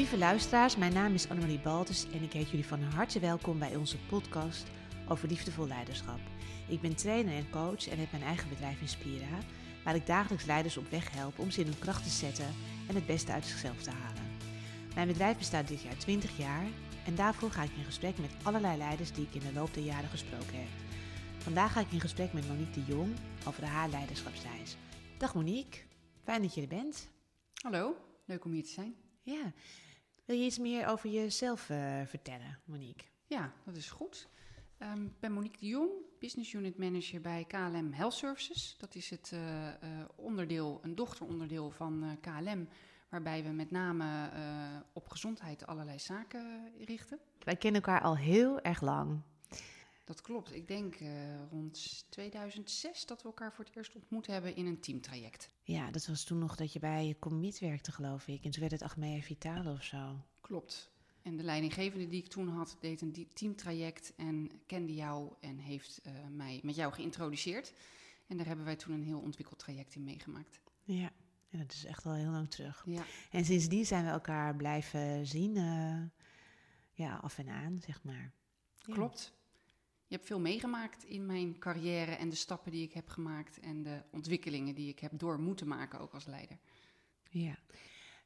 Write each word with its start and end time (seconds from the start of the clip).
Lieve 0.00 0.18
luisteraars, 0.18 0.76
mijn 0.76 0.92
naam 0.92 1.14
is 1.14 1.28
Annemarie 1.28 1.60
Baltus 1.60 2.06
en 2.10 2.22
ik 2.22 2.32
heet 2.32 2.50
jullie 2.50 2.66
van 2.66 2.82
harte 2.82 3.18
welkom 3.18 3.58
bij 3.58 3.76
onze 3.76 3.96
podcast 4.08 4.66
over 5.08 5.28
liefdevol 5.28 5.66
leiderschap. 5.66 6.18
Ik 6.68 6.80
ben 6.80 6.96
trainer 6.96 7.34
en 7.34 7.50
coach 7.50 7.88
en 7.88 7.98
heb 7.98 8.10
mijn 8.10 8.22
eigen 8.22 8.48
bedrijf 8.48 8.80
Inspira, 8.80 9.38
waar 9.84 9.94
ik 9.94 10.06
dagelijks 10.06 10.44
leiders 10.44 10.76
op 10.76 10.90
weg 10.90 11.10
help 11.10 11.38
om 11.38 11.50
ze 11.50 11.60
in 11.60 11.66
hun 11.66 11.78
kracht 11.78 12.02
te 12.02 12.08
zetten 12.08 12.46
en 12.88 12.94
het 12.94 13.06
beste 13.06 13.32
uit 13.32 13.46
zichzelf 13.46 13.82
te 13.82 13.90
halen. 13.90 14.22
Mijn 14.94 15.06
bedrijf 15.06 15.38
bestaat 15.38 15.68
dit 15.68 15.82
jaar 15.82 15.96
20 15.96 16.36
jaar 16.38 16.66
en 17.04 17.14
daarvoor 17.14 17.50
ga 17.50 17.62
ik 17.62 17.76
in 17.76 17.84
gesprek 17.84 18.18
met 18.18 18.30
allerlei 18.42 18.78
leiders 18.78 19.12
die 19.12 19.26
ik 19.26 19.34
in 19.34 19.48
de 19.48 19.58
loop 19.58 19.74
der 19.74 19.84
jaren 19.84 20.10
gesproken 20.10 20.58
heb. 20.58 20.68
Vandaag 21.38 21.72
ga 21.72 21.80
ik 21.80 21.92
in 21.92 22.00
gesprek 22.00 22.32
met 22.32 22.48
Monique 22.48 22.84
de 22.84 22.92
Jong 22.92 23.16
over 23.46 23.64
haar 23.64 23.88
leiderschapsreis. 23.88 24.76
Dag 25.18 25.34
Monique, 25.34 25.80
fijn 26.22 26.42
dat 26.42 26.54
je 26.54 26.60
er 26.60 26.68
bent. 26.68 27.10
Hallo, 27.62 27.96
leuk 28.24 28.44
om 28.44 28.52
hier 28.52 28.64
te 28.64 28.70
zijn. 28.70 28.94
Ja, 29.22 29.52
wil 30.30 30.38
je 30.38 30.44
iets 30.44 30.58
meer 30.58 30.86
over 30.86 31.10
jezelf 31.10 31.68
uh, 31.68 32.00
vertellen, 32.06 32.58
Monique? 32.64 33.06
Ja, 33.26 33.52
dat 33.64 33.76
is 33.76 33.90
goed. 33.90 34.28
Um, 34.78 35.04
ik 35.04 35.20
ben 35.20 35.32
Monique 35.32 35.58
de 35.58 35.66
Jong, 35.66 35.90
Business 36.18 36.52
Unit 36.52 36.78
Manager 36.78 37.20
bij 37.20 37.44
KLM 37.44 37.92
Health 37.92 38.12
Services. 38.12 38.76
Dat 38.78 38.94
is 38.94 39.10
het 39.10 39.30
uh, 39.34 39.40
uh, 39.40 39.72
onderdeel, 40.16 40.78
een 40.82 40.94
dochteronderdeel 40.94 41.70
van 41.70 42.18
KLM, 42.20 42.68
waarbij 43.08 43.42
we 43.42 43.48
met 43.48 43.70
name 43.70 44.30
op 44.92 45.08
gezondheid 45.08 45.66
allerlei 45.66 45.98
zaken 45.98 46.72
richten. 46.84 47.18
Wij 47.38 47.56
kennen 47.56 47.82
elkaar 47.82 48.02
al 48.02 48.16
heel 48.16 48.60
erg 48.60 48.80
lang. 48.80 49.20
Dat 50.10 50.20
klopt. 50.20 50.54
Ik 50.54 50.68
denk 50.68 51.00
uh, 51.00 51.08
rond 51.50 52.04
2006 52.08 53.06
dat 53.06 53.22
we 53.22 53.28
elkaar 53.28 53.52
voor 53.52 53.64
het 53.64 53.76
eerst 53.76 53.94
ontmoet 53.94 54.26
hebben 54.26 54.56
in 54.56 54.66
een 54.66 54.80
teamtraject. 54.80 55.50
Ja, 55.62 55.90
dat 55.90 56.06
was 56.06 56.24
toen 56.24 56.38
nog 56.38 56.56
dat 56.56 56.72
je 56.72 56.78
bij 56.78 57.16
Commit 57.18 57.58
werkte, 57.58 57.92
geloof 57.92 58.26
ik. 58.26 58.44
En 58.44 58.50
toen 58.50 58.60
werd 58.60 58.72
het 58.72 58.82
Achmea 58.82 59.20
Vitale 59.20 59.70
of 59.70 59.82
zo. 59.82 60.24
Klopt. 60.40 60.90
En 61.22 61.36
de 61.36 61.42
leidinggevende 61.42 62.08
die 62.08 62.22
ik 62.22 62.28
toen 62.28 62.48
had, 62.48 62.76
deed 62.80 63.00
een 63.00 63.28
teamtraject 63.32 64.12
en 64.16 64.50
kende 64.66 64.94
jou 64.94 65.32
en 65.40 65.58
heeft 65.58 66.00
uh, 66.06 66.12
mij 66.30 66.60
met 66.62 66.74
jou 66.74 66.92
geïntroduceerd. 66.92 67.72
En 68.26 68.36
daar 68.36 68.46
hebben 68.46 68.64
wij 68.64 68.76
toen 68.76 68.94
een 68.94 69.04
heel 69.04 69.20
ontwikkeld 69.20 69.58
traject 69.58 69.94
in 69.94 70.04
meegemaakt. 70.04 70.60
Ja, 70.82 71.10
en 71.50 71.58
dat 71.58 71.72
is 71.72 71.84
echt 71.84 72.06
al 72.06 72.14
heel 72.14 72.30
lang 72.30 72.50
terug. 72.50 72.82
Ja. 72.86 73.04
En 73.30 73.44
sindsdien 73.44 73.86
zijn 73.86 74.04
we 74.04 74.10
elkaar 74.10 74.56
blijven 74.56 75.26
zien, 75.26 75.56
uh, 75.56 76.02
ja, 76.92 77.16
af 77.16 77.38
en 77.38 77.48
aan, 77.48 77.80
zeg 77.80 78.02
maar. 78.02 78.32
Klopt. 78.78 79.38
Je 80.10 80.16
hebt 80.16 80.28
veel 80.28 80.40
meegemaakt 80.40 81.04
in 81.04 81.26
mijn 81.26 81.58
carrière 81.58 82.10
en 82.10 82.28
de 82.28 82.36
stappen 82.36 82.72
die 82.72 82.82
ik 82.82 82.92
heb 82.92 83.08
gemaakt 83.08 83.60
en 83.60 83.82
de 83.82 84.02
ontwikkelingen 84.10 84.74
die 84.74 84.88
ik 84.88 84.98
heb 84.98 85.12
door 85.14 85.40
moeten 85.40 85.68
maken, 85.68 86.00
ook 86.00 86.12
als 86.12 86.26
leider. 86.26 86.58
Ja. 87.28 87.58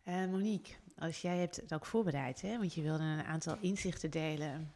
Uh, 0.04 0.26
Monique, 0.26 0.74
als 0.96 1.20
jij 1.20 1.38
hebt 1.38 1.56
het 1.56 1.74
ook 1.74 1.86
voorbereid, 1.86 2.40
hè? 2.40 2.58
want 2.58 2.74
je 2.74 2.82
wilde 2.82 3.02
een 3.02 3.24
aantal 3.24 3.56
inzichten 3.60 4.10
delen 4.10 4.72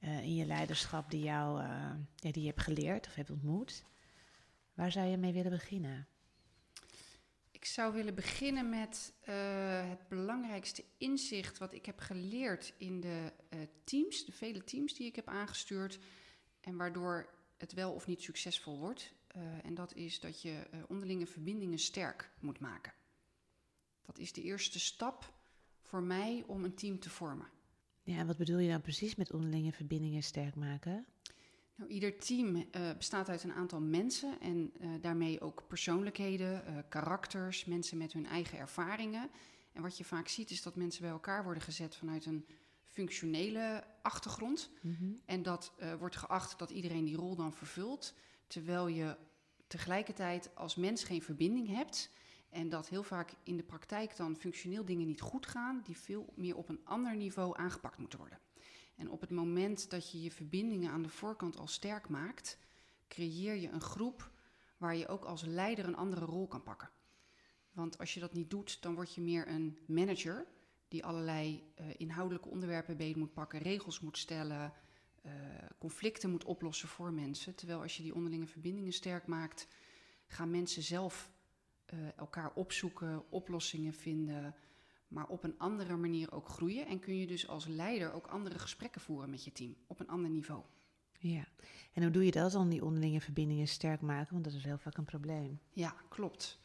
uh, 0.00 0.22
in 0.22 0.34
je 0.34 0.44
leiderschap 0.44 1.10
die, 1.10 1.22
jou, 1.22 1.62
uh, 1.62 1.90
die 2.16 2.40
je 2.40 2.48
hebt 2.48 2.62
geleerd 2.62 3.06
of 3.06 3.14
hebt 3.14 3.30
ontmoet. 3.30 3.84
Waar 4.74 4.92
zou 4.92 5.06
je 5.06 5.16
mee 5.16 5.32
willen 5.32 5.50
beginnen? 5.50 6.06
Ik 7.66 7.72
zou 7.72 7.92
willen 7.92 8.14
beginnen 8.14 8.68
met 8.68 9.12
het 9.86 10.08
belangrijkste 10.08 10.84
inzicht 10.98 11.58
wat 11.58 11.72
ik 11.72 11.86
heb 11.86 11.98
geleerd 11.98 12.74
in 12.76 13.00
de 13.00 13.32
teams, 13.84 14.24
de 14.24 14.32
vele 14.32 14.64
teams 14.64 14.94
die 14.94 15.06
ik 15.06 15.16
heb 15.16 15.28
aangestuurd, 15.28 15.98
en 16.60 16.76
waardoor 16.76 17.34
het 17.56 17.72
wel 17.72 17.92
of 17.92 18.06
niet 18.06 18.22
succesvol 18.22 18.78
wordt. 18.78 19.12
en 19.62 19.74
dat 19.74 19.94
is 19.94 20.20
dat 20.20 20.42
je 20.42 20.66
onderlinge 20.88 21.26
verbindingen 21.26 21.78
sterk 21.78 22.30
moet 22.40 22.58
maken. 22.58 22.92
Dat 24.02 24.18
is 24.18 24.32
de 24.32 24.42
eerste 24.42 24.80
stap 24.80 25.32
voor 25.82 26.02
mij 26.02 26.44
om 26.46 26.64
een 26.64 26.74
team 26.74 26.98
te 26.98 27.10
vormen. 27.10 27.48
Ja, 28.02 28.18
en 28.18 28.26
wat 28.26 28.36
bedoel 28.36 28.58
je 28.58 28.70
dan 28.70 28.80
precies 28.80 29.14
met 29.14 29.32
onderlinge 29.32 29.72
verbindingen 29.72 30.22
sterk 30.22 30.54
maken? 30.54 31.06
Nou, 31.76 31.90
ieder 31.90 32.18
team 32.18 32.56
uh, 32.56 32.62
bestaat 32.96 33.28
uit 33.28 33.42
een 33.42 33.52
aantal 33.52 33.80
mensen 33.80 34.40
en 34.40 34.72
uh, 34.80 34.90
daarmee 35.00 35.40
ook 35.40 35.64
persoonlijkheden, 35.66 36.64
uh, 36.68 36.78
karakters, 36.88 37.64
mensen 37.64 37.98
met 37.98 38.12
hun 38.12 38.26
eigen 38.26 38.58
ervaringen. 38.58 39.30
En 39.72 39.82
wat 39.82 39.98
je 39.98 40.04
vaak 40.04 40.28
ziet 40.28 40.50
is 40.50 40.62
dat 40.62 40.76
mensen 40.76 41.02
bij 41.02 41.10
elkaar 41.10 41.44
worden 41.44 41.62
gezet 41.62 41.96
vanuit 41.96 42.26
een 42.26 42.46
functionele 42.82 43.84
achtergrond. 44.02 44.70
Mm 44.80 44.96
-hmm. 44.98 45.20
En 45.24 45.42
dat 45.42 45.72
wordt 45.98 46.16
geacht 46.16 46.58
dat 46.58 46.70
iedereen 46.70 47.04
die 47.04 47.16
rol 47.16 47.36
dan 47.36 47.52
vervult, 47.52 48.14
terwijl 48.46 48.86
je 48.86 49.16
tegelijkertijd 49.66 50.50
als 50.54 50.74
mens 50.74 51.04
geen 51.04 51.22
verbinding 51.22 51.68
hebt. 51.68 52.10
En 52.48 52.68
dat 52.68 52.88
heel 52.88 53.02
vaak 53.02 53.32
in 53.42 53.56
de 53.56 53.62
praktijk 53.62 54.16
dan 54.16 54.36
functioneel 54.36 54.84
dingen 54.84 55.06
niet 55.06 55.20
goed 55.20 55.46
gaan, 55.46 55.82
die 55.84 55.96
veel 55.96 56.32
meer 56.34 56.56
op 56.56 56.68
een 56.68 56.80
ander 56.84 57.16
niveau 57.16 57.56
aangepakt 57.58 57.98
moeten 57.98 58.18
worden. 58.18 58.38
En 58.96 59.10
op 59.10 59.20
het 59.20 59.30
moment 59.30 59.90
dat 59.90 60.10
je 60.10 60.22
je 60.22 60.30
verbindingen 60.30 60.90
aan 60.90 61.02
de 61.02 61.08
voorkant 61.08 61.56
al 61.56 61.66
sterk 61.66 62.08
maakt, 62.08 62.58
creëer 63.08 63.54
je 63.54 63.68
een 63.68 63.80
groep 63.80 64.30
waar 64.76 64.96
je 64.96 65.08
ook 65.08 65.24
als 65.24 65.42
leider 65.42 65.84
een 65.84 65.96
andere 65.96 66.24
rol 66.24 66.46
kan 66.46 66.62
pakken. 66.62 66.90
Want 67.72 67.98
als 67.98 68.14
je 68.14 68.20
dat 68.20 68.32
niet 68.32 68.50
doet, 68.50 68.82
dan 68.82 68.94
word 68.94 69.14
je 69.14 69.20
meer 69.20 69.48
een 69.48 69.78
manager 69.86 70.46
die 70.88 71.04
allerlei 71.04 71.72
uh, 71.80 71.86
inhoudelijke 71.96 72.48
onderwerpen 72.48 72.96
beet 72.96 73.16
moet 73.16 73.32
pakken, 73.32 73.58
regels 73.58 74.00
moet 74.00 74.18
stellen, 74.18 74.72
uh, 75.26 75.32
conflicten 75.78 76.30
moet 76.30 76.44
oplossen 76.44 76.88
voor 76.88 77.12
mensen. 77.12 77.54
Terwijl 77.54 77.80
als 77.80 77.96
je 77.96 78.02
die 78.02 78.14
onderlinge 78.14 78.46
verbindingen 78.46 78.92
sterk 78.92 79.26
maakt, 79.26 79.68
gaan 80.26 80.50
mensen 80.50 80.82
zelf 80.82 81.30
uh, 81.94 81.98
elkaar 82.16 82.52
opzoeken, 82.54 83.30
oplossingen 83.30 83.94
vinden, 83.94 84.54
maar 85.08 85.26
op 85.26 85.44
een 85.44 85.58
andere 85.58 85.96
manier 85.96 86.32
ook 86.32 86.48
groeien. 86.48 86.86
En 86.86 86.98
kun 86.98 87.16
je 87.16 87.26
dus 87.26 87.48
als 87.48 87.66
leider 87.66 88.12
ook 88.12 88.26
andere 88.26 88.58
gesprekken 88.58 89.00
voeren 89.00 89.30
met 89.30 89.44
je 89.44 89.52
team 89.52 89.76
op 89.86 90.00
een 90.00 90.08
ander 90.08 90.30
niveau. 90.30 90.62
Ja, 91.18 91.48
en 91.92 92.02
hoe 92.02 92.10
doe 92.10 92.24
je 92.24 92.30
dat 92.30 92.52
dan, 92.52 92.68
die 92.68 92.84
onderlinge 92.84 93.20
verbindingen 93.20 93.68
sterk 93.68 94.00
maken? 94.00 94.32
Want 94.32 94.44
dat 94.44 94.52
is 94.52 94.64
heel 94.64 94.78
vaak 94.78 94.96
een 94.96 95.04
probleem. 95.04 95.60
Ja, 95.72 95.94
klopt. 96.08 96.58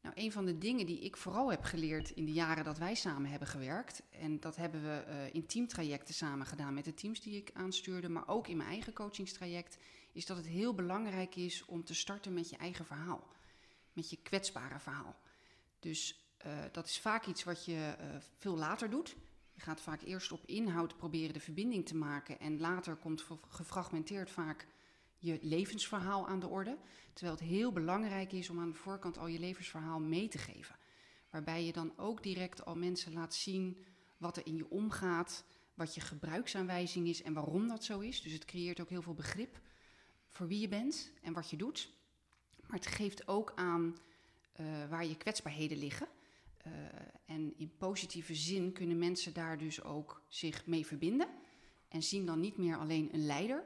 Nou, 0.00 0.14
een 0.18 0.32
van 0.32 0.44
de 0.44 0.58
dingen 0.58 0.86
die 0.86 1.00
ik 1.00 1.16
vooral 1.16 1.50
heb 1.50 1.62
geleerd 1.62 2.10
in 2.10 2.24
de 2.24 2.32
jaren 2.32 2.64
dat 2.64 2.78
wij 2.78 2.94
samen 2.94 3.30
hebben 3.30 3.48
gewerkt, 3.48 4.02
en 4.10 4.40
dat 4.40 4.56
hebben 4.56 4.82
we 4.82 5.04
uh, 5.08 5.34
in 5.34 5.46
teamtrajecten 5.46 6.14
samen 6.14 6.46
gedaan 6.46 6.74
met 6.74 6.84
de 6.84 6.94
teams 6.94 7.20
die 7.20 7.36
ik 7.36 7.50
aanstuurde, 7.54 8.08
maar 8.08 8.28
ook 8.28 8.48
in 8.48 8.56
mijn 8.56 8.68
eigen 8.68 8.92
coachingstraject, 8.92 9.78
is 10.12 10.26
dat 10.26 10.36
het 10.36 10.46
heel 10.46 10.74
belangrijk 10.74 11.36
is 11.36 11.64
om 11.64 11.84
te 11.84 11.94
starten 11.94 12.32
met 12.32 12.50
je 12.50 12.56
eigen 12.56 12.84
verhaal 12.84 13.28
met 13.92 14.10
je 14.10 14.18
kwetsbare 14.22 14.78
verhaal. 14.78 15.16
Dus 15.80 16.21
uh, 16.46 16.52
dat 16.72 16.86
is 16.86 16.98
vaak 16.98 17.26
iets 17.26 17.44
wat 17.44 17.64
je 17.64 17.72
uh, 18.00 18.06
veel 18.38 18.56
later 18.56 18.90
doet. 18.90 19.16
Je 19.52 19.60
gaat 19.60 19.80
vaak 19.80 20.02
eerst 20.02 20.32
op 20.32 20.46
inhoud 20.46 20.96
proberen 20.96 21.32
de 21.32 21.40
verbinding 21.40 21.86
te 21.86 21.96
maken 21.96 22.40
en 22.40 22.60
later 22.60 22.96
komt 22.96 23.24
gefragmenteerd 23.48 24.30
vaak 24.30 24.66
je 25.18 25.38
levensverhaal 25.40 26.28
aan 26.28 26.40
de 26.40 26.48
orde. 26.48 26.78
Terwijl 27.12 27.36
het 27.36 27.48
heel 27.48 27.72
belangrijk 27.72 28.32
is 28.32 28.50
om 28.50 28.60
aan 28.60 28.70
de 28.70 28.76
voorkant 28.76 29.18
al 29.18 29.26
je 29.26 29.38
levensverhaal 29.38 30.00
mee 30.00 30.28
te 30.28 30.38
geven. 30.38 30.76
Waarbij 31.30 31.64
je 31.64 31.72
dan 31.72 31.92
ook 31.96 32.22
direct 32.22 32.64
al 32.64 32.76
mensen 32.76 33.12
laat 33.12 33.34
zien 33.34 33.84
wat 34.16 34.36
er 34.36 34.46
in 34.46 34.56
je 34.56 34.70
omgaat, 34.70 35.44
wat 35.74 35.94
je 35.94 36.00
gebruiksaanwijzing 36.00 37.08
is 37.08 37.22
en 37.22 37.32
waarom 37.32 37.68
dat 37.68 37.84
zo 37.84 38.00
is. 38.00 38.22
Dus 38.22 38.32
het 38.32 38.44
creëert 38.44 38.80
ook 38.80 38.88
heel 38.88 39.02
veel 39.02 39.14
begrip 39.14 39.60
voor 40.30 40.46
wie 40.46 40.60
je 40.60 40.68
bent 40.68 41.12
en 41.22 41.32
wat 41.32 41.50
je 41.50 41.56
doet. 41.56 41.90
Maar 42.66 42.76
het 42.76 42.86
geeft 42.86 43.28
ook 43.28 43.52
aan 43.54 43.96
uh, 44.60 44.88
waar 44.88 45.06
je 45.06 45.16
kwetsbaarheden 45.16 45.78
liggen. 45.78 46.08
Uh, 46.66 46.72
en 47.24 47.54
in 47.56 47.76
positieve 47.76 48.34
zin 48.34 48.72
kunnen 48.72 48.98
mensen 48.98 49.32
daar 49.32 49.58
dus 49.58 49.82
ook 49.82 50.22
zich 50.28 50.66
mee 50.66 50.86
verbinden. 50.86 51.28
En 51.88 52.02
zien 52.02 52.26
dan 52.26 52.40
niet 52.40 52.56
meer 52.56 52.76
alleen 52.76 53.08
een 53.12 53.26
leider, 53.26 53.64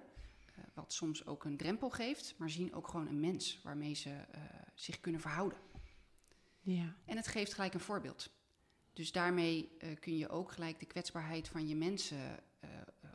uh, 0.49 0.65
wat 0.75 0.93
soms 0.93 1.27
ook 1.27 1.45
een 1.45 1.57
drempel 1.57 1.91
geeft, 1.91 2.35
maar 2.39 2.51
zien 2.51 2.75
ook 2.75 2.89
gewoon 2.89 3.07
een 3.07 3.21
mens 3.21 3.61
waarmee 3.63 3.95
ze 3.95 4.25
zich 4.75 5.01
kunnen 5.01 5.21
verhouden. 5.21 5.59
Ja. 6.61 6.97
En 7.05 7.17
het 7.17 7.27
geeft 7.27 7.55
gelijk 7.55 7.75
een 7.75 7.81
voorbeeld. 7.81 8.31
Dus 8.93 9.13
daarmee 9.13 9.77
kun 10.01 10.17
je 10.17 10.29
ook 10.29 10.53
gelijk 10.53 10.79
de 10.79 10.87
kwetsbaarheid 10.87 11.49
van 11.49 11.69
je 11.69 11.77
mensen 11.77 12.45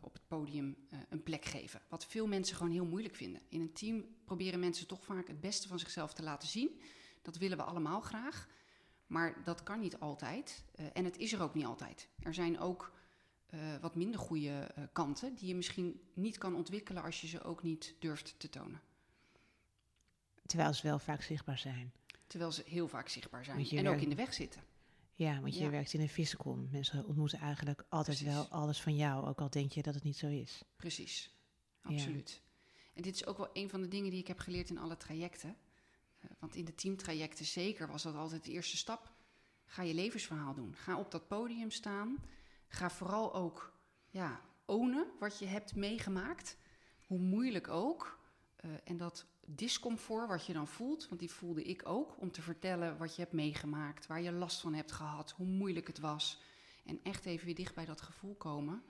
op 0.01 0.13
het 0.13 0.27
podium 0.27 0.77
een 1.09 1.23
plek 1.23 1.45
geven. 1.45 1.81
Wat 1.89 2.05
veel 2.05 2.27
mensen 2.27 2.55
gewoon 2.55 2.71
heel 2.71 2.85
moeilijk 2.85 3.15
vinden. 3.15 3.41
In 3.49 3.61
een 3.61 3.73
team 3.73 4.05
proberen 4.25 4.59
mensen 4.59 4.87
toch 4.87 5.05
vaak 5.05 5.27
het 5.27 5.41
beste 5.41 5.67
van 5.67 5.79
zichzelf 5.79 6.13
te 6.13 6.23
laten 6.23 6.47
zien. 6.47 6.81
Dat 7.21 7.37
willen 7.37 7.57
we 7.57 7.63
allemaal 7.63 8.01
graag. 8.01 8.47
Maar 9.11 9.43
dat 9.43 9.63
kan 9.63 9.79
niet 9.79 9.99
altijd. 9.99 10.63
Uh, 10.79 10.85
en 10.93 11.05
het 11.05 11.17
is 11.17 11.33
er 11.33 11.41
ook 11.41 11.53
niet 11.53 11.65
altijd. 11.65 12.07
Er 12.19 12.33
zijn 12.33 12.59
ook 12.59 12.91
uh, 13.49 13.59
wat 13.81 13.95
minder 13.95 14.19
goede 14.19 14.71
kanten 14.93 15.35
die 15.35 15.47
je 15.47 15.55
misschien 15.55 16.01
niet 16.13 16.37
kan 16.37 16.55
ontwikkelen 16.55 17.03
als 17.03 17.21
je 17.21 17.27
ze 17.27 17.43
ook 17.43 17.63
niet 17.63 17.95
durft 17.99 18.39
te 18.39 18.49
tonen. 18.49 18.81
Terwijl 20.45 20.73
ze 20.73 20.87
wel 20.87 20.99
vaak 20.99 21.21
zichtbaar 21.21 21.57
zijn. 21.57 21.91
Terwijl 22.27 22.51
ze 22.51 22.63
heel 22.65 22.87
vaak 22.87 23.09
zichtbaar 23.09 23.45
zijn 23.45 23.69
en 23.69 23.87
ook 23.87 24.01
in 24.01 24.09
de 24.09 24.15
weg 24.15 24.33
zitten. 24.33 24.63
Ja, 25.13 25.41
want 25.41 25.55
je 25.55 25.63
ja. 25.63 25.69
werkt 25.69 25.93
in 25.93 26.01
een 26.01 26.09
viscom. 26.09 26.67
Mensen 26.71 27.05
ontmoeten 27.05 27.39
eigenlijk 27.39 27.85
altijd 27.89 28.17
Precies. 28.17 28.35
wel 28.35 28.47
alles 28.47 28.81
van 28.81 28.95
jou, 28.95 29.27
ook 29.27 29.41
al 29.41 29.49
denk 29.49 29.71
je 29.71 29.81
dat 29.81 29.93
het 29.93 30.03
niet 30.03 30.17
zo 30.17 30.27
is. 30.27 30.63
Precies, 30.75 31.35
absoluut. 31.81 32.29
Ja. 32.29 32.49
En 32.93 33.01
dit 33.01 33.15
is 33.15 33.25
ook 33.25 33.37
wel 33.37 33.49
een 33.53 33.69
van 33.69 33.81
de 33.81 33.87
dingen 33.87 34.11
die 34.11 34.19
ik 34.19 34.27
heb 34.27 34.39
geleerd 34.39 34.69
in 34.69 34.77
alle 34.77 34.97
trajecten. 34.97 35.55
Want 36.39 36.55
in 36.55 36.65
de 36.65 36.75
teamtrajecten 36.75 37.45
zeker 37.45 37.87
was 37.87 38.03
dat 38.03 38.15
altijd 38.15 38.43
de 38.43 38.51
eerste 38.51 38.77
stap. 38.77 39.11
Ga 39.65 39.81
je 39.81 39.93
levensverhaal 39.93 40.53
doen. 40.53 40.75
Ga 40.75 40.97
op 40.97 41.11
dat 41.11 41.27
podium 41.27 41.71
staan. 41.71 42.17
Ga 42.67 42.89
vooral 42.89 43.33
ook 43.33 43.73
ja, 44.09 44.41
ownen 44.65 45.07
wat 45.19 45.39
je 45.39 45.45
hebt 45.45 45.75
meegemaakt. 45.75 46.57
Hoe 47.07 47.19
moeilijk 47.19 47.67
ook. 47.67 48.19
Uh, 48.65 48.71
en 48.83 48.97
dat 48.97 49.25
discomfort 49.45 50.27
wat 50.27 50.45
je 50.45 50.53
dan 50.53 50.67
voelt, 50.67 51.07
want 51.07 51.19
die 51.19 51.31
voelde 51.31 51.63
ik 51.63 51.81
ook, 51.87 52.21
om 52.21 52.31
te 52.31 52.41
vertellen 52.41 52.97
wat 52.97 53.15
je 53.15 53.21
hebt 53.21 53.33
meegemaakt, 53.33 54.07
waar 54.07 54.21
je 54.21 54.31
last 54.31 54.61
van 54.61 54.73
hebt 54.73 54.91
gehad, 54.91 55.31
hoe 55.31 55.47
moeilijk 55.47 55.87
het 55.87 55.99
was. 55.99 56.41
En 56.85 56.99
echt 57.03 57.25
even 57.25 57.45
weer 57.45 57.55
dicht 57.55 57.75
bij 57.75 57.85
dat 57.85 58.01
gevoel 58.01 58.35
komen, 58.35 58.83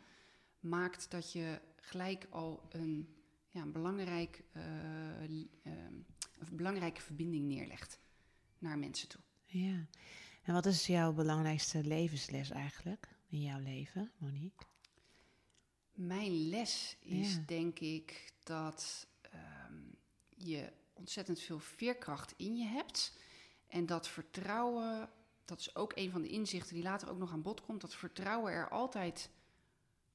maakt 0.59 1.11
dat 1.11 1.31
je 1.31 1.59
gelijk 1.75 2.27
al 2.29 2.67
een, 2.69 3.15
ja, 3.47 3.61
een, 3.61 3.71
belangrijk, 3.71 4.43
uh, 4.53 4.63
een 6.49 6.55
belangrijke 6.57 7.01
verbinding 7.01 7.45
neerlegt 7.45 7.99
naar 8.57 8.79
mensen 8.79 9.07
toe. 9.07 9.21
Ja, 9.45 9.87
en 10.43 10.53
wat 10.53 10.65
is 10.65 10.87
jouw 10.87 11.13
belangrijkste 11.13 11.83
levensles 11.83 12.49
eigenlijk 12.49 13.07
in 13.27 13.41
jouw 13.41 13.59
leven, 13.59 14.11
Monique? 14.17 14.65
Mijn 15.93 16.49
les 16.49 16.97
is 16.99 17.45
denk 17.45 17.79
ik 17.79 18.33
dat 18.43 19.07
um, 19.69 19.95
je 20.29 20.71
ontzettend 20.93 21.39
veel 21.39 21.59
veerkracht 21.59 22.33
in 22.37 22.57
je 22.57 22.65
hebt. 22.65 23.17
En 23.67 23.85
dat 23.85 24.07
vertrouwen, 24.07 25.09
dat 25.45 25.59
is 25.59 25.75
ook 25.75 25.91
een 25.95 26.11
van 26.11 26.21
de 26.21 26.29
inzichten 26.29 26.73
die 26.73 26.83
later 26.83 27.09
ook 27.09 27.17
nog 27.17 27.31
aan 27.31 27.41
bod 27.41 27.61
komt, 27.61 27.81
dat 27.81 27.95
vertrouwen 27.95 28.51
er 28.51 28.69
altijd 28.69 29.29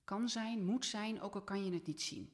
kan 0.05 0.28
zijn, 0.28 0.64
moet 0.64 0.87
zijn, 0.87 1.20
ook 1.20 1.34
al 1.34 1.43
kan 1.43 1.64
je 1.64 1.73
het 1.73 1.87
niet 1.87 2.02
zien. 2.02 2.32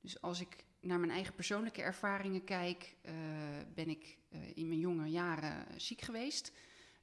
Dus 0.00 0.20
als 0.20 0.40
ik 0.40 0.64
naar 0.80 0.98
mijn 0.98 1.12
eigen 1.12 1.34
persoonlijke 1.34 1.82
ervaringen 1.82 2.44
kijk, 2.44 2.96
uh, 3.02 3.12
ben 3.74 3.88
ik 3.88 4.18
uh, 4.28 4.56
in 4.56 4.68
mijn 4.68 4.80
jonge 4.80 5.06
jaren 5.06 5.80
ziek 5.80 6.00
geweest. 6.00 6.52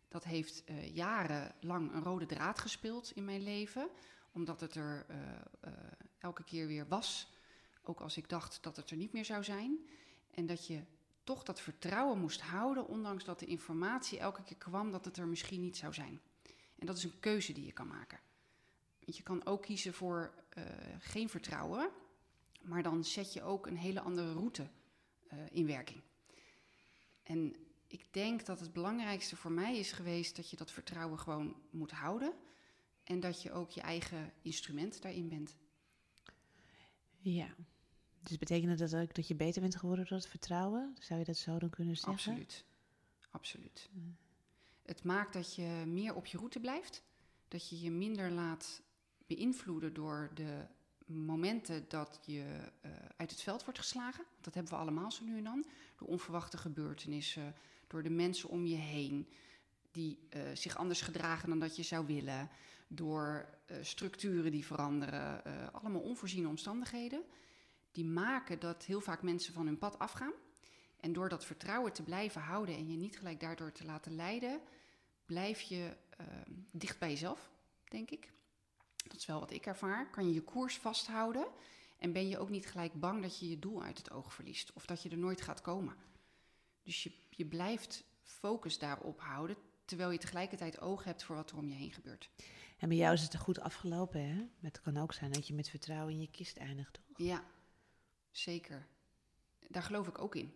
Dat 0.08 0.24
heeft 0.24 0.64
jarenlang 0.94 1.94
een 1.94 2.04
rode 2.04 2.26
draad 2.26 2.60
gespeeld 2.60 3.12
in 3.12 3.26
mijn 3.26 3.44
leven, 3.44 3.90
omdat 4.32 4.60
het 4.60 4.76
er 4.76 5.06
elke 6.18 6.44
keer 6.44 6.68
weer 6.68 6.88
was. 6.88 7.34
Ook 7.84 8.00
als 8.00 8.18
ik 8.18 8.30
dacht 8.30 8.64
dat 8.64 8.76
het 8.76 8.90
er 8.90 8.98
niet 8.98 9.14
meer 9.14 9.26
zou 9.26 9.44
zijn. 9.44 9.80
En 10.32 10.46
dat 10.46 10.68
je 10.68 10.84
toch 11.24 11.44
dat 11.44 11.62
vertrouwen 11.62 12.20
moest 12.20 12.42
houden, 12.42 12.88
ondanks 12.88 13.24
dat 13.24 13.40
de 13.40 13.46
informatie 13.46 14.20
elke 14.20 14.44
keer 14.44 14.58
kwam 14.58 14.92
dat 14.92 15.06
het 15.06 15.18
er 15.18 15.28
misschien 15.28 15.62
niet 15.62 15.78
zou 15.78 15.94
zijn. 15.94 16.22
En 16.76 16.86
dat 16.86 16.98
is 16.98 17.04
een 17.04 17.20
keuze 17.20 17.54
die 17.54 17.66
je 17.66 17.74
kan 17.74 17.88
maken. 17.88 18.20
Want 19.00 19.18
je 19.18 19.24
kan 19.24 19.46
ook 19.46 19.62
kiezen 19.62 19.94
voor 19.94 20.34
geen 21.00 21.30
vertrouwen, 21.30 21.90
maar 22.66 22.84
dan 22.84 23.04
zet 23.04 23.34
je 23.34 23.44
ook 23.44 23.68
een 23.68 23.78
hele 23.78 24.02
andere 24.02 24.34
route 24.34 24.68
uh, 25.34 25.40
in 25.52 25.66
werking. 25.66 26.02
En 27.24 27.56
ik 27.88 28.14
denk 28.14 28.46
dat 28.46 28.60
het 28.60 28.74
belangrijkste 28.74 29.36
voor 29.36 29.52
mij 29.52 29.78
is 29.78 29.92
geweest 29.92 30.36
dat 30.36 30.50
je 30.50 30.56
dat 30.56 30.72
vertrouwen 30.72 31.20
gewoon 31.20 31.56
moet 31.70 31.92
houden. 31.92 32.34
En 33.04 33.20
dat 33.20 33.42
je 33.42 33.52
ook 33.52 33.70
je 33.70 33.82
eigen 33.82 34.34
instrument 34.42 35.02
daarin 35.02 35.30
bent. 35.30 35.58
Ja, 37.20 37.56
dus 38.22 38.38
betekent 38.38 38.80
dat 38.80 38.96
ook 38.96 39.16
dat 39.16 39.28
je 39.28 39.36
beter 39.36 39.62
bent 39.62 39.76
geworden 39.76 40.06
door 40.06 40.18
het 40.18 40.28
vertrouwen? 40.28 40.96
Zou 41.00 41.20
je 41.20 41.26
dat 41.26 41.38
zo 41.38 41.60
dan 41.60 41.70
kunnen 41.70 41.96
zeggen? 41.96 42.14
Absoluut. 42.14 42.66
Absoluut. 43.32 43.90
Het 44.82 45.04
maakt 45.04 45.34
dat 45.34 45.56
je 45.56 45.84
meer 45.88 46.16
op 46.16 46.26
je 46.26 46.38
route 46.38 46.60
blijft. 46.60 47.04
Dat 47.48 47.70
je 47.70 47.80
je 47.80 47.92
minder 47.92 48.32
laat 48.32 48.82
beïnvloeden 49.28 49.94
door 49.94 50.32
de 50.34 50.68
momenten 51.06 51.86
dat 51.88 52.20
je 52.26 52.44
uh, 52.86 52.92
uit 53.18 53.32
het 53.32 53.42
veld 53.42 53.64
wordt 53.64 53.80
geslagen. 53.80 54.24
Dat 54.42 54.54
hebben 54.54 54.74
we 54.74 54.80
allemaal 54.80 55.12
zo 55.12 55.24
nu 55.24 55.38
en 55.38 55.44
dan. 55.44 55.66
Door 55.98 56.08
onverwachte 56.08 56.58
gebeurtenissen, 56.58 57.56
door 57.88 58.04
de 58.04 58.10
mensen 58.10 58.50
om 58.50 58.66
je 58.66 58.76
heen 58.76 59.30
die 59.92 60.20
uh, 60.30 60.42
zich 60.54 60.78
anders 60.78 61.02
gedragen 61.02 61.50
dan 61.50 61.60
dat 61.60 61.76
je 61.76 61.84
zou 61.84 62.06
willen, 62.06 62.50
door 62.88 63.50
uh, 63.72 63.78
structuren 63.82 64.52
die 64.52 64.66
veranderen, 64.66 65.44
allemaal 65.74 66.02
onvoorziene 66.02 66.48
omstandigheden 66.48 67.24
die 67.96 68.06
maken 68.06 68.60
dat 68.60 68.84
heel 68.84 69.02
vaak 69.02 69.22
mensen 69.22 69.54
van 69.54 69.66
hun 69.66 69.78
pad 69.78 70.00
afgaan. 70.00 70.34
En 71.00 71.14
door 71.14 71.30
dat 71.30 71.46
vertrouwen 71.46 71.94
te 71.94 72.04
blijven 72.04 72.42
houden 72.42 72.76
en 72.76 72.92
je 72.92 72.98
niet 72.98 73.18
gelijk 73.18 73.40
daardoor 73.40 73.72
te 73.72 73.86
laten 73.86 74.16
leiden, 74.16 74.62
blijf 75.26 75.62
je 75.62 75.96
uh, 76.22 76.28
dicht 76.72 77.00
bij 77.00 77.10
jezelf, 77.10 77.50
denk 77.90 78.10
ik. 78.10 78.35
Dat 79.08 79.18
is 79.18 79.26
wel 79.26 79.40
wat 79.40 79.52
ik 79.52 79.66
ervaar. 79.66 80.10
Kan 80.10 80.28
je 80.28 80.34
je 80.34 80.42
koers 80.42 80.78
vasthouden 80.78 81.48
en 81.98 82.12
ben 82.12 82.28
je 82.28 82.40
ook 82.40 82.50
niet 82.50 82.68
gelijk 82.68 83.00
bang 83.00 83.22
dat 83.22 83.40
je 83.40 83.50
je 83.50 83.60
doel 83.60 83.84
uit 83.84 83.98
het 83.98 84.12
oog 84.12 84.34
verliest 84.34 84.74
of 84.74 84.86
dat 84.86 85.02
je 85.02 85.10
er 85.10 85.18
nooit 85.18 85.42
gaat 85.42 85.62
komen. 85.62 85.96
Dus 86.84 87.04
je, 87.04 87.12
je 87.30 87.46
blijft 87.46 88.04
focus 88.24 88.80
daarop 88.80 89.20
houden, 89.22 89.56
terwijl 89.86 90.12
je 90.12 90.18
tegelijkertijd 90.18 90.80
oog 90.80 91.04
hebt 91.04 91.24
voor 91.24 91.36
wat 91.36 91.52
er 91.52 91.58
om 91.58 91.68
je 91.68 91.76
heen 91.76 91.92
gebeurt. 91.92 92.30
En 92.78 92.88
bij 92.88 92.98
jou 92.98 93.14
is 93.14 93.22
het 93.22 93.34
er 93.34 93.40
goed 93.40 93.60
afgelopen, 93.60 94.30
hè? 94.30 94.48
Het 94.60 94.82
kan 94.82 94.98
ook 94.98 95.14
zijn 95.14 95.32
dat 95.32 95.48
je 95.48 95.54
met 95.54 95.70
vertrouwen 95.70 96.14
in 96.14 96.22
je 96.22 96.30
kist 96.32 96.58
eindigt, 96.58 96.94
toch? 96.94 97.18
Ja, 97.18 97.44
Zeker. 98.38 98.88
Daar 99.68 99.84
geloof 99.84 100.08
ik 100.08 100.20
ook 100.20 100.36
in. 100.36 100.54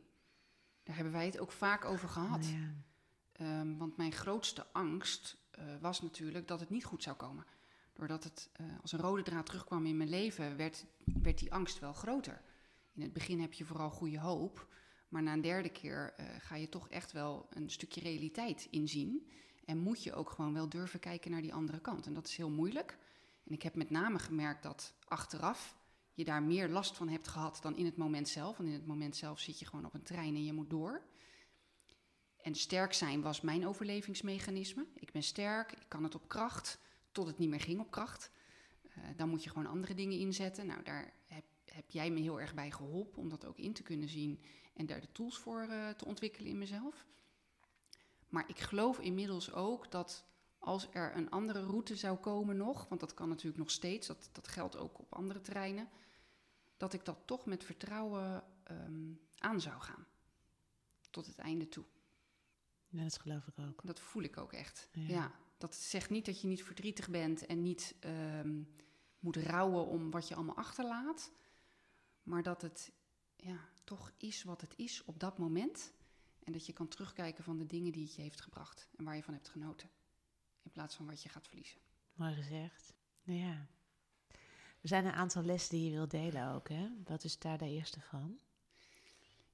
Daar 0.84 0.96
hebben 0.96 1.14
wij 1.14 1.26
het 1.26 1.40
ook 1.40 1.52
vaak 1.52 1.86
over 1.86 2.10
gehad. 2.10 2.46
ja. 2.46 3.60
um, 3.60 3.78
want 3.78 3.98
mijn 3.98 4.12
grootste 4.12 4.66
angst 4.72 5.38
uh, 5.60 5.66
was 5.82 6.02
natuurlijk 6.02 6.48
dat 6.48 6.60
het 6.60 6.70
niet 6.70 6.86
goed 6.86 7.04
zou 7.04 7.16
komen. 7.16 7.46
Doordat 8.00 8.24
het 8.24 8.50
uh, 8.62 8.68
als 8.82 8.92
een 8.92 9.00
rode 9.00 9.24
draad 9.24 9.46
terugkwam 9.46 9.86
in 9.86 9.98
mijn 9.98 10.10
leven, 10.10 10.58
werd, 10.58 10.86
werd 11.04 11.38
die 11.38 11.54
angst 11.54 11.80
wel 11.80 11.94
groter. 11.94 12.42
In 12.94 13.02
het 13.02 13.14
begin 13.14 13.40
heb 13.40 13.54
je 13.54 13.66
vooral 13.66 13.90
goede 13.90 14.20
hoop. 14.20 14.68
Maar 15.10 15.24
na 15.24 15.34
een 15.34 15.42
derde 15.42 15.70
keer 15.70 16.14
uh, 16.20 16.26
ga 16.40 16.56
je 16.56 16.70
toch 16.70 16.90
echt 16.90 17.12
wel 17.12 17.48
een 17.50 17.70
stukje 17.70 18.02
realiteit 18.02 18.68
inzien. 18.72 19.30
En 19.66 19.78
moet 19.78 20.04
je 20.04 20.14
ook 20.14 20.30
gewoon 20.30 20.54
wel 20.54 20.70
durven 20.70 21.00
kijken 21.00 21.32
naar 21.32 21.42
die 21.42 21.54
andere 21.54 21.80
kant. 21.80 22.06
En 22.06 22.14
dat 22.14 22.28
is 22.28 22.36
heel 22.36 22.50
moeilijk. 22.50 22.98
En 23.46 23.54
ik 23.54 23.62
heb 23.62 23.76
met 23.76 23.90
name 23.90 24.20
gemerkt 24.20 24.64
dat 24.64 24.94
achteraf 25.08 25.78
je 26.14 26.24
daar 26.24 26.44
meer 26.44 26.70
last 26.70 26.98
van 26.98 27.10
hebt 27.10 27.28
gehad 27.28 27.60
dan 27.62 27.76
in 27.76 27.86
het 27.86 27.98
moment 27.98 28.28
zelf. 28.28 28.58
Want 28.58 28.70
in 28.70 28.76
het 28.76 28.88
moment 28.88 29.16
zelf 29.16 29.40
zit 29.40 29.60
je 29.60 29.66
gewoon 29.66 29.86
op 29.86 29.94
een 29.94 30.04
trein 30.04 30.36
en 30.36 30.44
je 30.44 30.54
moet 30.54 30.70
door. 30.70 31.02
En 32.42 32.56
sterk 32.56 32.94
zijn 32.94 33.22
was 33.22 33.42
mijn 33.42 33.68
overlevingsmechanisme. 33.68 34.86
Ik 34.96 35.12
ben 35.12 35.24
sterk, 35.24 35.72
ik 35.72 35.86
kan 35.88 36.04
het 36.04 36.16
op 36.16 36.28
kracht, 36.28 36.80
tot 37.12 37.28
het 37.28 37.38
niet 37.38 37.50
meer 37.50 37.62
ging 37.62 37.80
op 37.80 37.92
kracht. 37.92 38.32
Uh, 38.84 39.04
dan 39.16 39.30
moet 39.30 39.44
je 39.44 39.50
gewoon 39.50 39.66
andere 39.66 39.94
dingen 39.94 40.20
inzetten. 40.20 40.66
Nou, 40.66 40.84
daar 40.84 41.14
heb, 41.26 41.46
heb, 41.66 41.90
jij 41.90 42.12
me 42.12 42.20
heel 42.20 42.42
erg 42.42 42.54
bij 42.54 42.72
geholpen 42.72 43.22
om 43.22 43.30
dat 43.30 43.46
ook 43.46 43.58
in 43.58 43.74
te 43.74 43.84
kunnen 43.84 44.10
zien 44.10 44.42
en 44.74 44.86
daar 44.86 45.02
de 45.02 45.12
tools 45.12 45.38
voor 45.38 45.68
uh, 45.70 45.90
te 45.90 46.06
ontwikkelen 46.06 46.50
in 46.50 46.58
mezelf. 46.58 47.06
Maar 48.30 48.50
ik 48.50 48.60
geloof 48.60 49.00
inmiddels 49.00 49.52
ook 49.52 49.92
dat 49.92 50.26
als 50.60 50.88
er 50.92 51.16
een 51.16 51.30
andere 51.30 51.66
route 51.66 51.96
zou 51.96 52.18
komen 52.18 52.58
nog, 52.58 52.88
want 52.88 53.02
dat 53.02 53.14
kan 53.14 53.30
natuurlijk 53.30 53.58
nog 53.58 53.72
steeds, 53.72 54.08
dat, 54.08 54.30
dat 54.32 54.48
geldt 54.48 54.78
ook 54.78 55.00
op 55.00 55.14
andere 55.14 55.42
terreinen, 55.42 55.90
dat 56.78 56.94
ik 56.94 57.06
dat 57.06 57.18
toch 57.26 57.46
met 57.46 57.64
vertrouwen 57.64 58.44
um, 58.72 59.20
aan 59.38 59.62
zou 59.62 59.82
gaan. 59.82 60.08
Tot 61.10 61.26
het 61.26 61.38
einde 61.38 61.70
toe. 61.70 61.86
Ja, 62.88 63.04
dat 63.04 63.20
geloof 63.20 63.48
ik 63.48 63.60
ook. 63.60 63.82
Dat 63.84 64.00
voel 64.00 64.24
ik 64.24 64.38
ook 64.38 64.54
echt. 64.54 64.90
Ja. 64.92 65.32
Dat 65.60 65.76
zegt 65.76 66.10
niet 66.10 66.26
dat 66.26 66.42
je 66.42 66.48
niet 66.48 66.64
verdrietig 66.64 67.10
bent 67.10 67.46
en 67.46 67.62
niet 67.62 67.96
um, 68.06 68.76
moet 69.20 69.36
rouwen 69.36 69.86
om 69.88 70.12
wat 70.12 70.28
je 70.28 70.36
allemaal 70.36 70.56
achterlaat. 70.56 71.32
Maar 72.24 72.44
dat 72.44 72.62
het 72.62 72.92
ja, 73.36 73.70
toch 73.84 74.12
is 74.18 74.44
wat 74.44 74.62
het 74.62 74.74
is 74.76 75.04
op 75.06 75.20
dat 75.20 75.38
moment. 75.38 75.94
En 76.44 76.52
dat 76.52 76.66
je 76.66 76.74
kan 76.74 76.88
terugkijken 76.88 77.44
van 77.44 77.58
de 77.58 77.66
dingen 77.66 77.92
die 77.92 78.04
het 78.04 78.16
je 78.16 78.22
heeft 78.22 78.42
gebracht 78.42 78.88
en 78.98 79.04
waar 79.04 79.16
je 79.16 79.24
van 79.24 79.34
hebt 79.34 79.50
genoten. 79.50 79.90
In 80.62 80.72
plaats 80.72 80.96
van 80.96 81.06
wat 81.06 81.24
je 81.24 81.30
gaat 81.30 81.48
verliezen. 81.48 81.80
Mooi 82.14 82.34
gezegd. 82.34 82.94
Ja. 83.22 83.68
Er 84.82 84.88
zijn 84.88 85.06
een 85.06 85.12
aantal 85.12 85.44
lessen 85.44 85.76
die 85.76 85.90
je 85.90 85.96
wilt 85.96 86.12
delen 86.12 86.54
ook, 86.54 86.70
hè? 86.70 86.90
Wat 87.04 87.24
is 87.24 87.40
daar 87.40 87.58
de 87.58 87.70
eerste 87.70 88.02
van? 88.02 88.40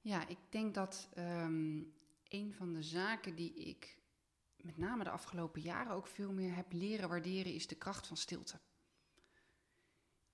Ja, 0.01 0.27
ik 0.27 0.37
denk 0.49 0.73
dat 0.73 1.09
um, 1.17 1.93
een 2.27 2.53
van 2.53 2.73
de 2.73 2.83
zaken 2.83 3.35
die 3.35 3.53
ik 3.53 3.97
met 4.65 4.77
name 4.77 5.03
de 5.03 5.09
afgelopen 5.09 5.61
jaren 5.61 5.93
ook 5.93 6.07
veel 6.07 6.31
meer 6.31 6.55
heb 6.55 6.71
leren 6.71 7.09
waarderen, 7.09 7.53
is 7.53 7.67
de 7.67 7.75
kracht 7.75 8.07
van 8.07 8.17
stilte. 8.17 8.59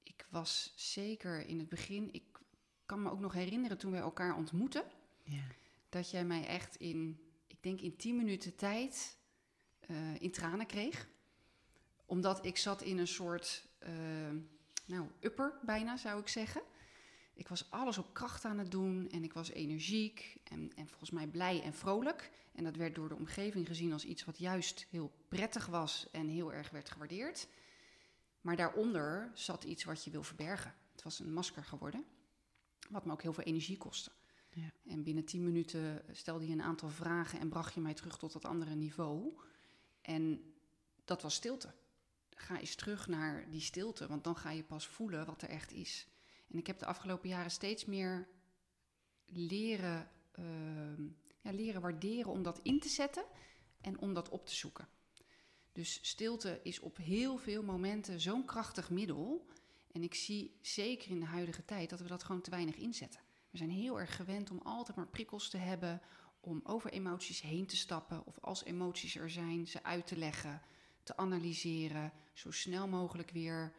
Ik 0.04 0.26
was 0.30 0.74
zeker 0.76 1.46
in 1.46 1.60
het 1.60 1.70
begin, 1.70 2.14
ik 2.14 2.24
kan 2.86 3.02
me 3.02 3.10
ook 3.10 3.20
nog 3.20 3.34
herinneren 3.34 3.78
toen 3.78 3.92
wij 3.92 4.02
elkaar 4.02 4.36
ontmoetten, 4.36 4.84
ja. 5.24 5.44
dat 5.90 6.10
jij 6.12 6.26
mij 6.26 6.46
echt 6.48 6.76
in, 6.76 7.20
ik 7.48 7.64
denk 7.64 7.82
in 7.82 7.96
tien 7.96 8.16
minuten 8.16 8.56
tijd 8.56 9.18
uh, 9.88 10.22
in 10.22 10.32
tranen 10.32 10.66
kreeg. 10.66 11.08
Omdat 12.06 12.46
ik 12.46 12.58
zat 12.58 12.82
in 12.82 12.98
een 12.98 13.08
soort 13.08 13.68
uh, 13.84 13.90
nou, 14.86 15.08
upper 15.20 15.60
bijna, 15.62 15.98
zou 15.98 16.20
ik 16.20 16.28
zeggen. 16.28 16.61
Was 17.52 17.70
alles 17.72 17.98
op 17.98 18.14
kracht 18.14 18.46
aan 18.46 18.58
het 18.58 18.72
doen 18.72 19.10
en 19.10 19.24
ik 19.24 19.34
was 19.34 19.50
energiek 19.50 20.38
en, 20.44 20.72
en 20.76 20.88
volgens 20.88 21.10
mij 21.10 21.28
blij 21.28 21.62
en 21.62 21.74
vrolijk. 21.74 22.32
En 22.52 22.64
dat 22.64 22.76
werd 22.76 22.96
door 22.96 23.10
de 23.10 23.16
omgeving 23.16 23.68
gezien 23.68 23.94
als 23.94 24.06
iets 24.06 24.26
wat 24.26 24.38
juist 24.38 24.86
heel 24.90 25.12
prettig 25.28 25.66
was 25.66 26.08
en 26.12 26.28
heel 26.28 26.54
erg 26.54 26.70
werd 26.70 26.90
gewaardeerd. 26.90 27.48
Maar 28.42 28.56
daaronder 28.56 29.32
zat 29.34 29.64
iets 29.64 29.84
wat 29.84 30.04
je 30.04 30.12
wil 30.12 30.24
verbergen. 30.24 30.74
Het 30.92 31.04
was 31.04 31.20
een 31.20 31.34
masker 31.34 31.64
geworden, 31.64 32.06
wat 32.90 33.06
me 33.06 33.12
ook 33.12 33.22
heel 33.22 33.34
veel 33.34 33.44
energie 33.44 33.78
kostte. 33.78 34.12
Ja. 34.50 34.72
En 34.86 35.04
binnen 35.04 35.26
tien 35.26 35.44
minuten 35.44 36.04
stelde 36.12 36.48
je 36.48 36.54
een 36.54 36.62
aantal 36.62 36.90
vragen 36.90 37.40
en 37.40 37.50
bracht 37.50 37.74
je 37.74 37.82
mij 37.82 37.94
terug 37.94 38.18
tot 38.18 38.34
dat 38.34 38.46
andere 38.46 38.76
niveau. 38.76 39.34
En 40.02 40.54
dat 41.06 41.22
was 41.22 41.34
stilte. 41.34 41.74
Ga 42.36 42.60
eens 42.60 42.76
terug 42.76 43.08
naar 43.08 43.50
die 43.50 43.62
stilte, 43.62 44.08
want 44.08 44.24
dan 44.24 44.36
ga 44.36 44.52
je 44.52 44.64
pas 44.64 44.88
voelen 44.88 45.26
wat 45.26 45.42
er 45.42 45.50
echt 45.50 45.72
is. 45.72 46.06
En 46.52 46.58
ik 46.58 46.68
heb 46.68 46.80
de 46.80 46.86
afgelopen 46.86 47.30
jaren 47.30 47.52
steeds 47.52 47.86
meer 47.86 48.28
leren, 49.26 50.10
ehm, 50.32 51.04
ja, 51.42 51.52
leren 51.52 51.82
waarderen 51.82 52.32
om 52.32 52.44
dat 52.44 52.60
in 52.64 52.80
te 52.80 52.90
zetten 52.90 53.26
en 53.82 54.00
om 54.00 54.14
dat 54.14 54.30
op 54.30 54.46
te 54.46 54.56
zoeken. 54.56 54.88
Dus 55.72 56.00
stilte 56.02 56.60
is 56.64 56.80
op 56.80 56.98
heel 56.98 57.38
veel 57.38 57.64
momenten 57.64 58.20
zo'n 58.20 58.46
krachtig 58.46 58.90
middel. 58.90 59.48
En 59.92 60.04
ik 60.04 60.14
zie 60.14 60.58
zeker 60.62 61.12
in 61.12 61.20
de 61.20 61.26
huidige 61.26 61.66
tijd 61.66 61.90
dat 61.90 62.00
we 62.00 62.08
dat 62.08 62.24
gewoon 62.24 62.42
te 62.42 62.50
weinig 62.50 62.76
inzetten. 62.76 63.22
We 63.50 63.58
zijn 63.58 63.70
heel 63.70 64.00
erg 64.00 64.16
gewend 64.16 64.52
om 64.52 64.60
altijd 64.64 64.98
maar 64.98 65.08
prikkels 65.08 65.50
te 65.50 65.58
hebben, 65.58 66.02
om 66.40 66.62
over 66.64 66.92
emoties 66.92 67.42
heen 67.42 67.66
te 67.66 67.76
stappen 67.76 68.26
of 68.26 68.40
als 68.40 68.64
emoties 68.64 69.16
er 69.16 69.30
zijn, 69.30 69.68
ze 69.68 69.84
uit 69.84 70.08
te 70.08 70.18
leggen, 70.18 70.62
te 71.04 71.18
analyseren, 71.18 72.12
zo 72.34 72.52
snel 72.52 72.88
mogelijk 72.88 73.32
weer 73.32 73.74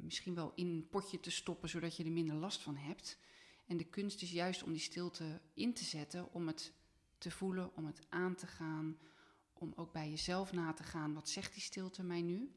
misschien 0.00 0.34
wel 0.34 0.52
in 0.54 0.66
een 0.66 0.88
potje 0.88 1.20
te 1.20 1.30
stoppen, 1.30 1.68
zodat 1.68 1.96
je 1.96 2.04
er 2.04 2.12
minder 2.12 2.34
last 2.34 2.62
van 2.62 2.76
hebt. 2.76 3.18
En 3.66 3.76
de 3.76 3.84
kunst 3.84 4.22
is 4.22 4.30
juist 4.30 4.62
om 4.62 4.72
die 4.72 4.80
stilte 4.80 5.40
in 5.54 5.74
te 5.74 5.84
zetten, 5.84 6.32
om 6.32 6.46
het 6.46 6.72
te 7.18 7.30
voelen, 7.30 7.76
om 7.76 7.86
het 7.86 8.00
aan 8.08 8.34
te 8.34 8.46
gaan, 8.46 8.98
om 9.52 9.72
ook 9.76 9.92
bij 9.92 10.10
jezelf 10.10 10.52
na 10.52 10.72
te 10.72 10.82
gaan, 10.82 11.14
wat 11.14 11.28
zegt 11.28 11.52
die 11.52 11.62
stilte 11.62 12.02
mij 12.02 12.22
nu? 12.22 12.52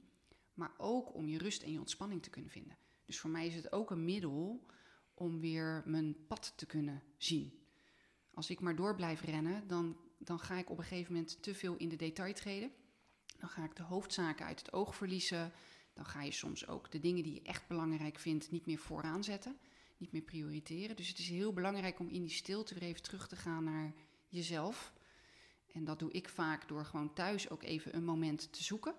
Maar 0.54 0.74
ook 0.78 1.14
om 1.14 1.28
je 1.28 1.38
rust 1.38 1.64
en 1.64 1.72
je 1.72 1.80
ontspanning 1.80 2.24
te 2.24 2.30
kunnen 2.30 2.52
vinden. 2.52 2.78
Dus 3.06 3.20
voor 3.20 3.30
mij 3.30 3.48
is 3.48 3.56
het 3.56 3.72
ook 3.72 3.92
een 3.92 4.06
middel 4.06 4.66
om 5.14 5.40
weer 5.40 5.84
mijn 5.86 6.26
pad 6.28 6.54
te 6.56 6.66
kunnen 6.66 7.04
zien. 7.18 7.60
Als 8.34 8.50
ik 8.50 8.60
maar 8.60 8.76
door 8.76 8.96
blijf 8.96 9.22
rennen, 9.22 9.68
dan, 9.68 9.98
dan 10.18 10.40
ga 10.40 10.58
ik 10.58 10.70
op 10.70 10.78
een 10.78 10.84
gegeven 10.84 11.14
moment 11.14 11.44
te 11.44 11.56
veel 11.56 11.76
in 11.76 11.90
de 11.90 11.96
detail 11.96 12.34
treden. 12.34 12.72
Dan 13.40 13.50
ga 13.50 13.64
ik 13.64 13.76
de 13.76 13.84
hoofdzaken 13.84 14.46
uit 14.46 14.60
het 14.60 14.74
oog 14.74 14.96
verliezen. 14.96 15.52
Dan 15.96 16.06
ga 16.06 16.22
je 16.22 16.32
soms 16.32 16.68
ook 16.68 16.92
de 16.92 17.00
dingen 17.00 17.24
die 17.24 17.34
je 17.34 17.42
echt 17.42 17.68
belangrijk 17.68 18.20
vindt 18.20 18.52
niet 18.52 18.66
meer 18.66 18.78
vooraan 18.78 19.24
zetten. 19.24 19.58
Niet 19.98 20.12
meer 20.12 20.22
prioriteren. 20.22 20.96
Dus 20.96 21.08
het 21.08 21.20
is 21.20 21.30
heel 21.30 21.54
belangrijk 21.54 22.00
om 22.00 22.10
in 22.10 22.22
die 22.22 22.32
stilte 22.32 22.74
weer 22.74 22.84
even 22.84 23.02
terug 23.02 23.28
te 23.28 23.36
gaan 23.36 23.64
naar 23.64 23.94
jezelf. 24.28 24.94
En 25.72 25.84
dat 25.84 26.00
doe 26.00 26.12
ik 26.12 26.30
vaak 26.30 26.68
door 26.68 26.86
gewoon 26.86 27.14
thuis 27.14 27.50
ook 27.50 27.64
even 27.64 27.96
een 27.96 28.04
moment 28.04 28.54
te 28.54 28.64
zoeken. 28.64 28.96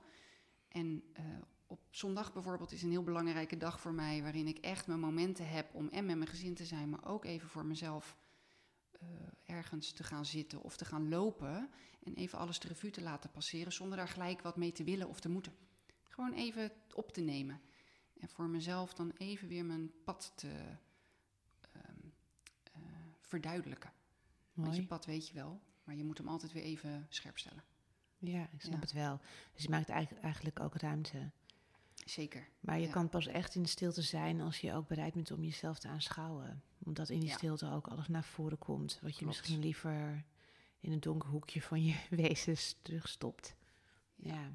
En 0.69 1.03
uh, 1.19 1.25
op 1.67 1.81
zondag 1.91 2.33
bijvoorbeeld 2.33 2.73
is 2.73 2.83
een 2.83 2.91
heel 2.91 3.03
belangrijke 3.03 3.57
dag 3.57 3.81
voor 3.81 3.93
mij, 3.93 4.23
waarin 4.23 4.47
ik 4.47 4.59
echt 4.59 4.87
mijn 4.87 5.01
momenten 5.01 5.49
heb 5.49 5.75
om 5.75 5.89
en 5.89 6.07
met 6.07 6.17
mijn 6.17 6.31
gezin 6.31 6.55
te 6.55 6.65
zijn, 6.65 6.91
maar 6.91 7.05
ook 7.05 7.25
even 7.25 7.49
voor 7.49 7.67
mezelf 7.67 8.17
uh, 9.03 9.09
ergens 9.45 9.93
te 9.93 10.05
gaan 10.05 10.25
zitten 10.25 10.63
of 10.63 10.77
te 10.77 10.85
gaan 10.85 11.09
lopen 11.09 11.71
en 12.03 12.15
even 12.15 12.39
alles 12.39 12.59
de 12.59 12.69
revue 12.69 12.91
te 12.91 13.03
laten 13.03 13.31
passeren 13.31 13.73
zonder 13.73 13.97
daar 13.97 14.09
gelijk 14.09 14.43
wat 14.43 14.57
mee 14.57 14.73
te 14.73 14.85
willen 14.85 15.09
of 15.09 15.21
te 15.21 15.29
moeten. 15.29 15.53
Gewoon 16.17 16.33
even 16.33 16.73
op 16.95 17.13
te 17.13 17.21
nemen 17.21 17.61
en 18.21 18.29
voor 18.29 18.49
mezelf 18.49 18.95
dan 18.95 19.11
even 19.17 19.49
weer 19.49 19.65
mijn 19.65 19.91
pad 20.05 20.33
te 20.35 20.49
um, 21.77 22.13
uh, 22.77 22.83
verduidelijken. 23.21 23.93
Mooi. 24.53 24.69
Want 24.69 24.81
je 24.83 24.87
pad 24.87 25.05
weet 25.05 25.29
je 25.29 25.35
wel, 25.35 25.61
maar 25.85 25.95
je 25.95 26.05
moet 26.05 26.19
hem 26.19 26.29
altijd 26.29 26.53
weer 26.53 26.63
even 26.63 27.07
scherp 27.09 27.39
stellen. 27.39 27.65
Ja, 28.19 28.49
ik 28.53 28.61
snap 28.61 28.75
Ja. 28.75 28.81
het 28.81 28.93
wel. 28.93 29.21
Dus 29.53 29.63
je 29.63 29.69
maakt 29.69 29.89
eigenlijk, 29.89 30.25
eigenlijk 30.25 30.61
ook 30.61 30.75
ruimte. 30.75 31.31
Zeker. 32.05 32.49
Maar 32.61 32.79
je 32.79 32.87
Ja. 32.87 32.93
kan 32.93 33.09
pas 33.09 33.27
echt 33.27 33.55
in 33.55 33.63
de 33.63 33.69
stilte 33.69 34.03
zijn 34.03 34.41
als 34.41 34.61
je 34.61 34.73
ook 34.75 34.89
bereid 34.89 35.15
bent 35.15 35.31
om 35.31 35.43
jezelf 35.45 35.79
te 35.79 35.89
aanschouwen. 35.89 36.63
Omdat 36.79 37.09
in 37.09 37.21
die 37.21 37.29
Ja. 37.29 37.37
stilte 37.37 37.71
ook 37.71 37.89
alles 37.89 38.09
naar 38.09 38.25
voren 38.25 38.59
komt. 38.59 38.99
Wat 39.03 39.19
je 39.19 39.27
misschien 39.27 39.59
liever 39.61 40.25
in 40.81 40.93
een 40.93 41.01
donker 41.01 41.29
hoekje 41.29 41.63
van 41.63 41.85
je 41.85 41.97
wezens 42.11 42.77
terugstopt. 42.83 43.57
Ja. 44.15 44.35
Ja, 44.35 44.53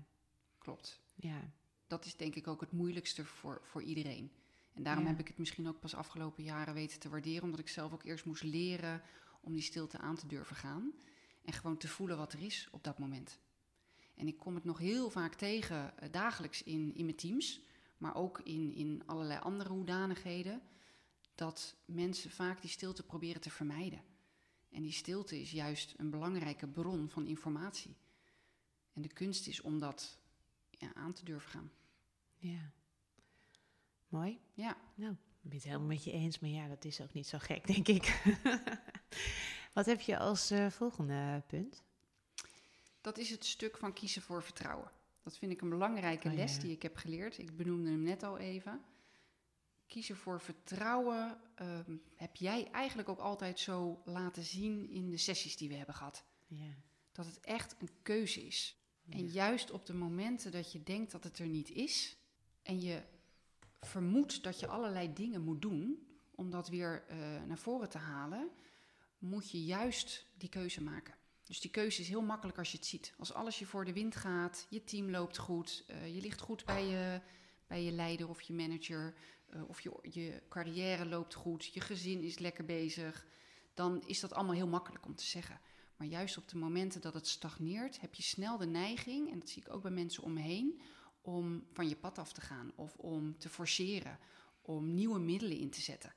Klopt. 0.58 1.01
Ja. 1.22 1.51
Dat 1.88 2.06
is 2.06 2.16
denk 2.16 2.36
ik 2.36 2.48
ook 2.48 2.62
het 2.62 2.72
moeilijkste 2.72 3.25
voor, 3.25 3.62
voor 3.63 3.84
iedereen. 3.84 4.32
En 4.74 4.84
daarom 4.84 5.04
Ja. 5.04 5.10
heb 5.10 5.20
ik 5.20 5.28
het 5.28 5.38
misschien 5.38 5.68
ook 5.68 5.80
pas 5.80 5.96
afgelopen 5.96 6.44
jaren 6.44 6.74
weten 6.74 7.00
te 7.00 7.10
waarderen, 7.10 7.44
omdat 7.44 7.60
ik 7.60 7.68
zelf 7.68 7.94
ook 7.94 8.04
eerst 8.04 8.25
moest 8.25 8.44
leren 8.44 9.01
om 9.42 9.54
die 9.54 9.62
stilte 9.62 9.98
aan 9.98 10.16
te 10.16 10.28
durven 10.28 10.56
gaan. 10.56 10.94
En 11.44 11.54
gewoon 11.54 11.78
te 11.78 11.88
voelen 11.88 12.18
wat 12.18 12.34
er 12.34 12.42
is 12.44 12.68
op 12.72 12.84
dat 12.84 13.00
moment. 13.00 13.40
En 14.16 14.28
ik 14.28 14.38
kom 14.38 14.56
het 14.56 14.63
nog 14.63 14.78
heel 14.78 15.10
vaak 15.10 15.36
tegen, 15.36 15.98
eh, 15.98 16.12
dagelijks 16.12 16.63
in, 16.63 16.96
in 16.96 17.06
mijn 17.06 17.18
teams, 17.18 17.62
maar 17.98 18.16
ook 18.16 18.40
in, 18.40 18.74
in 18.75 19.04
allerlei 19.06 19.40
andere 19.40 19.70
hoedanigheden, 19.70 20.62
dat 21.36 21.75
mensen 21.86 22.32
vaak 22.32 22.62
die 22.62 22.70
stilte 22.70 23.04
proberen 23.04 23.42
te 23.42 23.50
vermijden. 23.50 24.01
En 24.70 24.82
die 24.82 24.92
stilte 24.92 25.42
is 25.42 25.51
juist 25.51 25.94
een 25.98 26.10
belangrijke 26.10 26.68
bron 26.68 27.10
van 27.10 27.28
informatie. 27.28 27.96
En 28.94 29.01
de 29.01 29.13
kunst 29.13 29.48
is 29.48 29.62
om 29.62 29.80
dat 29.80 30.20
aan 30.94 31.14
te 31.14 31.26
durven 31.26 31.50
gaan. 31.50 31.72
ja. 32.38 32.72
Mooi. 34.08 34.40
Ja. 34.54 34.78
Nou, 34.96 35.12
ik 35.14 35.18
ben 35.42 35.54
het 35.54 35.64
helemaal 35.64 35.88
met 35.88 36.04
je 36.04 36.12
eens. 36.12 36.40
Maar 36.40 36.50
ja, 36.50 36.68
dat 36.68 36.86
is 36.86 37.02
ook 37.02 37.14
niet 37.14 37.28
zo 37.28 37.38
gek, 37.42 37.68
denk 37.68 37.88
ik. 37.88 38.22
Wat 39.74 39.86
heb 39.86 40.00
je 40.02 40.18
als 40.18 40.52
eh, 40.52 40.70
volgende 40.70 41.44
punt? 41.48 41.84
Dat 43.02 43.18
is 43.18 43.30
het 43.30 43.46
stuk 43.46 43.78
van 43.78 43.94
kiezen 43.94 44.22
voor 44.22 44.44
vertrouwen. 44.44 44.92
Dat 45.24 45.38
vind 45.38 45.52
ik 45.52 45.62
een 45.62 45.70
belangrijke 45.70 46.28
Oh, 46.28 46.34
les 46.34 46.56
ja. 46.56 46.62
die 46.62 46.72
ik 46.72 46.82
heb 46.82 46.96
geleerd. 46.96 47.38
Ik 47.38 47.58
benoemde 47.58 47.90
hem 47.90 48.02
net 48.02 48.24
al 48.24 48.38
even. 48.38 48.82
Kiezen 49.88 50.16
voor 50.16 50.42
vertrouwen 50.42 51.40
ehm, 51.56 51.96
heb 52.16 52.36
jij 52.36 52.72
eigenlijk 52.72 53.10
ook 53.10 53.20
altijd 53.20 53.60
zo 53.60 54.02
laten 54.06 54.44
zien 54.44 54.90
in 54.90 55.10
de 55.10 55.18
sessies 55.18 55.58
die 55.58 55.70
we 55.70 55.76
hebben 55.76 55.96
gehad. 55.96 56.24
Ja. 56.48 56.76
Dat 57.12 57.26
het 57.26 57.40
echt 57.40 57.76
een 57.80 57.90
keuze 58.02 58.46
is. 58.46 58.81
En 59.12 59.27
juist 59.27 59.72
op 59.72 59.86
de 59.86 59.94
momenten 59.94 60.51
dat 60.51 60.72
je 60.72 60.84
denkt 60.84 61.12
dat 61.12 61.24
het 61.24 61.39
er 61.39 61.48
niet 61.48 61.70
is 61.70 62.18
en 62.63 62.82
je 62.82 63.01
vermoedt 63.80 64.44
dat 64.44 64.60
je 64.60 64.68
allerlei 64.68 65.13
dingen 65.13 65.41
moet 65.41 65.62
doen 65.62 66.08
om 66.36 66.50
dat 66.50 66.70
weer 66.70 67.03
eh, 67.08 67.18
naar 67.48 67.58
voren 67.58 67.89
te 67.89 67.98
halen, 67.98 68.50
moet 69.18 69.51
je 69.51 69.63
juist 69.63 70.25
die 70.38 70.50
keuze 70.50 70.84
maken. 70.84 71.13
Dus 71.46 71.60
die 71.60 71.72
keuze 71.72 72.01
is 72.01 72.08
heel 72.08 72.22
makkelijk 72.22 72.58
als 72.58 72.72
je 72.72 72.77
het 72.77 72.86
ziet. 72.86 73.13
Als 73.18 73.34
alles 73.34 73.60
je 73.60 73.65
voor 73.65 73.86
de 73.86 73.94
wind 73.94 74.15
gaat, 74.15 74.68
je 74.70 74.84
team 74.84 75.10
loopt 75.10 75.38
goed, 75.38 75.84
eh, 75.88 76.15
je 76.15 76.22
ligt 76.22 76.41
goed 76.41 76.65
bij 76.65 76.86
je, 76.86 77.22
bij 77.68 77.84
je 77.84 77.91
leider 77.91 78.30
of 78.30 78.41
je 78.41 78.53
manager, 78.53 79.13
eh, 79.50 79.70
of 79.70 79.82
je, 79.82 80.00
je 80.01 80.41
carrière 80.50 81.06
loopt 81.06 81.34
goed, 81.34 81.65
je 81.65 81.80
gezin 81.80 82.22
is 82.22 82.39
lekker 82.39 82.65
bezig, 82.65 83.25
dan 83.74 84.03
is 84.06 84.20
dat 84.20 84.34
allemaal 84.34 84.56
heel 84.56 84.68
makkelijk 84.68 85.06
om 85.06 85.15
te 85.15 85.25
zeggen. 85.25 85.60
Maar 86.01 86.10
juist 86.10 86.38
op 86.38 86.48
de 86.48 86.58
momenten 86.58 87.01
dat 87.01 87.13
het 87.13 87.27
stagneert, 87.27 88.00
heb 88.00 88.15
je 88.15 88.24
snel 88.24 88.58
de 88.58 88.65
neiging, 88.65 89.31
en 89.31 89.39
dat 89.39 89.50
zie 89.50 89.62
ik 89.62 89.74
ook 89.74 89.81
bij 89.81 89.91
mensen 89.91 90.24
om 90.24 90.34
me 90.34 90.39
heen, 90.39 90.81
om 91.22 91.67
van 91.74 91.89
je 91.89 91.96
pad 91.96 92.17
af 92.17 92.34
te 92.34 92.41
gaan 92.41 92.72
of 92.75 92.96
om 92.96 93.38
te 93.38 93.50
forceren, 93.50 94.20
om 94.62 94.93
nieuwe 94.93 95.20
middelen 95.20 95.58
in 95.58 95.70
te 95.70 95.81
zetten. 95.81 96.13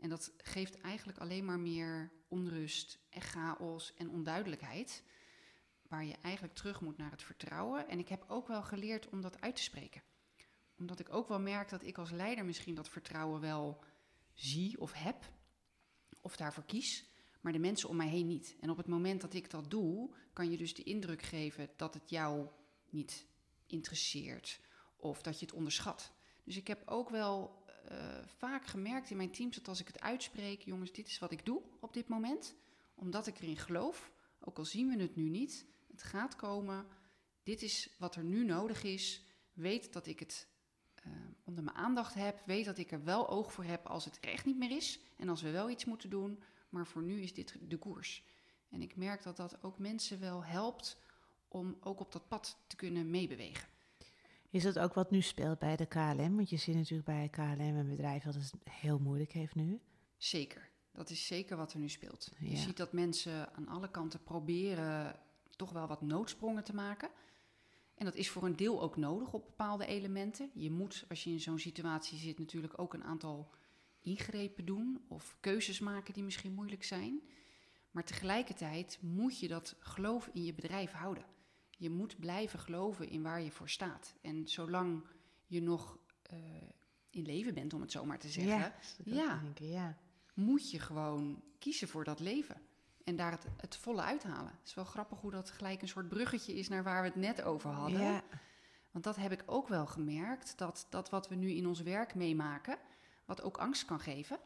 En 0.00 0.08
dat 0.08 0.32
geeft 0.36 0.80
eigenlijk 0.80 1.18
alleen 1.18 1.44
maar 1.44 1.58
meer 1.58 2.12
onrust 2.28 2.98
en 3.10 3.20
chaos 3.20 3.94
en 3.94 4.10
onduidelijkheid, 4.10 5.02
waar 5.88 6.04
je 6.04 6.16
eigenlijk 6.22 6.54
terug 6.54 6.80
moet 6.80 6.96
naar 6.96 7.10
het 7.10 7.22
vertrouwen. 7.22 7.88
En 7.88 7.98
ik 7.98 8.08
heb 8.08 8.24
ook 8.28 8.48
wel 8.48 8.62
geleerd 8.62 9.08
om 9.08 9.20
dat 9.20 9.40
uit 9.40 9.56
te 9.56 9.62
spreken. 9.62 10.02
Omdat 10.78 11.00
ik 11.00 11.12
ook 11.12 11.28
wel 11.28 11.40
merk 11.40 11.68
dat 11.68 11.84
ik 11.84 11.98
als 11.98 12.10
leider 12.10 12.44
misschien 12.44 12.74
dat 12.74 12.88
vertrouwen 12.88 13.40
wel 13.40 13.84
zie 14.34 14.80
of 14.80 14.92
heb, 14.92 15.32
of 16.20 16.36
daarvoor 16.36 16.64
kies, 16.64 17.07
maar 17.40 17.52
de 17.52 17.58
mensen 17.58 17.88
om 17.88 17.96
mij 17.96 18.08
heen 18.08 18.26
niet. 18.26 18.56
En 18.60 18.70
op 18.70 18.76
het 18.76 18.86
moment 18.86 19.20
dat 19.20 19.34
ik 19.34 19.50
dat 19.50 19.70
doe, 19.70 20.10
kan 20.32 20.50
je 20.50 20.56
dus 20.56 20.74
de 20.74 20.82
indruk 20.82 21.22
geven 21.22 21.70
dat 21.76 21.94
het 21.94 22.10
jou 22.10 22.48
niet 22.90 23.26
interesseert 23.66 24.60
of 24.96 25.22
dat 25.22 25.38
je 25.38 25.46
het 25.46 25.54
onderschat. 25.54 26.12
Dus 26.44 26.56
ik 26.56 26.66
heb 26.66 26.82
ook 26.86 27.10
wel 27.10 27.64
eh, 27.84 28.18
vaak 28.26 28.66
gemerkt 28.66 29.10
in 29.10 29.16
mijn 29.16 29.30
teams 29.30 29.56
dat 29.56 29.68
als 29.68 29.80
ik 29.80 29.86
het 29.86 30.00
uitspreek, 30.00 30.62
jongens, 30.62 30.92
dit 30.92 31.08
is 31.08 31.18
wat 31.18 31.32
ik 31.32 31.44
doe 31.44 31.62
op 31.80 31.92
dit 31.92 32.08
moment, 32.08 32.54
omdat 32.94 33.26
ik 33.26 33.38
erin 33.38 33.56
geloof, 33.56 34.12
ook 34.40 34.58
al 34.58 34.64
zien 34.64 34.88
we 34.88 35.02
het 35.02 35.16
nu 35.16 35.28
niet, 35.28 35.66
het 35.90 36.02
gaat 36.02 36.36
komen, 36.36 36.86
dit 37.42 37.62
is 37.62 37.94
wat 37.98 38.16
er 38.16 38.24
nu 38.24 38.44
nodig 38.44 38.82
is, 38.82 39.22
weet 39.52 39.92
dat 39.92 40.06
ik 40.06 40.18
het 40.18 40.48
eh, 40.94 41.12
onder 41.44 41.64
mijn 41.64 41.76
aandacht 41.76 42.14
heb, 42.14 42.42
weet 42.46 42.64
dat 42.64 42.78
ik 42.78 42.92
er 42.92 43.04
wel 43.04 43.28
oog 43.28 43.52
voor 43.52 43.64
heb 43.64 43.86
als 43.86 44.04
het 44.04 44.18
er 44.20 44.30
echt 44.30 44.44
niet 44.44 44.58
meer 44.58 44.70
is 44.70 45.00
en 45.16 45.28
als 45.28 45.42
we 45.42 45.50
wel 45.50 45.70
iets 45.70 45.84
moeten 45.84 46.10
doen, 46.10 46.42
maar 46.68 46.86
voor 46.86 47.02
nu 47.02 47.20
is 47.20 47.34
dit 47.34 47.58
de 47.60 47.76
koers. 47.76 48.24
En 48.68 48.82
ik 48.82 48.96
merk 48.96 49.22
dat 49.22 49.36
dat 49.36 49.62
ook 49.62 49.78
mensen 49.78 50.20
wel 50.20 50.44
helpt 50.44 50.98
om 51.48 51.76
ook 51.80 52.00
op 52.00 52.12
dat 52.12 52.28
pad 52.28 52.58
te 52.66 52.76
kunnen 52.76 53.10
meebewegen. 53.10 53.68
Is 54.50 54.62
dat 54.62 54.78
ook 54.78 54.94
wat 54.94 55.10
nu 55.10 55.20
speelt 55.20 55.58
bij 55.58 55.76
de 55.76 55.86
KLM? 55.86 56.36
Want 56.36 56.50
je 56.50 56.56
ziet 56.56 56.74
natuurlijk 56.74 57.08
bij 57.08 57.28
KLM 57.28 57.76
een 57.76 57.88
bedrijf 57.88 58.22
dat 58.22 58.34
het 58.34 58.52
heel 58.70 58.98
moeilijk 58.98 59.32
heeft 59.32 59.54
nu. 59.54 59.80
Zeker. 60.16 60.70
Dat 60.92 61.10
is 61.10 61.26
zeker 61.26 61.56
wat 61.56 61.72
er 61.72 61.78
nu 61.78 61.88
speelt. 61.88 62.32
Je 62.38 62.56
ziet 62.56 62.76
dat 62.76 62.92
mensen 62.92 63.54
aan 63.54 63.68
alle 63.68 63.90
kanten 63.90 64.22
proberen 64.22 65.20
toch 65.56 65.72
wel 65.72 65.86
wat 65.86 66.02
noodsprongen 66.02 66.64
te 66.64 66.74
maken. 66.74 67.10
En 67.94 68.04
dat 68.04 68.14
is 68.14 68.30
voor 68.30 68.44
een 68.44 68.56
deel 68.56 68.82
ook 68.82 68.96
nodig 68.96 69.32
op 69.32 69.44
bepaalde 69.46 69.86
elementen. 69.86 70.50
Je 70.54 70.70
moet, 70.70 71.04
als 71.08 71.24
je 71.24 71.30
in 71.30 71.40
zo'n 71.40 71.58
situatie 71.58 72.18
zit, 72.18 72.38
natuurlijk 72.38 72.78
ook 72.78 72.94
een 72.94 73.04
aantal 73.04 73.50
ingrepen 74.00 74.64
doen 74.64 75.04
of 75.08 75.36
keuzes 75.40 75.80
maken 75.80 76.14
die 76.14 76.22
misschien 76.24 76.54
moeilijk 76.54 76.84
zijn. 76.84 77.20
Maar 77.90 78.04
tegelijkertijd 78.04 78.98
moet 79.02 79.38
je 79.40 79.48
dat 79.48 79.76
geloof 79.78 80.30
in 80.32 80.44
je 80.44 80.54
bedrijf 80.54 80.92
houden. 80.92 81.24
Je 81.70 81.90
moet 81.90 82.18
blijven 82.18 82.58
geloven 82.58 83.08
in 83.08 83.22
waar 83.22 83.40
je 83.40 83.50
voor 83.50 83.68
staat. 83.68 84.14
En 84.20 84.48
zolang 84.48 85.04
je 85.46 85.62
nog 85.62 85.98
eh, 86.22 86.36
in 87.10 87.22
leven 87.22 87.54
bent, 87.54 87.72
om 87.74 87.80
het 87.80 87.92
zo 87.92 88.04
maar 88.04 88.18
te 88.18 88.28
zeggen, 88.28 88.58
Ja, 88.58 88.74
Ja. 89.04 89.38
denken, 89.42 89.68
ja. 89.68 89.96
moet 90.34 90.70
je 90.70 90.78
gewoon 90.78 91.42
kiezen 91.58 91.88
voor 91.88 92.04
dat 92.04 92.20
leven. 92.20 92.60
En 93.04 93.16
daar 93.16 93.30
het, 93.30 93.46
het 93.56 93.76
volle 93.76 94.02
uithalen. 94.02 94.52
Het 94.58 94.66
is 94.68 94.74
wel 94.74 94.84
grappig 94.84 95.20
hoe 95.20 95.30
dat 95.30 95.50
gelijk 95.50 95.82
een 95.82 95.88
soort 95.88 96.08
bruggetje 96.08 96.54
is 96.54 96.68
naar 96.68 96.82
waar 96.82 97.02
we 97.02 97.08
het 97.08 97.16
net 97.16 97.42
over 97.42 97.70
hadden. 97.70 98.00
Ja, 98.00 98.22
Want 98.90 99.04
dat 99.04 99.16
heb 99.16 99.32
ik 99.32 99.42
ook 99.46 99.68
wel 99.68 99.86
gemerkt, 99.86 100.58
dat, 100.58 100.86
dat 100.90 101.10
wat 101.10 101.28
we 101.28 101.34
nu 101.34 101.50
in 101.50 101.66
ons 101.66 101.80
werk 101.82 102.14
meemaken, 102.14 102.78
wat 103.28 103.42
ook 103.42 103.56
angst 103.58 103.84
kan 103.84 104.00
geven. 104.00 104.38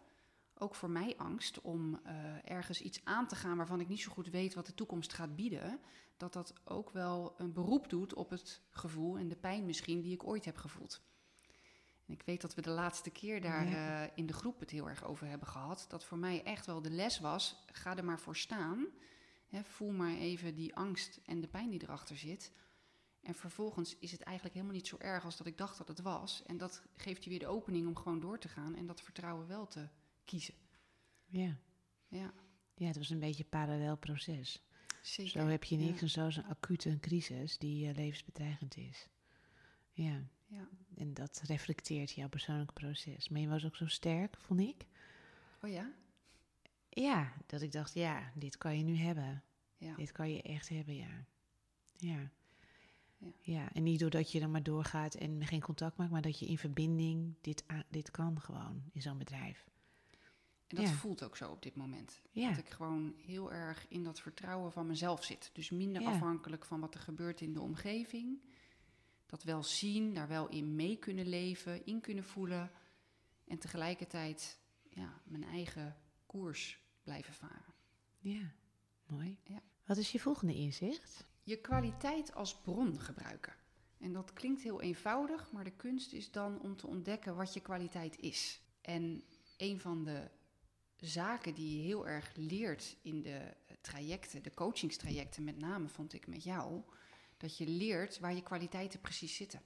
Ook 0.54 0.74
voor 0.74 0.90
mij 0.90 1.16
angst 1.16 1.60
om 1.60 2.00
eh, 2.04 2.14
ergens 2.50 2.80
iets 2.82 3.00
aan 3.04 3.26
te 3.26 3.36
gaan 3.36 3.56
waarvan 3.56 3.80
ik 3.80 3.88
niet 3.88 4.00
zo 4.00 4.12
goed 4.12 4.30
weet 4.30 4.54
wat 4.54 4.66
de 4.66 4.74
toekomst 4.74 5.12
gaat 5.12 5.36
bieden. 5.36 5.80
Dat 6.16 6.32
dat 6.32 6.54
ook 6.64 6.90
wel 6.90 7.34
een 7.38 7.52
beroep 7.52 7.88
doet 7.88 8.14
op 8.14 8.30
het 8.30 8.60
gevoel 8.70 9.16
en 9.18 9.28
de 9.28 9.36
pijn 9.36 9.66
misschien 9.66 10.00
die 10.00 10.12
ik 10.12 10.26
ooit 10.26 10.44
heb 10.44 10.56
gevoeld. 10.56 11.00
En 12.06 12.14
ik 12.14 12.22
weet 12.24 12.40
dat 12.40 12.54
we 12.54 12.60
de 12.62 12.70
laatste 12.70 13.10
keer 13.10 13.40
daar 13.40 13.68
Ja. 13.68 14.02
eh, 14.04 14.10
in 14.14 14.26
de 14.26 14.32
groep 14.32 14.60
het 14.60 14.70
heel 14.70 14.88
erg 14.88 15.04
over 15.04 15.26
hebben 15.26 15.48
gehad. 15.48 15.84
Dat 15.88 16.04
voor 16.04 16.18
mij 16.18 16.42
echt 16.42 16.66
wel 16.66 16.82
de 16.82 16.90
les 16.90 17.20
was, 17.20 17.64
ga 17.72 17.96
er 17.96 18.04
maar 18.04 18.20
voor 18.20 18.36
staan. 18.36 18.86
Hè, 19.46 19.64
voel 19.64 19.90
maar 19.92 20.14
even 20.14 20.54
die 20.54 20.74
angst 20.74 21.20
en 21.24 21.40
de 21.40 21.48
pijn 21.48 21.70
die 21.70 21.82
erachter 21.82 22.16
zit. 22.16 22.52
En 23.22 23.34
vervolgens 23.34 23.96
is 23.98 24.12
het 24.12 24.20
eigenlijk 24.22 24.54
helemaal 24.56 24.76
niet 24.76 24.86
zo 24.86 24.96
erg 24.98 25.24
als 25.24 25.36
dat 25.36 25.46
ik 25.46 25.58
dacht 25.58 25.78
dat 25.78 25.88
het 25.88 26.00
was. 26.00 26.42
En 26.46 26.56
dat 26.58 26.82
geeft 26.96 27.24
je 27.24 27.30
weer 27.30 27.38
de 27.38 27.46
opening 27.46 27.86
om 27.86 27.96
gewoon 27.96 28.20
door 28.20 28.38
te 28.38 28.48
gaan 28.48 28.74
en 28.76 28.86
dat 28.86 29.00
vertrouwen 29.02 29.46
wel 29.46 29.66
te 29.66 29.88
kiezen. 30.24 30.54
ja. 31.26 31.56
Ja, 32.08 32.32
ja, 32.74 32.86
het 32.86 32.96
was 32.96 33.10
een 33.10 33.18
beetje 33.18 33.42
een 33.42 33.48
parallel 33.48 33.96
proces. 33.96 34.62
zeker. 35.02 35.30
Zo 35.40 35.46
heb 35.46 35.64
je 35.64 35.76
niks 35.76 35.94
Ja. 35.96 36.00
en 36.00 36.10
zo 36.10 36.26
is 36.26 36.36
een 36.36 36.44
acute 36.44 36.98
crisis 37.00 37.58
die 37.58 37.88
eh, 37.88 37.94
levensbedreigend 37.94 38.76
is. 38.76 39.08
Ja, 39.92 40.22
Ja. 40.46 40.68
en 40.94 41.14
dat 41.14 41.42
reflecteert 41.46 42.10
jouw 42.12 42.28
persoonlijke 42.28 42.72
proces. 42.72 43.28
Maar 43.28 43.40
je 43.40 43.48
was 43.48 43.64
ook 43.64 43.76
zo 43.76 43.86
sterk, 43.86 44.36
vond 44.36 44.60
ik. 44.60 44.86
Oh 45.62 45.70
ja? 45.70 45.92
Ja, 46.88 47.32
dat 47.46 47.60
ik 47.62 47.72
dacht, 47.72 47.94
ja, 47.94 48.32
dit 48.34 48.58
kan 48.58 48.78
je 48.78 48.84
nu 48.84 48.96
hebben. 48.96 49.42
Ja. 49.76 49.94
Dit 49.94 50.12
kan 50.12 50.30
je 50.32 50.42
echt 50.42 50.68
hebben, 50.68 50.96
ja. 50.96 51.24
Ja. 51.92 52.30
Ja. 53.22 53.32
Ja, 53.40 53.72
en 53.72 53.82
niet 53.82 53.98
doordat 54.00 54.32
je 54.32 54.40
dan 54.40 54.50
maar 54.50 54.62
doorgaat 54.62 55.14
en 55.14 55.46
geen 55.46 55.60
contact 55.60 55.96
maakt, 55.96 56.10
maar 56.10 56.22
dat 56.22 56.38
je 56.38 56.46
in 56.46 56.58
verbinding, 56.58 57.34
dit, 57.40 57.64
dit 57.90 58.10
kan 58.10 58.40
gewoon 58.40 58.82
in 58.92 59.02
zo'n 59.02 59.18
bedrijf. 59.18 59.70
En 60.66 60.76
dat 60.76 60.86
Ja. 60.88 60.92
voelt 60.92 61.22
ook 61.24 61.36
zo 61.36 61.50
op 61.50 61.62
dit 61.62 61.76
moment. 61.76 62.22
Ja, 62.30 62.48
Dat 62.48 62.58
ik 62.58 62.68
gewoon 62.70 63.14
heel 63.16 63.52
erg 63.52 63.86
in 63.88 64.04
dat 64.04 64.20
vertrouwen 64.20 64.72
van 64.72 64.86
mezelf 64.86 65.24
zit. 65.24 65.50
Dus 65.52 65.70
minder 65.70 66.04
afhankelijk 66.04 66.64
van 66.64 66.80
wat 66.80 66.94
er 66.94 67.00
gebeurt 67.00 67.40
in 67.40 67.52
de 67.52 67.60
omgeving. 67.60 68.40
Dat 69.26 69.42
wel 69.42 69.62
zien, 69.62 70.14
daar 70.14 70.28
wel 70.28 70.48
in 70.48 70.74
mee 70.76 70.96
kunnen 70.96 71.26
leven, 71.26 71.86
in 71.86 72.00
kunnen 72.00 72.24
voelen. 72.24 72.70
En 73.46 73.58
tegelijkertijd 73.58 74.58
ja, 74.90 75.20
mijn 75.24 75.44
eigen 75.44 75.96
koers 76.26 76.78
blijven 77.02 77.34
varen. 77.34 77.74
ja, 78.18 78.52
mooi. 79.06 79.36
Ja. 79.44 79.62
Wat 79.86 79.96
is 79.96 80.12
je 80.12 80.20
volgende 80.20 80.54
inzicht? 80.54 81.26
Je 81.42 81.60
kwaliteit 81.60 82.34
als 82.34 82.60
bron 82.60 83.00
gebruiken. 83.00 83.54
En 83.98 84.12
dat 84.12 84.32
klinkt 84.32 84.62
heel 84.62 84.80
eenvoudig, 84.80 85.52
maar 85.52 85.64
de 85.64 85.76
kunst 85.76 86.12
is 86.12 86.30
dan 86.30 86.60
om 86.60 86.76
te 86.76 86.86
ontdekken 86.86 87.36
wat 87.36 87.54
je 87.54 87.60
kwaliteit 87.60 88.20
is. 88.20 88.60
En 88.80 89.24
een 89.56 89.80
van 89.80 90.04
de 90.04 90.30
zaken 90.96 91.54
die 91.54 91.76
je 91.76 91.82
heel 91.82 92.08
erg 92.08 92.32
leert 92.34 92.96
in 93.02 93.22
de 93.22 93.54
trajecten, 93.80 94.42
de 94.42 94.54
coachingstrajecten 94.54 95.44
met 95.44 95.58
name, 95.58 95.88
vond 95.88 96.12
ik 96.12 96.26
met 96.26 96.44
jou, 96.44 96.82
dat 97.36 97.56
je 97.56 97.66
leert 97.66 98.18
waar 98.18 98.34
je 98.34 98.42
kwaliteiten 98.42 99.00
precies 99.00 99.36
zitten. 99.36 99.62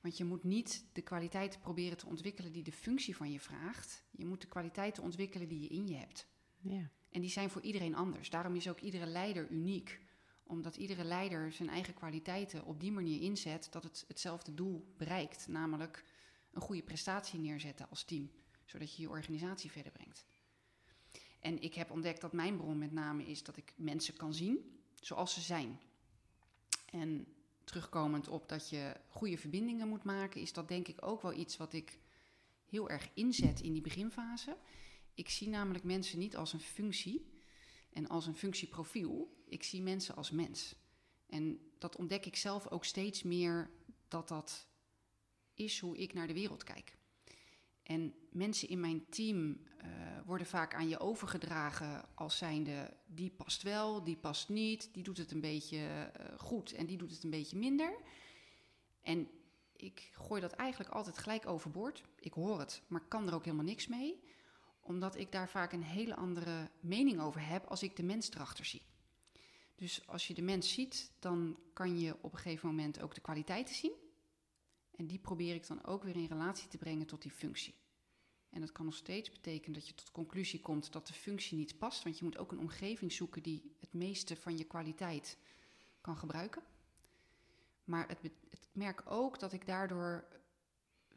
Want 0.00 0.16
je 0.16 0.24
moet 0.24 0.44
niet 0.44 0.84
de 0.92 1.02
kwaliteiten 1.02 1.60
proberen 1.60 1.96
te 1.96 2.06
ontwikkelen 2.06 2.52
die 2.52 2.62
de 2.62 2.72
functie 2.72 3.16
van 3.16 3.30
je 3.32 3.40
vraagt. 3.40 4.04
Je 4.10 4.26
moet 4.26 4.40
de 4.40 4.48
kwaliteiten 4.48 5.02
ontwikkelen 5.02 5.48
die 5.48 5.60
je 5.60 5.68
in 5.68 5.86
je 5.86 5.96
hebt. 5.96 6.26
Ja, 6.60 6.90
En 7.10 7.20
die 7.20 7.30
zijn 7.30 7.50
voor 7.50 7.62
iedereen 7.62 7.94
anders. 7.94 8.30
Daarom 8.30 8.54
is 8.54 8.68
ook 8.68 8.80
iedere 8.80 9.06
leider 9.06 9.50
uniek. 9.50 10.00
Omdat 10.42 10.76
iedere 10.76 11.04
leider 11.04 11.52
zijn 11.52 11.68
eigen 11.68 11.94
kwaliteiten 11.94 12.64
op 12.64 12.80
die 12.80 12.92
manier 12.92 13.20
inzet 13.20 13.68
dat 13.70 13.82
het 13.82 14.04
hetzelfde 14.08 14.54
doel 14.54 14.94
bereikt. 14.96 15.48
Namelijk 15.48 16.04
een 16.52 16.62
goede 16.62 16.82
prestatie 16.82 17.38
neerzetten 17.38 17.90
als 17.90 18.04
team. 18.04 18.30
Zodat 18.64 18.96
je 18.96 19.02
je 19.02 19.08
organisatie 19.08 19.70
verder 19.70 19.92
brengt. 19.92 20.24
En 21.40 21.62
ik 21.62 21.74
heb 21.74 21.90
ontdekt 21.90 22.20
dat 22.20 22.32
mijn 22.32 22.56
bron 22.56 22.78
met 22.78 22.92
name 22.92 23.24
is 23.24 23.42
dat 23.42 23.56
ik 23.56 23.72
mensen 23.76 24.16
kan 24.16 24.34
zien 24.34 24.80
zoals 25.00 25.34
ze 25.34 25.40
zijn. 25.40 25.80
En 26.86 27.26
terugkomend 27.64 28.28
op 28.28 28.48
dat 28.48 28.68
je 28.68 28.96
goede 29.08 29.38
verbindingen 29.38 29.88
moet 29.88 30.04
maken, 30.04 30.40
is 30.40 30.52
dat 30.52 30.68
denk 30.68 30.88
ik 30.88 31.06
ook 31.06 31.22
wel 31.22 31.32
iets 31.32 31.56
wat 31.56 31.72
ik 31.72 31.98
heel 32.68 32.90
erg 32.90 33.10
inzet 33.14 33.60
in 33.60 33.72
die 33.72 33.82
beginfase. 33.82 34.56
Ik 35.14 35.28
zie 35.28 35.48
namelijk 35.48 35.84
mensen 35.84 36.18
niet 36.18 36.36
als 36.36 36.52
een 36.52 36.60
functie 36.60 37.31
en 37.92 38.08
als 38.08 38.26
een 38.26 38.36
functieprofiel. 38.36 39.36
Ik 39.48 39.62
zie 39.62 39.82
mensen 39.82 40.16
als 40.16 40.30
mens. 40.30 40.74
En 41.26 41.60
dat 41.78 41.96
ontdek 41.96 42.26
ik 42.26 42.36
zelf 42.36 42.68
ook 42.68 42.84
steeds 42.84 43.22
meer 43.22 43.70
dat 44.08 44.28
dat 44.28 44.66
is 45.54 45.80
hoe 45.80 45.96
ik 45.96 46.14
naar 46.14 46.26
de 46.26 46.32
wereld 46.32 46.64
kijk. 46.64 46.96
En 47.82 48.14
mensen 48.30 48.68
in 48.68 48.80
mijn 48.80 49.06
team 49.08 49.60
eh, 49.78 49.88
worden 50.24 50.46
vaak 50.46 50.74
aan 50.74 50.88
je 50.88 50.98
overgedragen 50.98 52.04
als 52.14 52.38
zijnde 52.38 52.96
die 53.06 53.30
past 53.30 53.62
wel, 53.62 54.04
die 54.04 54.16
past 54.16 54.48
niet, 54.48 54.88
die 54.92 55.02
doet 55.02 55.18
het 55.18 55.30
een 55.30 55.40
beetje 55.40 55.78
eh, 55.78 56.38
goed 56.38 56.72
en 56.72 56.86
die 56.86 56.96
doet 56.96 57.10
het 57.10 57.22
een 57.22 57.30
beetje 57.30 57.58
minder. 57.58 57.96
En 59.02 59.28
ik 59.76 60.10
gooi 60.12 60.40
dat 60.40 60.52
eigenlijk 60.52 60.90
altijd 60.90 61.18
gelijk 61.18 61.46
overboord. 61.46 62.02
Ik 62.20 62.32
hoor 62.32 62.58
het, 62.58 62.82
maar 62.86 63.04
kan 63.08 63.28
er 63.28 63.34
ook 63.34 63.44
helemaal 63.44 63.64
niks 63.64 63.86
mee 63.86 64.22
omdat 64.82 65.16
ik 65.16 65.32
daar 65.32 65.48
vaak 65.48 65.72
een 65.72 65.82
hele 65.82 66.16
andere 66.16 66.70
mening 66.80 67.20
over 67.20 67.46
heb 67.46 67.66
als 67.66 67.82
ik 67.82 67.96
de 67.96 68.02
mens 68.02 68.30
erachter 68.30 68.64
zie. 68.64 68.82
Dus 69.74 70.06
als 70.06 70.26
je 70.26 70.34
de 70.34 70.42
mens 70.42 70.72
ziet, 70.72 71.12
dan 71.18 71.58
kan 71.72 71.98
je 71.98 72.16
op 72.20 72.32
een 72.32 72.38
gegeven 72.38 72.68
moment 72.68 73.00
ook 73.00 73.14
de 73.14 73.20
kwaliteiten 73.20 73.74
zien. 73.74 73.92
En 74.96 75.06
die 75.06 75.18
probeer 75.18 75.54
ik 75.54 75.66
dan 75.66 75.84
ook 75.84 76.02
weer 76.02 76.16
in 76.16 76.26
relatie 76.26 76.68
te 76.68 76.78
brengen 76.78 77.06
tot 77.06 77.22
die 77.22 77.30
functie. 77.30 77.74
En 78.50 78.60
dat 78.60 78.72
kan 78.72 78.84
nog 78.84 78.94
steeds 78.94 79.30
betekenen 79.30 79.72
dat 79.72 79.88
je 79.88 79.94
tot 79.94 80.06
de 80.06 80.12
conclusie 80.12 80.60
komt 80.60 80.92
dat 80.92 81.06
de 81.06 81.12
functie 81.12 81.56
niet 81.56 81.78
past. 81.78 82.02
Want 82.02 82.18
je 82.18 82.24
moet 82.24 82.38
ook 82.38 82.52
een 82.52 82.58
omgeving 82.58 83.12
zoeken 83.12 83.42
die 83.42 83.76
het 83.80 83.92
meeste 83.92 84.36
van 84.36 84.56
je 84.56 84.64
kwaliteit 84.64 85.38
kan 86.00 86.16
gebruiken. 86.16 86.62
Maar 87.84 88.08
het, 88.08 88.18
merk 88.72 89.02
ook 89.04 89.38
dat 89.38 89.52
ik 89.52 89.66
daardoor 89.66 90.24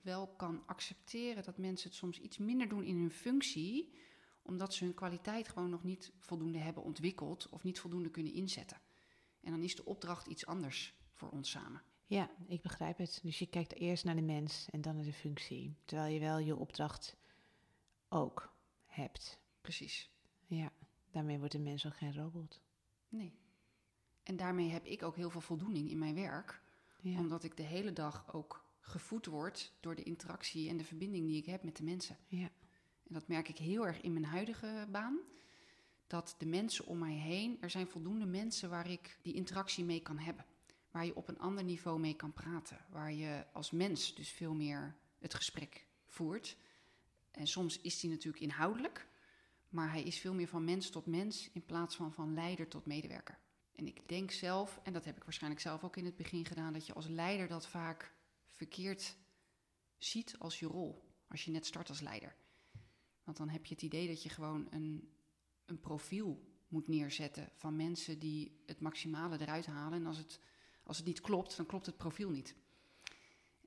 wel 0.05 0.27
kan 0.27 0.63
accepteren 0.65 1.43
dat 1.43 1.57
mensen 1.57 1.89
het 1.89 1.97
soms 1.97 2.19
iets 2.19 2.37
minder 2.37 2.69
doen 2.69 2.83
in 2.83 2.97
hun 2.97 3.11
functie, 3.11 3.93
omdat 4.41 4.73
ze 4.73 4.83
hun 4.83 4.93
kwaliteit 4.93 5.47
gewoon 5.47 5.69
nog 5.69 5.83
niet 5.83 6.13
voldoende 6.19 6.57
hebben 6.57 6.83
ontwikkeld 6.83 7.49
of 7.49 7.63
niet 7.63 7.79
voldoende 7.79 8.09
kunnen 8.09 8.33
inzetten. 8.33 8.81
En 9.41 9.51
dan 9.51 9.63
is 9.63 9.75
de 9.75 9.85
opdracht 9.85 10.27
iets 10.27 10.45
anders 10.45 10.95
voor 11.13 11.29
ons 11.29 11.49
samen. 11.49 11.81
ja, 12.05 12.29
ik 12.47 12.61
begrijp 12.61 12.97
het. 12.97 13.19
Dus 13.23 13.39
je 13.39 13.45
kijkt 13.45 13.73
eerst 13.73 14.03
naar 14.03 14.15
de 14.15 14.21
mens 14.21 14.67
en 14.69 14.81
dan 14.81 14.95
naar 14.95 15.05
de 15.05 15.13
functie. 15.13 15.75
Terwijl 15.85 16.13
je 16.13 16.19
wel 16.19 16.37
je 16.37 16.55
opdracht 16.55 17.15
ook 18.09 18.53
hebt. 18.85 19.39
Precies. 19.61 20.09
Ja, 20.45 20.71
daarmee 21.11 21.37
wordt 21.37 21.53
de 21.53 21.59
mens 21.59 21.85
ook 21.85 21.95
geen 21.97 22.15
robot. 22.15 22.61
Nee. 23.09 23.33
En 24.23 24.35
daarmee 24.35 24.69
heb 24.69 24.85
ik 24.85 25.03
ook 25.03 25.15
heel 25.15 25.29
veel 25.29 25.41
voldoening 25.41 25.89
in 25.89 25.97
mijn 25.97 26.15
werk, 26.15 26.61
Ja, 27.01 27.19
omdat 27.19 27.43
ik 27.43 27.57
de 27.57 27.63
hele 27.63 27.93
dag 27.93 28.33
ook 28.33 28.64
gevoed 28.85 29.25
word 29.25 29.73
door 29.79 29.95
de 29.95 30.03
interactie 30.03 30.69
en 30.69 30.77
de 30.77 30.83
verbinding 30.83 31.27
die 31.27 31.37
ik 31.37 31.45
heb 31.45 31.63
met 31.63 31.77
de 31.77 31.83
mensen. 31.83 32.17
ja, 32.27 32.49
En 33.07 33.13
dat 33.13 33.27
merk 33.27 33.49
ik 33.49 33.57
heel 33.57 33.87
erg 33.87 34.01
in 34.01 34.13
mijn 34.13 34.25
huidige 34.25 34.87
baan. 34.91 35.19
Dat 36.07 36.35
de 36.37 36.45
mensen 36.45 36.85
om 36.85 36.97
mij 36.97 37.13
heen, 37.13 37.57
er 37.61 37.69
zijn 37.69 37.87
voldoende 37.87 38.25
mensen 38.25 38.69
waar 38.69 38.89
ik 38.89 39.19
die 39.21 39.33
interactie 39.33 39.83
mee 39.83 40.01
kan 40.01 40.17
hebben. 40.17 40.45
Waar 40.91 41.05
je 41.05 41.15
op 41.15 41.27
een 41.27 41.39
ander 41.39 41.63
niveau 41.63 41.99
mee 41.99 42.15
kan 42.15 42.33
praten. 42.33 42.85
Waar 42.89 43.13
je 43.13 43.45
als 43.53 43.71
mens 43.71 44.15
dus 44.15 44.29
veel 44.29 44.53
meer 44.53 44.95
het 45.19 45.33
gesprek 45.33 45.85
voert. 46.05 46.57
En 47.31 47.47
soms 47.47 47.81
is 47.81 47.99
die 47.99 48.09
natuurlijk 48.09 48.43
inhoudelijk. 48.43 49.07
Maar 49.69 49.91
hij 49.91 50.03
is 50.03 50.19
veel 50.19 50.33
meer 50.33 50.47
van 50.47 50.63
mens 50.63 50.89
tot 50.89 51.05
mens 51.05 51.49
in 51.53 51.65
plaats 51.65 51.95
van 51.95 52.13
van 52.13 52.33
leider 52.33 52.67
tot 52.67 52.85
medewerker. 52.85 53.37
En 53.75 53.87
ik 53.87 54.07
denk 54.07 54.31
zelf, 54.31 54.79
en 54.83 54.93
dat 54.93 55.05
heb 55.05 55.17
ik 55.17 55.23
waarschijnlijk 55.23 55.61
zelf 55.61 55.83
ook 55.83 55.95
in 55.95 56.05
het 56.05 56.15
begin 56.15 56.45
gedaan, 56.45 56.73
dat 56.73 56.85
je 56.85 56.93
als 56.93 57.07
leider 57.07 57.47
dat 57.47 57.67
vaak 57.67 58.14
verkeerd 58.55 59.17
ziet 59.97 60.35
als 60.39 60.59
je 60.59 60.65
rol. 60.65 61.03
Als 61.27 61.45
je 61.45 61.51
net 61.51 61.65
start 61.65 61.89
als 61.89 62.01
leider. 62.01 62.35
Want 63.23 63.37
dan 63.37 63.49
heb 63.49 63.65
je 63.65 63.73
het 63.73 63.83
idee 63.83 64.07
dat 64.07 64.23
je 64.23 64.29
gewoon 64.29 64.67
een, 64.69 65.13
een 65.65 65.79
profiel 65.79 66.53
moet 66.67 66.87
neerzetten 66.87 67.49
van 67.55 67.75
mensen 67.75 68.19
die 68.19 68.63
het 68.65 68.79
maximale 68.79 69.41
eruit 69.41 69.65
halen. 69.65 69.99
En 69.99 70.05
als 70.05 70.17
het, 70.17 70.39
als 70.83 70.97
het 70.97 71.05
niet 71.05 71.21
klopt, 71.21 71.57
dan 71.57 71.65
klopt 71.65 71.85
het 71.85 71.97
profiel 71.97 72.29
niet. 72.29 72.55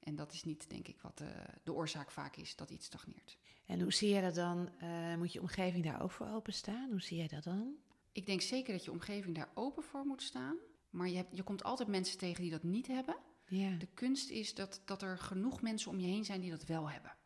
En 0.01 0.17
dat 0.17 0.33
is 0.33 0.45
niet, 0.45 0.71
denk 0.71 0.89
ik, 0.89 1.01
wat 1.01 1.19
de, 1.19 1.45
de 1.63 1.73
oorzaak 1.73 2.11
vaak 2.11 2.37
is 2.37 2.57
dat 2.57 2.71
iets 2.71 2.87
stagneert. 2.87 3.39
En 3.67 3.81
hoe 3.81 3.93
zie 3.93 4.09
jij 4.09 4.21
dat 4.21 4.35
dan? 4.35 4.79
Eh, 4.79 5.17
moet 5.17 5.33
je 5.33 5.41
omgeving 5.41 5.85
daar 5.85 6.03
ook 6.03 6.11
voor 6.11 6.29
openstaan? 6.29 6.91
Hoe 6.91 7.03
zie 7.03 7.17
jij 7.17 7.29
dat 7.29 7.45
dan? 7.45 7.77
Ik 8.13 8.27
denk 8.27 8.41
zeker 8.41 8.73
dat 8.73 8.85
je 8.85 8.91
omgeving 8.91 9.35
daar 9.35 9.51
open 9.55 9.83
voor 9.83 10.05
moet 10.05 10.23
staan. 10.23 10.57
Maar 10.91 11.09
je, 11.09 11.17
hebt, 11.17 11.37
je 11.37 11.43
komt 11.43 11.65
altijd 11.65 11.89
mensen 11.89 12.19
tegen 12.19 12.43
die 12.43 12.51
dat 12.51 12.63
niet 12.63 12.87
hebben. 12.87 13.17
Ja. 13.49 13.71
De 13.77 13.89
kunst 13.95 14.31
is 14.31 14.55
dat, 14.55 14.81
dat 14.85 15.03
er 15.03 15.19
genoeg 15.19 15.63
mensen 15.63 15.91
om 15.91 15.99
je 16.01 16.07
heen 16.07 16.25
zijn 16.25 16.41
die 16.41 16.51
dat 16.51 16.65
wel 16.65 16.91
hebben. 16.91 17.17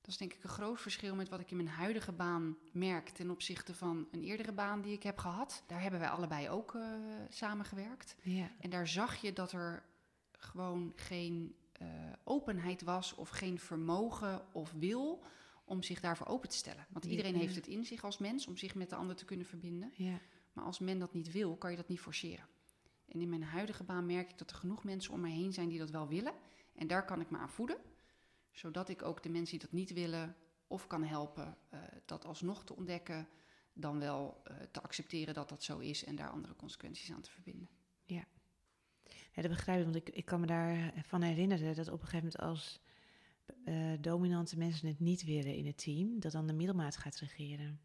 Dat 0.00 0.10
is 0.10 0.16
denk 0.16 0.32
ik 0.32 0.42
een 0.42 0.50
groot 0.50 0.80
verschil 0.80 1.14
met 1.14 1.28
wat 1.28 1.40
ik 1.40 1.50
in 1.50 1.56
mijn 1.56 1.68
huidige 1.68 2.12
baan 2.12 2.56
merk 2.72 3.08
ten 3.08 3.30
opzichte 3.30 3.74
van 3.74 4.08
een 4.10 4.22
eerdere 4.22 4.52
baan 4.52 4.80
die 4.82 4.92
ik 4.92 5.02
heb 5.02 5.18
gehad. 5.18 5.62
Daar 5.66 5.82
hebben 5.82 6.00
wij 6.00 6.08
allebei 6.08 6.48
ook 6.48 6.74
uh, 6.74 6.82
samengewerkt. 7.28 8.16
Ja. 8.22 8.50
En 8.60 8.70
daar 8.70 8.88
zag 8.88 9.16
je 9.16 9.32
dat 9.32 9.52
er 9.52 9.82
gewoon 10.32 10.92
geen 10.96 11.54
uh, 11.82 11.88
openheid 12.24 12.82
was 12.82 13.14
of 13.14 13.28
geen 13.28 13.58
vermogen 13.58 14.42
of 14.52 14.72
wil 14.72 15.24
om 15.64 15.82
zich 15.82 16.00
daarvoor 16.00 16.26
open 16.26 16.48
te 16.48 16.56
stellen. 16.56 16.86
Want 16.90 17.04
iedereen 17.04 17.32
Ja. 17.34 17.38
heeft 17.38 17.54
het 17.54 17.66
in 17.66 17.84
zich 17.84 18.04
als 18.04 18.18
mens 18.18 18.46
om 18.46 18.56
zich 18.56 18.74
met 18.74 18.90
de 18.90 18.96
ander 18.96 19.16
te 19.16 19.24
kunnen 19.24 19.46
verbinden. 19.46 19.92
Ja. 19.94 20.18
Maar 20.52 20.64
als 20.64 20.78
men 20.78 20.98
dat 20.98 21.12
niet 21.12 21.32
wil, 21.32 21.56
kan 21.56 21.70
je 21.70 21.76
dat 21.76 21.88
niet 21.88 22.00
forceren. 22.00 22.46
En 23.08 23.20
in 23.20 23.28
mijn 23.28 23.42
huidige 23.42 23.84
baan 23.84 24.06
merk 24.06 24.30
ik 24.30 24.38
dat 24.38 24.50
er 24.50 24.56
genoeg 24.56 24.84
mensen 24.84 25.12
om 25.12 25.20
mij 25.20 25.30
heen 25.30 25.52
zijn 25.52 25.68
die 25.68 25.78
dat 25.78 25.90
wel 25.90 26.08
willen. 26.08 26.34
En 26.74 26.86
daar 26.86 27.04
kan 27.04 27.20
ik 27.20 27.30
me 27.30 27.38
aan 27.38 27.50
voeden. 27.50 27.76
Zodat 28.50 28.88
ik 28.88 29.02
ook 29.02 29.22
de 29.22 29.28
mensen 29.28 29.58
die 29.58 29.68
dat 29.68 29.78
niet 29.78 29.92
willen 29.92 30.36
of 30.66 30.86
kan 30.86 31.04
helpen 31.04 31.56
eh, 31.68 31.80
dat 32.04 32.24
alsnog 32.24 32.64
te 32.64 32.76
ontdekken. 32.76 33.28
Dan 33.72 33.98
wel 33.98 34.40
eh, 34.44 34.56
te 34.70 34.82
accepteren 34.82 35.34
dat 35.34 35.48
dat 35.48 35.62
zo 35.62 35.78
is 35.78 36.04
en 36.04 36.16
daar 36.16 36.30
andere 36.30 36.56
consequenties 36.56 37.12
aan 37.12 37.20
te 37.20 37.30
verbinden. 37.30 37.68
Ja, 39.34 39.42
dat 39.42 39.50
begrijp 39.50 39.78
ik, 39.78 39.84
want 39.84 39.96
ik, 39.96 40.08
ik 40.08 40.24
kan 40.24 40.40
me 40.40 40.46
daarvan 40.46 41.22
herinneren 41.22 41.74
dat 41.74 41.88
op 41.88 42.00
een 42.00 42.06
gegeven 42.06 42.30
moment 42.32 42.38
als 42.38 42.80
eh, 43.64 43.92
dominante 44.00 44.58
mensen 44.58 44.88
het 44.88 45.00
niet 45.00 45.24
willen 45.24 45.54
in 45.54 45.66
het 45.66 45.78
team, 45.78 46.20
dat 46.20 46.32
dan 46.32 46.46
de 46.46 46.52
middelmaat 46.52 46.96
gaat 46.96 47.16
regeren. 47.16 47.80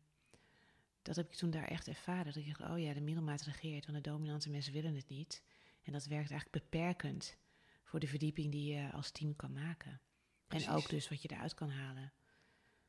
Dat 1.08 1.16
heb 1.16 1.30
ik 1.32 1.36
toen 1.36 1.50
daar 1.50 1.68
echt 1.68 1.88
ervaren. 1.88 2.26
Dat 2.26 2.36
ik 2.36 2.58
dacht, 2.58 2.72
oh 2.72 2.80
ja, 2.80 2.94
de 2.94 3.02
middelmaat 3.02 3.42
regeert, 3.42 3.86
want 3.86 4.04
de 4.04 4.10
dominante 4.10 4.50
mensen 4.50 4.74
willen 4.74 4.96
het 4.96 5.10
niet. 5.10 5.44
En 5.84 5.92
dat 5.94 6.06
werkt 6.06 6.32
eigenlijk 6.32 6.64
beperkend 6.64 7.38
voor 7.84 8.00
de 8.00 8.08
verdieping 8.08 8.52
die 8.52 8.74
je 8.74 8.92
als 8.92 9.12
team 9.12 9.36
kan 9.36 9.54
maken. 9.54 10.02
Precies. 10.48 10.68
En 10.68 10.74
ook 10.74 10.90
dus 10.90 11.10
wat 11.10 11.22
je 11.22 11.32
eruit 11.32 11.54
kan 11.54 11.70
halen. 11.70 12.14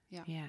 Ja. 0.07 0.23
ja. 0.27 0.49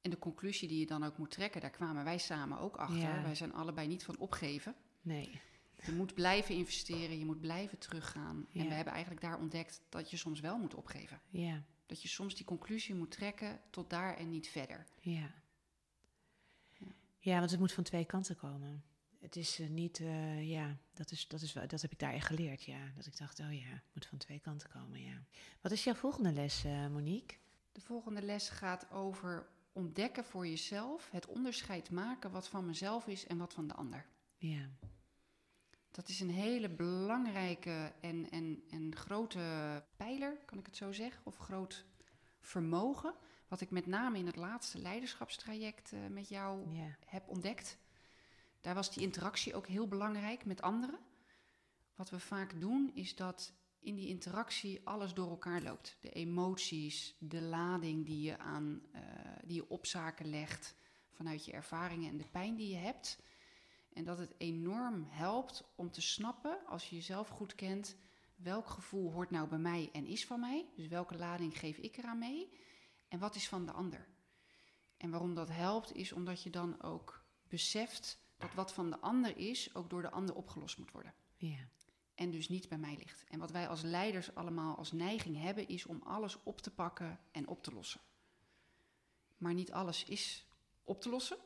En 0.00 0.10
de 0.10 0.18
conclusie 0.18 0.68
die 0.68 0.78
je 0.78 0.86
dan 0.86 1.04
ook 1.04 1.18
moet 1.18 1.30
trekken, 1.30 1.60
daar 1.60 1.70
kwamen 1.70 2.04
wij 2.04 2.18
samen 2.18 2.58
ook 2.58 2.76
achter. 2.76 2.98
Ja. 2.98 3.22
Wij 3.22 3.34
zijn 3.34 3.52
allebei 3.52 3.86
niet 3.86 4.04
van 4.04 4.18
opgeven. 4.18 4.74
Nee. 5.00 5.40
Je 5.86 5.92
moet 5.92 6.14
blijven 6.14 6.54
investeren, 6.54 7.18
je 7.18 7.24
moet 7.24 7.40
blijven 7.40 7.78
teruggaan. 7.78 8.46
En 8.52 8.68
we 8.68 8.74
hebben 8.74 8.92
eigenlijk 8.92 9.22
daar 9.22 9.38
ontdekt 9.38 9.80
dat 9.88 10.10
je 10.10 10.16
soms 10.16 10.40
wel 10.40 10.58
moet 10.58 10.74
opgeven. 10.74 11.20
Ja. 11.28 11.62
Dat 11.86 12.02
je 12.02 12.08
soms 12.08 12.34
die 12.34 12.44
conclusie 12.44 12.94
moet 12.94 13.10
trekken 13.10 13.60
tot 13.70 13.90
daar 13.90 14.16
en 14.16 14.30
niet 14.30 14.48
verder. 14.48 14.86
Ja. 15.00 15.34
Ja. 17.18 17.38
Want 17.38 17.50
het 17.50 17.60
moet 17.60 17.72
van 17.72 17.84
twee 17.84 18.04
kanten 18.04 18.36
komen. 18.36 18.84
Het 19.20 19.36
is 19.36 19.58
eh, 19.60 19.68
niet, 19.68 20.00
eh, 20.00 20.50
ja, 20.50 20.76
dat, 20.94 21.10
is, 21.10 21.28
dat, 21.28 21.40
is, 21.40 21.52
wel- 21.52 21.66
dat 21.68 21.82
heb 21.82 21.92
ik 21.92 21.98
daar 21.98 22.12
echt 22.12 22.26
geleerd, 22.26 22.62
ja. 22.64 22.92
Dat 22.96 23.06
ik 23.06 23.16
dacht, 23.18 23.40
oh 23.40 23.52
ja, 23.52 23.68
het 23.68 23.94
moet 23.94 24.06
van 24.06 24.18
twee 24.18 24.40
kanten 24.40 24.68
komen, 24.70 25.00
ja. 25.02 25.22
Wat 25.60 25.72
is 25.72 25.84
jouw 25.84 25.94
volgende 25.94 26.32
les, 26.32 26.64
eh, 26.64 26.86
Monique? 26.88 27.36
De 27.72 27.80
volgende 27.80 28.22
les 28.22 28.48
gaat 28.48 28.90
over 28.90 29.48
ontdekken 29.72 30.24
voor 30.24 30.46
jezelf, 30.46 31.10
het 31.10 31.26
onderscheid 31.26 31.90
maken 31.90 32.30
wat 32.30 32.48
van 32.48 32.66
mezelf 32.66 33.06
is 33.06 33.26
en 33.26 33.38
wat 33.38 33.52
van 33.54 33.66
de 33.68 33.74
ander. 33.74 34.06
Ja, 34.36 34.68
Dat 35.90 36.08
is 36.08 36.20
een 36.20 36.30
hele 36.30 36.68
belangrijke 36.68 37.92
en, 38.00 38.30
en, 38.30 38.62
en 38.70 38.96
grote 38.96 39.84
pijler, 39.96 40.36
kan 40.44 40.58
ik 40.58 40.66
het 40.66 40.76
zo 40.76 40.92
zeggen, 40.92 41.20
of 41.26 41.36
groot 41.36 41.84
vermogen, 42.40 43.14
wat 43.48 43.60
ik 43.60 43.70
met 43.70 43.86
name 43.86 44.18
in 44.18 44.26
het 44.26 44.36
laatste 44.36 44.78
leiderschapstraject 44.78 45.92
eh, 45.92 45.98
met 46.10 46.28
jou 46.28 46.66
heb 47.06 47.28
ontdekt. 47.28 47.78
Daar 48.60 48.74
was 48.74 48.92
die 48.92 49.02
interactie 49.02 49.54
ook 49.54 49.66
heel 49.66 49.88
belangrijk 49.88 50.44
met 50.44 50.62
anderen. 50.62 50.98
Wat 51.94 52.10
we 52.10 52.18
vaak 52.18 52.60
doen 52.60 52.90
is 52.94 53.16
dat 53.16 53.52
in 53.80 53.94
die 53.94 54.08
interactie 54.08 54.80
alles 54.84 55.14
door 55.14 55.30
elkaar 55.30 55.62
loopt. 55.62 55.96
De 56.00 56.10
emoties, 56.10 57.16
de 57.18 57.42
lading 57.42 58.06
die 58.06 58.22
je, 58.22 58.38
aan, 58.38 58.82
eh, 58.92 59.02
die 59.44 59.54
je 59.54 59.68
op 59.68 59.86
zaken 59.86 60.26
legt 60.26 60.74
vanuit 61.10 61.44
je 61.44 61.52
ervaringen 61.52 62.10
en 62.10 62.16
de 62.16 62.28
pijn 62.30 62.56
die 62.56 62.68
je 62.68 62.76
hebt. 62.76 63.18
En 63.92 64.04
dat 64.04 64.18
het 64.18 64.34
enorm 64.38 65.06
helpt 65.08 65.64
om 65.74 65.90
te 65.90 66.00
snappen, 66.00 66.66
als 66.66 66.88
je 66.88 66.96
jezelf 66.96 67.28
goed 67.28 67.54
kent, 67.54 67.96
welk 68.36 68.68
gevoel 68.68 69.12
hoort 69.12 69.30
nou 69.30 69.48
bij 69.48 69.58
mij 69.58 69.88
en 69.92 70.06
is 70.06 70.26
van 70.26 70.40
mij. 70.40 70.66
Dus 70.76 70.88
welke 70.88 71.16
lading 71.16 71.58
geef 71.58 71.76
ik 71.76 71.96
eraan 71.96 72.18
mee 72.18 72.48
en 73.08 73.18
wat 73.18 73.34
is 73.34 73.48
van 73.48 73.66
de 73.66 73.72
ander. 73.72 74.06
En 74.96 75.10
waarom 75.10 75.34
dat 75.34 75.48
helpt, 75.48 75.94
is 75.94 76.12
omdat 76.12 76.42
je 76.42 76.50
dan 76.50 76.82
ook 76.82 77.24
beseft 77.48 78.18
dat 78.36 78.54
wat 78.54 78.72
van 78.72 78.90
de 78.90 78.98
ander 79.00 79.36
is, 79.36 79.74
ook 79.74 79.90
door 79.90 80.02
de 80.02 80.10
ander 80.10 80.34
opgelost 80.34 80.78
moet 80.78 80.90
worden. 80.90 81.14
ja, 81.36 81.58
En 82.14 82.30
dus 82.30 82.48
niet 82.48 82.68
bij 82.68 82.78
mij 82.78 82.96
ligt. 82.96 83.24
En 83.28 83.38
wat 83.38 83.50
wij 83.50 83.68
als 83.68 83.82
leiders 83.82 84.34
allemaal 84.34 84.76
als 84.76 84.92
neiging 84.92 85.36
hebben, 85.40 85.68
is 85.68 85.86
om 85.86 86.02
alles 86.02 86.42
op 86.42 86.60
te 86.60 86.70
pakken 86.70 87.20
en 87.30 87.48
op 87.48 87.62
te 87.62 87.72
lossen. 87.72 88.00
Maar 89.36 89.54
niet 89.54 89.72
alles 89.72 90.04
is 90.04 90.46
op 90.84 91.00
te 91.00 91.08
lossen. 91.08 91.36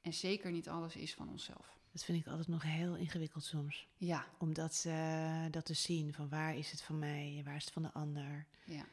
En 0.00 0.14
zeker 0.14 0.50
niet 0.50 0.68
alles 0.68 0.96
is 0.96 1.14
van 1.14 1.28
onszelf. 1.28 1.78
dat 1.92 2.04
vind 2.04 2.18
ik 2.20 2.26
altijd 2.26 2.48
nog 2.48 2.62
heel 2.62 2.96
ingewikkeld 2.96 3.44
soms. 3.44 3.88
Ja, 3.96 4.26
Om 4.38 4.54
dat, 4.54 4.84
eh, 4.86 5.44
dat 5.50 5.64
te 5.64 5.74
zien, 5.74 6.12
van 6.12 6.28
waar 6.28 6.56
is 6.56 6.70
het 6.70 6.82
van 6.82 6.98
mij 6.98 7.34
en 7.38 7.44
waar 7.44 7.56
is 7.56 7.64
het 7.64 7.72
van 7.72 7.82
de 7.82 7.92
ander. 7.92 8.46
ja. 8.64 8.84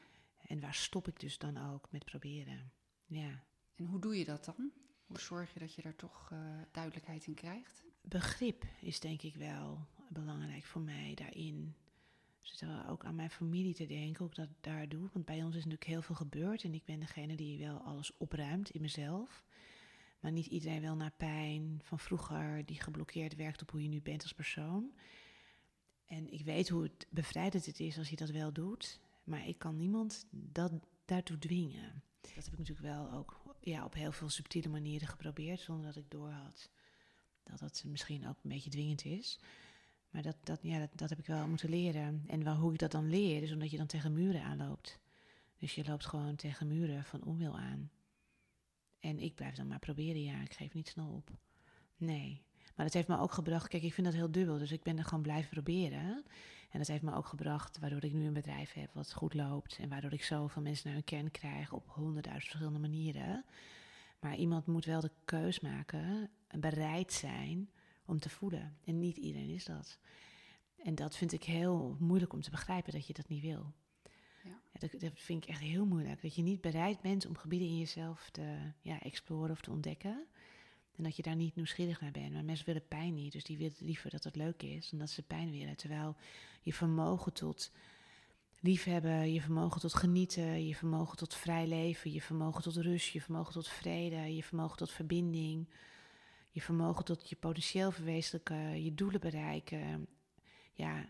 En 0.47 0.59
waar 0.59 0.75
stop 0.75 1.07
ik 1.07 1.19
dus 1.19 1.37
dan 1.37 1.57
ook 1.73 1.91
met 1.91 2.05
proberen. 2.05 2.71
Ja, 3.05 3.43
En 3.75 3.85
hoe 3.85 3.99
doe 3.99 4.17
je 4.17 4.25
dat 4.25 4.45
dan? 4.45 4.71
Hoe 5.05 5.19
zorg 5.19 5.53
je 5.53 5.59
dat 5.59 5.73
je 5.73 5.81
daar 5.81 5.95
toch 5.95 6.29
eh, 6.31 6.39
duidelijkheid 6.71 7.27
in 7.27 7.33
krijgt? 7.33 7.83
begrip 8.03 8.65
is 8.81 8.99
denk 8.99 9.21
ik 9.21 9.35
wel 9.35 9.87
belangrijk 10.09 10.63
voor 10.63 10.81
mij 10.81 11.11
daarin. 11.15 11.75
Dus 12.41 12.61
wel 12.61 12.85
ook 12.85 13.05
aan 13.05 13.15
mijn 13.15 13.29
familie 13.29 13.73
te 13.73 13.85
denken, 13.85 14.25
ook 14.25 14.35
dat 14.35 14.49
ik 14.49 14.57
daar 14.61 14.89
doe. 14.89 15.09
Want 15.13 15.25
bij 15.25 15.43
ons 15.43 15.55
is 15.55 15.63
natuurlijk 15.63 15.89
heel 15.89 16.01
veel 16.01 16.15
gebeurd 16.15 16.63
en 16.63 16.73
ik 16.73 16.85
ben 16.85 16.99
degene 16.99 17.35
die 17.35 17.59
wel 17.59 17.77
alles 17.77 18.17
opruimt 18.17 18.69
in 18.69 18.81
mezelf. 18.81 19.43
Maar 20.19 20.31
niet 20.31 20.45
iedereen 20.45 20.81
wil 20.81 20.95
naar 20.95 21.13
pijn 21.17 21.79
van 21.83 21.99
vroeger 21.99 22.65
die 22.65 22.81
geblokkeerd 22.81 23.35
werkt 23.35 23.61
op 23.61 23.71
hoe 23.71 23.81
je 23.81 23.89
nu 23.89 24.01
bent 24.01 24.23
als 24.23 24.33
persoon. 24.33 24.91
En 26.05 26.33
ik 26.33 26.45
weet 26.45 26.69
hoe 26.69 26.83
het 26.83 27.07
bevrijdend 27.09 27.65
het 27.65 27.79
is 27.79 27.97
als 27.97 28.09
je 28.09 28.15
dat 28.15 28.29
wel 28.29 28.53
doet. 28.53 28.99
Maar 29.23 29.47
ik 29.47 29.57
kan 29.57 29.77
niemand 29.77 30.25
dat, 30.29 30.71
daartoe 31.05 31.37
dwingen. 31.37 32.03
Dat 32.21 32.45
heb 32.45 32.53
ik 32.53 32.57
natuurlijk 32.59 32.87
wel 32.87 33.11
ook 33.11 33.55
ja, 33.59 33.85
op 33.85 33.93
heel 33.93 34.11
veel 34.11 34.29
subtiele 34.29 34.69
manieren 34.69 35.07
geprobeerd, 35.07 35.59
zonder 35.59 35.85
dat 35.85 35.95
ik 35.95 36.11
doorhad 36.11 36.69
dat 37.43 37.59
dat 37.59 37.83
misschien 37.87 38.27
ook 38.27 38.37
een 38.43 38.49
beetje 38.49 38.69
dwingend 38.69 39.05
is. 39.05 39.39
Maar 40.09 40.21
dat, 40.21 40.35
dat, 40.43 40.59
ja, 40.61 40.89
dat, 40.95 41.09
heb 41.09 41.19
ik 41.19 41.25
wel 41.25 41.47
moeten 41.47 41.69
leren. 41.69 42.23
En 42.27 42.43
wel, 42.43 42.55
hoe 42.55 42.73
ik 42.73 42.79
dat 42.79 42.91
dan 42.91 43.09
leer, 43.09 43.43
is 43.43 43.51
omdat 43.51 43.71
je 43.71 43.77
dan 43.77 43.87
tegen 43.87 44.13
muren 44.13 44.43
aanloopt. 44.43 44.99
Dus 45.57 45.75
je 45.75 45.85
loopt 45.85 46.05
gewoon 46.05 46.35
tegen 46.35 46.67
muren 46.67 47.03
van 47.03 47.23
onwil 47.23 47.57
aan. 47.57 47.91
En 48.99 49.19
ik 49.19 49.35
blijf 49.35 49.55
dan 49.55 49.67
maar 49.67 49.79
proberen, 49.79 50.23
ja, 50.23 50.41
ik 50.41 50.53
geef 50.53 50.73
niet 50.73 50.87
snel 50.87 51.09
op. 51.09 51.31
Nee. 51.97 52.41
Maar 52.75 52.85
dat 52.85 52.93
heeft 52.93 53.07
me 53.07 53.19
ook 53.19 53.31
gebracht, 53.31 53.67
kijk, 53.67 53.83
ik 53.83 53.93
vind 53.93 54.07
dat 54.07 54.15
heel 54.15 54.31
dubbel, 54.31 54.57
dus 54.57 54.71
ik 54.71 54.83
ben 54.83 54.97
er 54.97 55.03
gewoon 55.03 55.23
blijven 55.23 55.49
proberen. 55.49 56.23
En 56.69 56.79
dat 56.79 56.87
heeft 56.87 57.03
me 57.03 57.15
ook 57.15 57.25
gebracht 57.25 57.79
waardoor 57.79 58.03
ik 58.03 58.13
nu 58.13 58.25
een 58.25 58.33
bedrijf 58.33 58.73
heb 58.73 58.93
wat 58.93 59.13
goed 59.13 59.33
loopt. 59.33 59.77
En 59.79 59.89
waardoor 59.89 60.13
ik 60.13 60.23
zoveel 60.23 60.61
mensen 60.61 60.85
naar 60.85 60.93
hun 60.93 61.03
kern 61.03 61.31
krijg 61.31 61.73
op 61.73 61.87
honderdduizend 61.87 62.49
verschillende 62.49 62.79
manieren. 62.79 63.45
Maar 64.19 64.35
iemand 64.35 64.65
moet 64.65 64.85
wel 64.85 65.01
de 65.01 65.11
keus 65.25 65.59
maken 65.59 66.29
en 66.47 66.59
bereid 66.59 67.13
zijn 67.13 67.69
om 68.05 68.19
te 68.19 68.29
voelen. 68.29 68.77
En 68.85 68.99
niet 68.99 69.17
iedereen 69.17 69.49
is 69.49 69.65
dat. 69.65 69.99
En 70.83 70.95
dat 70.95 71.15
vind 71.17 71.31
ik 71.31 71.43
heel 71.43 71.97
moeilijk 71.99 72.33
om 72.33 72.41
te 72.41 72.49
begrijpen 72.49 72.93
dat 72.93 73.07
je 73.07 73.13
dat 73.13 73.27
niet 73.27 73.41
wil. 73.41 73.73
Ja. 74.43 74.61
dat, 74.71 74.91
dat 74.99 75.11
vind 75.15 75.43
ik 75.43 75.49
echt 75.49 75.61
heel 75.61 75.85
moeilijk. 75.85 76.21
Dat 76.21 76.35
je 76.35 76.41
niet 76.41 76.61
bereid 76.61 77.01
bent 77.01 77.25
om 77.25 77.37
gebieden 77.37 77.67
in 77.67 77.77
jezelf 77.77 78.29
te 78.31 78.57
ja, 78.81 78.99
exploren 78.99 79.51
of 79.51 79.61
te 79.61 79.71
ontdekken. 79.71 80.27
En 80.95 81.03
dat 81.03 81.15
je 81.15 81.21
daar 81.21 81.35
niet 81.35 81.55
nieuwsgierig 81.55 82.01
naar 82.01 82.11
bent. 82.11 82.33
Maar 82.33 82.45
mensen 82.45 82.65
willen 82.65 82.87
pijn 82.87 83.13
niet. 83.13 83.31
Dus 83.31 83.43
die 83.43 83.57
willen 83.57 83.75
liever 83.79 84.09
dat 84.09 84.23
het 84.23 84.35
leuk 84.35 84.63
is 84.63 84.89
dan 84.89 84.99
dat 84.99 85.09
ze 85.09 85.21
pijn 85.21 85.51
willen. 85.51 85.75
Terwijl 85.75 86.15
je 86.61 86.73
vermogen 86.73 87.33
tot 87.33 87.71
liefhebben, 88.59 89.33
je 89.33 89.41
vermogen 89.41 89.81
tot 89.81 89.93
genieten, 89.93 90.67
je 90.67 90.75
vermogen 90.75 91.17
tot 91.17 91.35
vrij 91.35 91.67
leven, 91.67 92.11
je 92.11 92.21
vermogen 92.21 92.63
tot 92.63 92.75
rust, 92.75 93.07
je 93.07 93.21
vermogen 93.21 93.53
tot 93.53 93.67
vrede, 93.67 94.35
je 94.35 94.43
vermogen 94.43 94.77
tot 94.77 94.91
verbinding, 94.91 95.67
je 96.49 96.61
vermogen 96.61 97.05
tot 97.05 97.29
je 97.29 97.35
potentieel 97.35 97.91
verwezenlijken, 97.91 98.83
je 98.83 98.93
doelen 98.93 99.19
bereiken, 99.19 100.07
ja, 100.73 101.05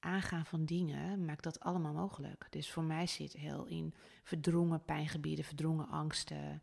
aangaan 0.00 0.46
van 0.46 0.64
dingen, 0.64 1.24
maakt 1.24 1.44
dat 1.44 1.60
allemaal 1.60 1.92
mogelijk. 1.92 2.46
Dus 2.50 2.70
voor 2.70 2.84
mij 2.84 3.06
zit 3.06 3.32
heel 3.32 3.66
in 3.66 3.94
verdrongen 4.22 4.84
pijngebieden, 4.84 5.44
verdrongen 5.44 5.88
angsten, 5.88 6.62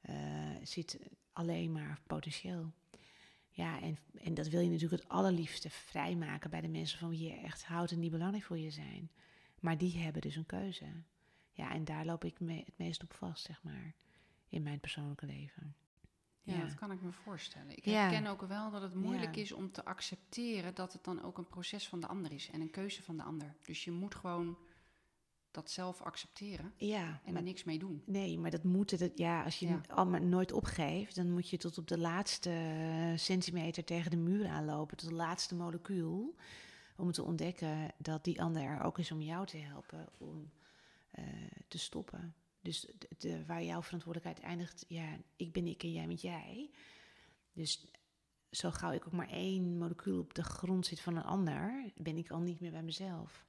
eh, 0.00 0.14
zit 0.62 0.98
alleen 1.32 1.72
maar 1.72 2.00
potentieel. 2.06 2.72
Ja, 3.50 3.80
en, 3.80 3.98
en 4.22 4.34
dat 4.34 4.48
wil 4.48 4.60
je 4.60 4.70
natuurlijk 4.70 5.02
het 5.02 5.10
allerliefste 5.12 5.70
vrijmaken 5.70 6.50
bij 6.50 6.60
de 6.60 6.68
mensen 6.68 6.98
van 6.98 7.08
wie 7.08 7.22
je 7.28 7.36
echt 7.36 7.64
houdt 7.64 7.92
en 7.92 8.00
die 8.00 8.10
belangrijk 8.10 8.44
voor 8.44 8.58
je 8.58 8.70
zijn. 8.70 9.10
Maar 9.60 9.78
die 9.78 9.98
hebben 9.98 10.22
dus 10.22 10.36
een 10.36 10.46
keuze. 10.46 10.86
Ja, 11.52 11.70
en 11.72 11.84
daar 11.84 12.04
loop 12.04 12.24
ik 12.24 12.40
me 12.40 12.52
het 12.56 12.78
meest 12.78 13.02
op 13.02 13.12
vast, 13.12 13.44
zeg 13.44 13.62
maar, 13.62 13.94
in 14.48 14.62
mijn 14.62 14.80
persoonlijke 14.80 15.26
leven. 15.26 15.74
Ja, 16.42 16.54
Ja. 16.54 16.60
dat 16.64 16.74
kan 16.74 16.92
ik 16.92 17.02
me 17.02 17.12
voorstellen. 17.12 17.76
Ik 17.76 17.84
Ja. 17.84 17.92
herken 18.00 18.26
ook 18.26 18.42
wel 18.42 18.70
dat 18.70 18.82
het 18.82 18.94
moeilijk 18.94 19.34
Ja. 19.34 19.42
is 19.42 19.52
om 19.52 19.72
te 19.72 19.84
accepteren 19.84 20.74
dat 20.74 20.92
het 20.92 21.04
dan 21.04 21.22
ook 21.22 21.38
een 21.38 21.48
proces 21.48 21.88
van 21.88 22.00
de 22.00 22.06
ander 22.06 22.32
is 22.32 22.50
en 22.50 22.60
een 22.60 22.70
keuze 22.70 23.02
van 23.02 23.16
de 23.16 23.22
ander. 23.22 23.54
Dus 23.64 23.84
je 23.84 23.90
moet 23.90 24.14
gewoon 24.14 24.58
dat 25.50 25.70
zelf 25.70 26.00
accepteren 26.02 26.72
Ja, 26.76 27.20
en 27.24 27.36
er 27.36 27.42
niks 27.42 27.64
mee 27.64 27.78
doen. 27.78 28.02
Nee, 28.06 28.38
maar 28.38 28.50
dat 28.50 28.64
moet 28.64 28.90
het. 28.90 29.18
Ja, 29.18 29.42
als 29.44 29.58
je 29.58 29.66
Ja. 29.68 29.80
allemaal 29.88 30.20
nooit 30.20 30.52
opgeeft, 30.52 31.14
dan 31.14 31.30
moet 31.32 31.48
je 31.48 31.56
tot 31.56 31.78
op 31.78 31.86
de 31.88 31.98
laatste 31.98 33.12
centimeter 33.16 33.84
tegen 33.84 34.10
de 34.10 34.16
muur 34.16 34.46
aanlopen, 34.48 34.96
tot 34.96 35.08
de 35.08 35.14
laatste 35.14 35.54
molecuul, 35.54 36.34
om 36.96 37.12
te 37.12 37.22
ontdekken 37.22 37.92
dat 37.98 38.24
die 38.24 38.42
ander 38.42 38.62
er 38.62 38.80
ook 38.82 38.98
is 38.98 39.12
om 39.12 39.20
jou 39.22 39.46
te 39.46 39.56
helpen 39.58 40.08
om 40.18 40.50
eh, 41.10 41.24
te 41.68 41.78
stoppen. 41.78 42.34
Dus 42.60 42.80
de, 42.98 43.08
de- 43.18 43.44
waar 43.46 43.62
jouw 43.64 43.82
verantwoordelijkheid 43.82 44.46
eindigt, 44.46 44.84
ja, 44.88 45.16
ik 45.36 45.52
ben 45.52 45.66
ik 45.66 45.82
en 45.82 45.92
jij 45.92 46.06
bent 46.06 46.20
jij. 46.20 46.70
Dus 47.52 47.86
zo 48.50 48.70
gauw 48.70 48.92
ik 48.92 49.06
ook 49.06 49.12
maar 49.12 49.28
één 49.28 49.78
molecuul 49.78 50.20
op 50.20 50.34
de 50.34 50.42
grond 50.42 50.86
zit 50.86 51.00
van 51.00 51.16
een 51.16 51.22
ander, 51.24 51.92
ben 51.96 52.16
ik 52.16 52.30
al 52.30 52.40
niet 52.40 52.60
meer 52.60 52.70
bij 52.70 52.82
mezelf. 52.82 53.46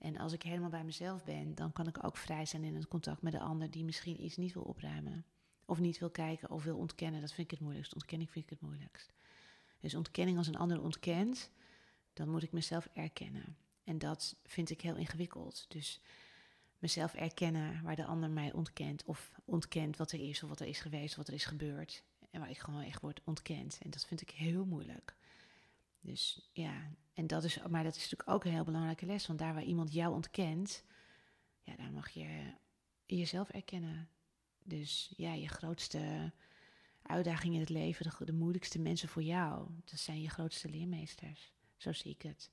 En 0.00 0.18
als 0.18 0.32
ik 0.32 0.42
helemaal 0.42 0.70
bij 0.70 0.84
mezelf 0.84 1.24
ben, 1.24 1.54
dan 1.54 1.72
kan 1.72 1.86
ik 1.86 2.04
ook 2.04 2.16
vrij 2.16 2.46
zijn 2.46 2.64
in 2.64 2.74
het 2.74 2.88
contact 2.88 3.22
met 3.22 3.32
de 3.32 3.40
ander 3.40 3.70
die 3.70 3.84
misschien 3.84 4.24
iets 4.24 4.36
niet 4.36 4.52
wil 4.52 4.62
opruimen. 4.62 5.24
Of 5.64 5.78
niet 5.78 5.98
wil 5.98 6.10
kijken 6.10 6.50
of 6.50 6.64
wil 6.64 6.76
ontkennen. 6.76 7.20
Dat 7.20 7.32
vind 7.32 7.46
ik 7.46 7.50
het 7.50 7.60
moeilijkst. 7.60 7.94
Ontkenning 7.94 8.30
vind 8.30 8.44
ik 8.44 8.50
het 8.50 8.60
moeilijkst. 8.60 9.12
Dus 9.80 9.94
ontkenning 9.94 10.38
als 10.38 10.46
een 10.46 10.56
ander 10.56 10.82
ontkent, 10.82 11.50
dan 12.12 12.28
moet 12.28 12.42
ik 12.42 12.52
mezelf 12.52 12.88
erkennen. 12.92 13.56
En 13.84 13.98
dat 13.98 14.36
vind 14.44 14.70
ik 14.70 14.80
heel 14.80 14.96
ingewikkeld. 14.96 15.64
Dus 15.68 16.00
mezelf 16.78 17.14
erkennen 17.14 17.82
waar 17.82 17.96
de 17.96 18.04
ander 18.04 18.30
mij 18.30 18.52
ontkent. 18.52 19.04
Of 19.04 19.32
ontkent 19.44 19.96
wat 19.96 20.12
er 20.12 20.20
is, 20.20 20.42
of 20.42 20.48
wat 20.48 20.60
er 20.60 20.66
is 20.66 20.80
geweest, 20.80 21.10
of 21.10 21.16
wat 21.16 21.28
er 21.28 21.34
is 21.34 21.44
gebeurd. 21.44 22.04
En 22.30 22.40
waar 22.40 22.50
ik 22.50 22.58
gewoon 22.58 22.82
echt 22.82 23.00
word 23.00 23.20
ontkend. 23.24 23.78
En 23.82 23.90
dat 23.90 24.06
vind 24.06 24.20
ik 24.20 24.30
heel 24.30 24.64
moeilijk. 24.64 25.16
Dus 26.08 26.48
ja, 26.52 26.90
en 27.14 27.26
dat 27.26 27.44
is, 27.44 27.58
maar 27.70 27.84
dat 27.84 27.96
is 27.96 28.02
natuurlijk 28.02 28.30
ook 28.30 28.44
een 28.44 28.52
heel 28.52 28.64
belangrijke 28.64 29.06
les. 29.06 29.26
Want 29.26 29.38
daar 29.38 29.54
waar 29.54 29.62
iemand 29.62 29.92
jou 29.92 30.14
ontkent, 30.14 30.84
ja, 31.62 31.76
daar 31.76 31.92
mag 31.92 32.08
je 32.08 32.54
jezelf 33.06 33.48
erkennen. 33.48 34.08
Dus 34.64 35.12
ja, 35.16 35.32
je 35.32 35.48
grootste 35.48 36.32
uitdaging 37.02 37.54
in 37.54 37.60
het 37.60 37.68
leven, 37.68 38.10
de, 38.10 38.24
de 38.24 38.32
moeilijkste 38.32 38.78
mensen 38.78 39.08
voor 39.08 39.22
jou, 39.22 39.68
dat 39.84 39.98
zijn 39.98 40.20
je 40.20 40.30
grootste 40.30 40.68
leermeesters. 40.68 41.52
Zo 41.76 41.92
zie 41.92 42.10
ik 42.10 42.22
het. 42.22 42.50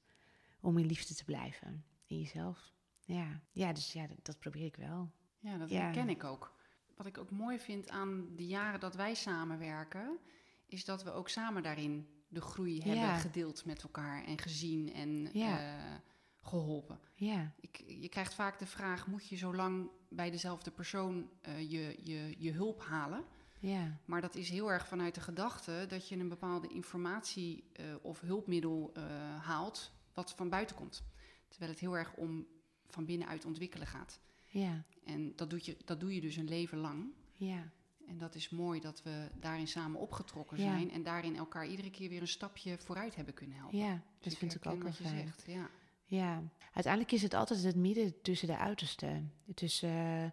Om 0.60 0.78
in 0.78 0.86
liefde 0.86 1.14
te 1.14 1.26
blijven. 1.26 1.86
In 2.06 2.20
jezelf. 2.20 2.74
Ja, 3.06 3.42
ja 3.52 3.74
dus 3.74 3.94
ja, 3.94 4.08
dat, 4.08 4.18
dat 4.22 4.40
probeer 4.40 4.66
ik 4.66 4.76
wel. 4.76 5.12
Ja, 5.40 5.58
dat 5.58 5.70
Ja. 5.70 5.82
herken 5.82 6.10
ik 6.10 6.24
ook. 6.24 6.54
Wat 6.96 7.06
ik 7.06 7.18
ook 7.18 7.32
mooi 7.32 7.60
vind 7.60 7.90
aan 7.90 8.36
de 8.36 8.48
jaren 8.48 8.80
dat 8.80 8.96
wij 8.96 9.14
samenwerken, 9.14 10.20
is 10.66 10.86
dat 10.86 11.04
we 11.04 11.12
ook 11.12 11.30
samen 11.30 11.64
daarin 11.64 12.15
de 12.36 12.42
groei 12.42 12.78
hebben 12.82 12.96
Ja. 13.02 13.18
gedeeld 13.18 13.66
met 13.66 13.82
elkaar 13.84 14.24
en 14.26 14.38
gezien 14.38 14.94
en 14.94 15.30
Ja. 15.34 15.60
eh, 15.60 15.96
geholpen. 16.42 17.00
Ja, 17.14 17.52
Ik, 17.60 17.84
je 17.88 18.10
krijgt 18.10 18.34
vaak 18.34 18.60
de 18.60 18.66
vraag: 18.66 19.08
moet 19.08 19.28
je 19.28 19.36
zo 19.36 19.56
lang 19.56 19.90
bij 20.10 20.32
dezelfde 20.32 20.72
persoon 20.72 21.30
eh, 21.42 21.60
je, 21.72 21.98
je, 22.04 22.36
je 22.38 22.52
hulp 22.52 22.82
halen? 22.84 23.24
ja, 23.60 23.98
Maar 24.06 24.22
dat 24.22 24.36
is 24.36 24.50
heel 24.50 24.72
erg 24.72 24.88
vanuit 24.88 25.16
de 25.16 25.22
gedachte 25.22 25.86
dat 25.88 26.10
je 26.10 26.18
een 26.18 26.30
bepaalde 26.30 26.68
informatie 26.68 27.64
eh, 27.74 27.86
of 28.02 28.20
hulpmiddel 28.20 28.94
haalt 29.42 29.92
wat 30.14 30.34
van 30.36 30.50
buiten 30.50 30.76
komt. 30.76 31.04
Terwijl 31.50 31.72
het 31.72 31.80
heel 31.80 31.98
erg 31.98 32.14
om 32.14 32.48
van 32.88 33.06
binnenuit 33.06 33.46
ontwikkelen 33.46 33.88
gaat. 33.88 34.20
ja, 34.48 34.84
En 35.06 35.36
dat, 35.36 35.50
doet 35.50 35.66
je, 35.66 35.78
dat 35.86 36.00
doe 36.00 36.16
je 36.16 36.22
dus 36.22 36.36
een 36.36 36.48
leven 36.50 36.78
lang. 36.78 37.06
ja. 37.34 37.72
En 38.08 38.18
dat 38.18 38.36
is 38.36 38.50
mooi 38.50 38.80
dat 38.80 39.04
we 39.04 39.28
daarin 39.40 39.68
samen 39.68 40.00
opgetrokken 40.00 40.58
Ja. 40.58 40.64
zijn 40.64 40.92
en 40.92 41.04
daarin 41.04 41.36
elkaar 41.36 41.68
iedere 41.68 41.90
keer 41.90 42.10
weer 42.10 42.22
een 42.22 42.28
stapje 42.28 42.78
vooruit 42.78 43.16
hebben 43.16 43.34
kunnen 43.34 43.58
helpen. 43.58 43.78
Ja, 43.78 43.94
Dus 44.20 44.30
dat 44.32 44.38
vind 44.38 44.56
ik 44.56 44.66
ook 44.66 44.84
wat 44.84 44.98
je 44.98 45.04
fijn. 45.04 45.18
zegt. 45.26 45.44
Ja. 45.48 45.70
Ja, 46.08 46.42
uiteindelijk 46.74 47.14
is 47.14 47.22
het 47.22 47.34
altijd 47.34 47.64
het 47.64 47.76
midden 47.76 48.22
tussen 48.22 48.48
de 48.48 48.58
uitersten. 48.58 49.34
Tussen 49.54 49.90
eh, 49.90 50.26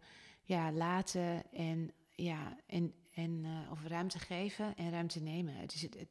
ja, 0.42 0.72
laten 0.72 1.52
en, 1.52 1.92
ja, 2.14 2.56
en, 2.66 2.94
en 3.14 3.40
eh, 3.44 3.70
of 3.72 3.84
ruimte 3.86 4.18
geven 4.18 4.76
en 4.76 4.90
ruimte 4.90 5.20
nemen. 5.22 5.54
Het 5.56 5.74
is 5.74 5.82
het, 5.82 5.94
het- 5.94 6.08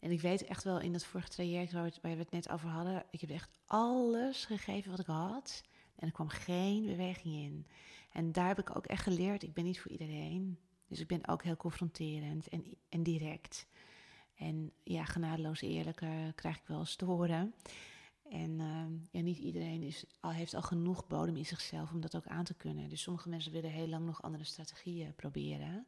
en 0.00 0.10
ik 0.10 0.20
weet 0.20 0.44
echt 0.44 0.64
wel 0.64 0.80
in 0.80 0.92
dat 0.92 1.04
vorige 1.04 1.28
traject 1.28 1.72
waar 1.72 1.90
we 2.02 2.08
het 2.08 2.30
net 2.30 2.48
over 2.48 2.68
hadden, 2.68 3.04
ik 3.10 3.20
heb 3.20 3.30
echt 3.30 3.50
alles 3.66 4.44
gegeven 4.44 4.90
wat 4.90 5.00
ik 5.00 5.06
had. 5.06 5.62
En 5.96 6.06
er 6.06 6.12
kwam 6.12 6.28
geen 6.28 6.86
beweging 6.86 7.34
in. 7.34 7.66
En 8.12 8.32
daar 8.32 8.46
heb 8.46 8.58
ik 8.58 8.76
ook 8.76 8.86
echt 8.86 9.02
geleerd, 9.02 9.42
ik 9.42 9.54
ben 9.54 9.64
niet 9.64 9.80
voor 9.80 9.90
iedereen. 9.90 10.58
Dus 10.88 11.00
ik 11.00 11.06
ben 11.06 11.28
ook 11.28 11.42
heel 11.42 11.56
confronterend 11.56 12.48
en, 12.48 12.64
en 12.88 13.02
direct. 13.02 13.66
En 14.34 14.72
ja, 14.82 15.04
genadeloos 15.04 15.60
eerlijk 15.60 16.00
eh, 16.00 16.10
krijg 16.34 16.56
ik 16.56 16.66
wel 16.66 16.78
eens 16.78 16.96
te 16.96 17.04
horen. 17.04 17.54
En 18.30 18.60
ehm, 18.60 18.92
ja, 19.10 19.20
niet 19.20 19.38
iedereen 19.38 19.82
is, 19.82 20.04
al, 20.20 20.30
heeft 20.30 20.54
al 20.54 20.62
genoeg 20.62 21.06
bodem 21.06 21.36
in 21.36 21.46
zichzelf 21.46 21.92
om 21.92 22.00
dat 22.00 22.16
ook 22.16 22.26
aan 22.26 22.44
te 22.44 22.54
kunnen. 22.54 22.88
Dus 22.88 23.02
sommige 23.02 23.28
mensen 23.28 23.52
willen 23.52 23.70
heel 23.70 23.88
lang 23.88 24.06
nog 24.06 24.22
andere 24.22 24.44
strategieën 24.44 25.14
proberen 25.14 25.86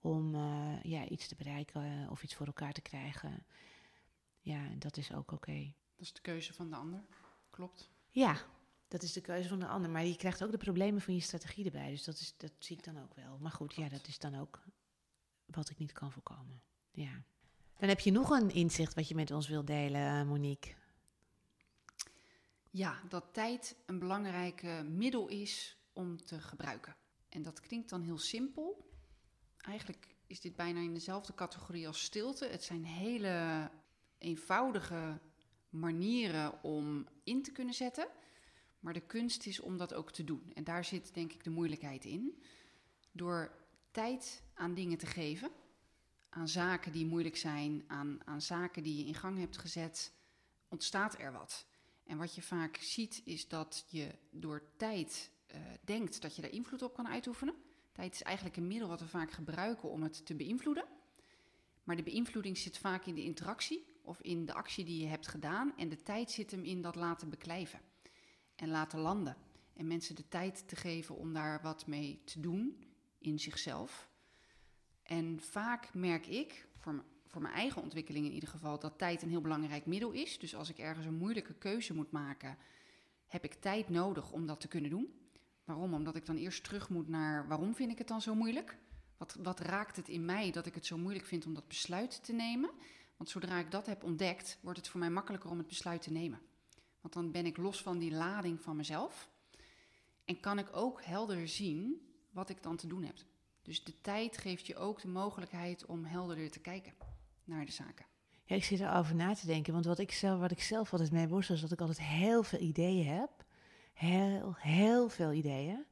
om 0.00 0.34
eh, 0.34 0.82
ja, 0.82 1.08
iets 1.08 1.28
te 1.28 1.34
bereiken 1.34 2.08
of 2.10 2.22
iets 2.22 2.34
voor 2.34 2.46
elkaar 2.46 2.72
te 2.72 2.82
krijgen. 2.82 3.46
Ja, 4.40 4.64
en 4.64 4.78
dat 4.78 4.96
is 4.96 5.12
ook 5.12 5.32
oké. 5.32 5.72
Dat 5.96 6.06
is 6.06 6.12
de 6.12 6.20
keuze 6.20 6.52
van 6.52 6.70
de 6.70 6.76
ander. 6.76 7.04
Klopt. 7.50 7.90
Ja, 8.10 8.36
dat 8.92 9.02
is 9.02 9.12
de 9.12 9.20
keuze 9.20 9.48
van 9.48 9.58
de 9.58 9.66
ander. 9.66 9.90
Maar 9.90 10.04
je 10.04 10.16
krijgt 10.16 10.44
ook 10.44 10.50
de 10.50 10.56
problemen 10.56 11.00
van 11.00 11.14
je 11.14 11.20
strategie 11.20 11.64
erbij. 11.64 11.90
Dus 11.90 12.04
dat, 12.04 12.18
is, 12.18 12.34
dat 12.36 12.52
zie 12.58 12.76
ik 12.76 12.84
dan 12.84 13.02
ook 13.02 13.14
wel. 13.14 13.38
Maar 13.40 13.50
goed, 13.50 13.74
ja, 13.74 13.88
dat 13.88 14.06
is 14.06 14.18
dan 14.18 14.34
ook 14.34 14.62
wat 15.46 15.70
ik 15.70 15.78
niet 15.78 15.92
kan 15.92 16.12
voorkomen. 16.12 16.62
Ja. 16.90 17.22
Dan 17.76 17.88
heb 17.88 18.00
je 18.00 18.10
nog 18.10 18.30
een 18.30 18.50
inzicht 18.50 18.94
wat 18.94 19.08
je 19.08 19.14
met 19.14 19.30
ons 19.30 19.48
wilt 19.48 19.66
delen, 19.66 20.26
Monique. 20.26 20.74
Ja, 22.70 23.00
dat 23.08 23.24
tijd 23.32 23.76
een 23.86 23.98
belangrijk 23.98 24.62
eh, 24.62 24.82
middel 24.82 25.28
is 25.28 25.76
om 25.92 26.24
te 26.24 26.40
gebruiken. 26.40 26.96
En 27.28 27.42
dat 27.42 27.60
klinkt 27.60 27.88
dan 27.88 28.02
heel 28.02 28.18
simpel. 28.18 28.90
Eigenlijk 29.56 30.14
is 30.26 30.40
dit 30.40 30.56
bijna 30.56 30.80
in 30.80 30.94
dezelfde 30.94 31.34
categorie 31.34 31.86
als 31.86 32.02
stilte. 32.02 32.46
Het 32.46 32.64
zijn 32.64 32.84
hele 32.84 33.70
eenvoudige 34.18 35.20
manieren 35.68 36.62
om 36.62 37.06
in 37.24 37.42
te 37.42 37.52
kunnen 37.52 37.74
zetten. 37.74 38.08
Maar 38.82 38.92
de 38.92 39.06
kunst 39.06 39.46
is 39.46 39.60
om 39.60 39.76
dat 39.76 39.94
ook 39.94 40.12
te 40.12 40.24
doen. 40.24 40.52
En 40.54 40.64
daar 40.64 40.84
zit 40.84 41.14
denk 41.14 41.32
ik 41.32 41.44
de 41.44 41.50
moeilijkheid 41.50 42.04
in. 42.04 42.42
Door 43.12 43.52
tijd 43.90 44.42
aan 44.54 44.74
dingen 44.74 44.98
te 44.98 45.06
geven, 45.06 45.50
aan 46.28 46.48
zaken 46.48 46.92
die 46.92 47.06
moeilijk 47.06 47.36
zijn, 47.36 47.84
aan, 47.86 48.18
aan 48.24 48.42
zaken 48.42 48.82
die 48.82 48.96
je 48.96 49.04
in 49.04 49.14
gang 49.14 49.38
hebt 49.38 49.58
gezet, 49.58 50.12
ontstaat 50.68 51.18
er 51.18 51.32
wat. 51.32 51.66
En 52.04 52.18
wat 52.18 52.34
je 52.34 52.42
vaak 52.42 52.76
ziet 52.76 53.22
is 53.24 53.48
dat 53.48 53.84
je 53.88 54.14
door 54.30 54.62
tijd 54.76 55.30
eh, 55.46 55.60
denkt 55.84 56.22
dat 56.22 56.36
je 56.36 56.42
daar 56.42 56.50
invloed 56.50 56.82
op 56.82 56.94
kan 56.94 57.08
uitoefenen. 57.08 57.54
Tijd 57.92 58.14
is 58.14 58.22
eigenlijk 58.22 58.56
een 58.56 58.66
middel 58.66 58.88
wat 58.88 59.00
we 59.00 59.08
vaak 59.08 59.30
gebruiken 59.30 59.90
om 59.90 60.02
het 60.02 60.26
te 60.26 60.34
beïnvloeden. 60.34 60.84
Maar 61.84 61.96
de 61.96 62.02
beïnvloeding 62.02 62.58
zit 62.58 62.78
vaak 62.78 63.06
in 63.06 63.14
de 63.14 63.24
interactie 63.24 63.84
of 64.02 64.20
in 64.20 64.46
de 64.46 64.54
actie 64.54 64.84
die 64.84 65.00
je 65.00 65.06
hebt 65.06 65.28
gedaan. 65.28 65.76
En 65.76 65.88
de 65.88 66.02
tijd 66.02 66.30
zit 66.30 66.50
hem 66.50 66.64
in 66.64 66.82
dat 66.82 66.94
laten 66.94 67.30
beklijven 67.30 67.80
en 68.56 68.68
laten 68.68 68.98
landen. 68.98 69.36
En 69.74 69.86
mensen 69.86 70.14
de 70.14 70.28
tijd 70.28 70.68
te 70.68 70.76
geven 70.76 71.16
om 71.16 71.32
daar 71.32 71.62
wat 71.62 71.86
mee 71.86 72.22
te 72.24 72.40
doen 72.40 72.86
in 73.18 73.38
zichzelf. 73.38 74.10
En 75.02 75.40
vaak 75.40 75.94
merk 75.94 76.26
ik, 76.26 76.66
voor, 76.76 77.04
voor 77.26 77.42
mijn 77.42 77.54
eigen 77.54 77.82
ontwikkeling 77.82 78.26
in 78.26 78.32
ieder 78.32 78.48
geval, 78.48 78.78
dat 78.78 78.98
tijd 78.98 79.22
een 79.22 79.28
heel 79.28 79.40
belangrijk 79.40 79.86
middel 79.86 80.10
is. 80.10 80.38
Dus 80.38 80.54
als 80.54 80.70
ik 80.70 80.78
ergens 80.78 81.06
een 81.06 81.14
moeilijke 81.14 81.54
keuze 81.54 81.94
moet 81.94 82.10
maken, 82.10 82.58
heb 83.26 83.44
ik 83.44 83.54
tijd 83.54 83.88
nodig 83.88 84.32
om 84.32 84.46
dat 84.46 84.60
te 84.60 84.68
kunnen 84.68 84.90
doen. 84.90 85.20
Waarom? 85.64 85.94
Omdat 85.94 86.16
ik 86.16 86.26
dan 86.26 86.36
eerst 86.36 86.64
terug 86.64 86.88
moet 86.88 87.08
naar 87.08 87.48
waarom 87.48 87.74
vind 87.74 87.90
ik 87.90 87.98
het 87.98 88.08
dan 88.08 88.20
zo 88.20 88.34
moeilijk? 88.34 88.78
Wat, 89.16 89.36
wat 89.42 89.60
raakt 89.60 89.96
het 89.96 90.08
in 90.08 90.24
mij 90.24 90.50
dat 90.50 90.66
ik 90.66 90.74
het 90.74 90.86
zo 90.86 90.98
moeilijk 90.98 91.26
vind 91.26 91.46
om 91.46 91.54
dat 91.54 91.68
besluit 91.68 92.24
te 92.24 92.32
nemen? 92.32 92.70
Want 93.16 93.30
zodra 93.30 93.58
ik 93.58 93.70
dat 93.70 93.86
heb 93.86 94.04
ontdekt, 94.04 94.58
wordt 94.62 94.78
het 94.78 94.88
voor 94.88 95.00
mij 95.00 95.10
makkelijker 95.10 95.50
om 95.50 95.58
het 95.58 95.66
besluit 95.66 96.02
te 96.02 96.12
nemen. 96.12 96.40
Want 97.02 97.14
dan 97.14 97.30
ben 97.30 97.46
ik 97.46 97.56
los 97.56 97.82
van 97.82 97.98
die 97.98 98.12
lading 98.12 98.60
van 98.60 98.76
mezelf. 98.76 99.30
En 100.24 100.40
kan 100.40 100.58
ik 100.58 100.76
ook 100.76 101.02
helder 101.04 101.48
zien 101.48 102.06
wat 102.30 102.48
ik 102.48 102.62
dan 102.62 102.76
te 102.76 102.86
doen 102.86 103.02
heb. 103.02 103.16
Dus 103.62 103.84
de 103.84 104.00
tijd 104.00 104.38
geeft 104.38 104.66
je 104.66 104.76
ook 104.76 105.00
de 105.00 105.08
mogelijkheid 105.08 105.86
om 105.86 106.04
helderder 106.04 106.50
te 106.50 106.60
kijken 106.60 106.92
naar 107.44 107.64
de 107.64 107.72
zaken. 107.72 108.06
Ja, 108.44 108.56
ik 108.56 108.64
zit 108.64 108.80
erover 108.80 109.14
na 109.14 109.34
te 109.34 109.46
denken. 109.46 109.72
Want 109.72 109.84
wat 109.84 109.98
ik 109.98 110.12
zelf, 110.12 110.40
wat 110.40 110.50
ik 110.50 110.62
zelf 110.62 110.92
altijd 110.92 111.12
mee 111.12 111.28
worstel, 111.28 111.54
is 111.54 111.60
dat 111.60 111.72
ik 111.72 111.80
altijd 111.80 112.00
heel 112.00 112.42
veel 112.42 112.60
ideeën 112.60 113.06
heb. 113.06 113.44
Heel, 113.92 114.54
heel 114.58 115.08
veel 115.08 115.32
ideeën. 115.32 115.84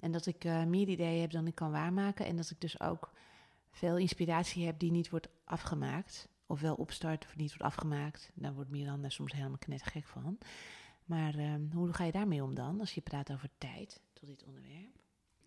En 0.00 0.12
dat 0.12 0.26
ik 0.26 0.44
eh, 0.44 0.64
meer 0.64 0.88
ideeën 0.88 1.20
heb 1.20 1.30
dan 1.30 1.46
ik 1.46 1.54
kan 1.54 1.70
waarmaken. 1.70 2.26
En 2.26 2.36
dat 2.36 2.50
ik 2.50 2.60
dus 2.60 2.80
ook 2.80 3.12
veel 3.70 3.96
inspiratie 3.96 4.66
heb 4.66 4.78
die 4.78 4.90
niet 4.90 5.10
wordt 5.10 5.28
afgemaakt. 5.44 6.28
Of 6.46 6.60
wel 6.60 6.74
opstart 6.74 7.24
of 7.24 7.36
niet 7.36 7.48
wordt 7.48 7.64
afgemaakt. 7.64 8.30
Daar 8.34 8.54
wordt 8.54 8.70
Miranda 8.70 9.08
soms 9.08 9.32
helemaal 9.32 9.58
knettergek 9.58 10.06
van. 10.06 10.38
Maar 11.04 11.34
ehm, 11.34 11.70
hoe 11.72 11.92
ga 11.92 12.04
je 12.04 12.12
daarmee 12.12 12.42
om 12.42 12.54
dan, 12.54 12.80
als 12.80 12.94
je 12.94 13.00
praat 13.00 13.32
over 13.32 13.48
tijd 13.58 14.00
tot 14.12 14.28
dit 14.28 14.44
onderwerp? 14.44 15.00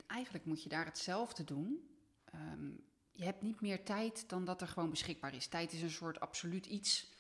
Eigenlijk 0.07 0.45
moet 0.45 0.63
je 0.63 0.69
daar 0.69 0.85
hetzelfde 0.85 1.43
doen. 1.43 1.89
Ehm, 2.25 2.69
je 3.11 3.23
hebt 3.23 3.41
niet 3.41 3.61
meer 3.61 3.83
tijd 3.83 4.29
dan 4.29 4.45
dat 4.45 4.61
er 4.61 4.67
gewoon 4.67 4.89
beschikbaar 4.89 5.33
is. 5.33 5.47
Tijd 5.47 5.73
is 5.73 5.81
een 5.81 5.89
soort 5.89 6.19
absoluut 6.19 6.65
iets. 6.65 7.11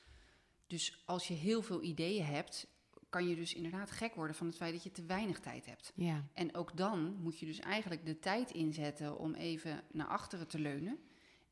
Dus 0.67 1.03
als 1.05 1.27
je 1.27 1.33
heel 1.33 1.61
veel 1.61 1.81
ideeën 1.81 2.25
hebt, 2.25 2.67
kan 3.09 3.27
je 3.27 3.35
dus 3.35 3.53
inderdaad 3.53 3.91
gek 3.91 4.15
worden 4.15 4.35
van 4.35 4.47
het 4.47 4.55
feit 4.55 4.73
dat 4.73 4.83
je 4.83 4.91
te 4.91 5.05
weinig 5.05 5.39
tijd 5.39 5.65
hebt. 5.65 5.91
Ja. 5.95 6.27
En 6.33 6.55
ook 6.55 6.77
dan 6.77 7.15
moet 7.19 7.39
je 7.39 7.45
dus 7.45 7.59
eigenlijk 7.59 8.05
de 8.05 8.19
tijd 8.19 8.51
inzetten 8.51 9.17
om 9.17 9.33
even 9.33 9.83
naar 9.91 10.07
achteren 10.07 10.47
te 10.47 10.59
leunen 10.59 10.99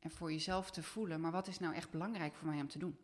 en 0.07 0.13
voor 0.13 0.31
jezelf 0.31 0.71
te 0.71 0.83
voelen, 0.83 1.21
maar 1.21 1.31
wat 1.31 1.47
is 1.47 1.59
nou 1.59 1.73
echt 1.75 1.89
belangrijk 1.91 2.35
voor 2.35 2.47
mij 2.47 2.61
om 2.61 2.67
te 2.67 2.79
doen? 2.79 2.97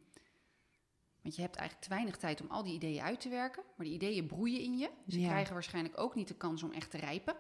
Want 1.22 1.36
je 1.36 1.42
hebt 1.42 1.56
eigenlijk 1.56 1.88
te 1.88 1.94
weinig 1.94 2.18
tijd 2.18 2.42
om 2.42 2.48
al 2.50 2.64
die 2.64 2.74
ideeën 2.74 3.02
uit 3.02 3.20
te 3.22 3.30
werken, 3.30 3.64
maar 3.76 3.86
die 3.86 3.96
ideeën 3.96 4.28
broeien 4.28 4.60
in 4.62 4.78
je. 4.78 4.90
Ze 5.08 5.20
Ja. 5.20 5.28
krijgen 5.28 5.54
waarschijnlijk 5.54 6.00
ook 6.00 6.16
niet 6.16 6.28
de 6.28 6.36
kans 6.36 6.64
om 6.64 6.72
echt 6.72 6.92
te 6.92 6.98
rijpen, 6.98 7.36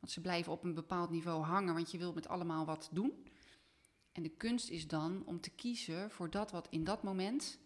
want 0.00 0.12
ze 0.12 0.20
blijven 0.20 0.52
op 0.52 0.64
een 0.64 0.74
bepaald 0.74 1.10
niveau 1.10 1.42
hangen, 1.42 1.74
want 1.74 1.90
je 1.90 1.98
wilt 1.98 2.14
met 2.14 2.28
allemaal 2.28 2.66
wat 2.66 2.88
doen. 2.92 3.26
En 4.12 4.22
de 4.22 4.28
kunst 4.28 4.68
is 4.68 4.86
dan 4.88 5.22
om 5.26 5.40
te 5.40 5.50
kiezen 5.50 6.10
voor 6.10 6.30
dat 6.30 6.50
wat 6.50 6.66
in 6.70 6.84
dat 6.84 7.02
moment 7.02 7.58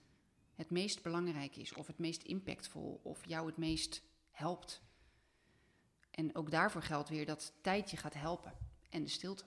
het 0.55 0.71
meest 0.71 1.03
belangrijk 1.03 1.57
is, 1.57 1.75
of 1.75 1.87
het 1.87 1.99
meest 1.99 2.23
impactvol, 2.23 3.01
of 3.03 3.27
jou 3.27 3.47
het 3.47 3.57
meest 3.57 4.03
helpt. 4.31 4.83
En 6.11 6.35
ook 6.35 6.51
daarvoor 6.51 6.83
geldt 6.83 7.09
weer 7.09 7.27
dat 7.27 7.53
tijd 7.61 7.91
je 7.91 7.97
gaat 7.97 8.15
helpen 8.15 8.53
en 8.91 9.03
de 9.03 9.09
stilte. 9.11 9.45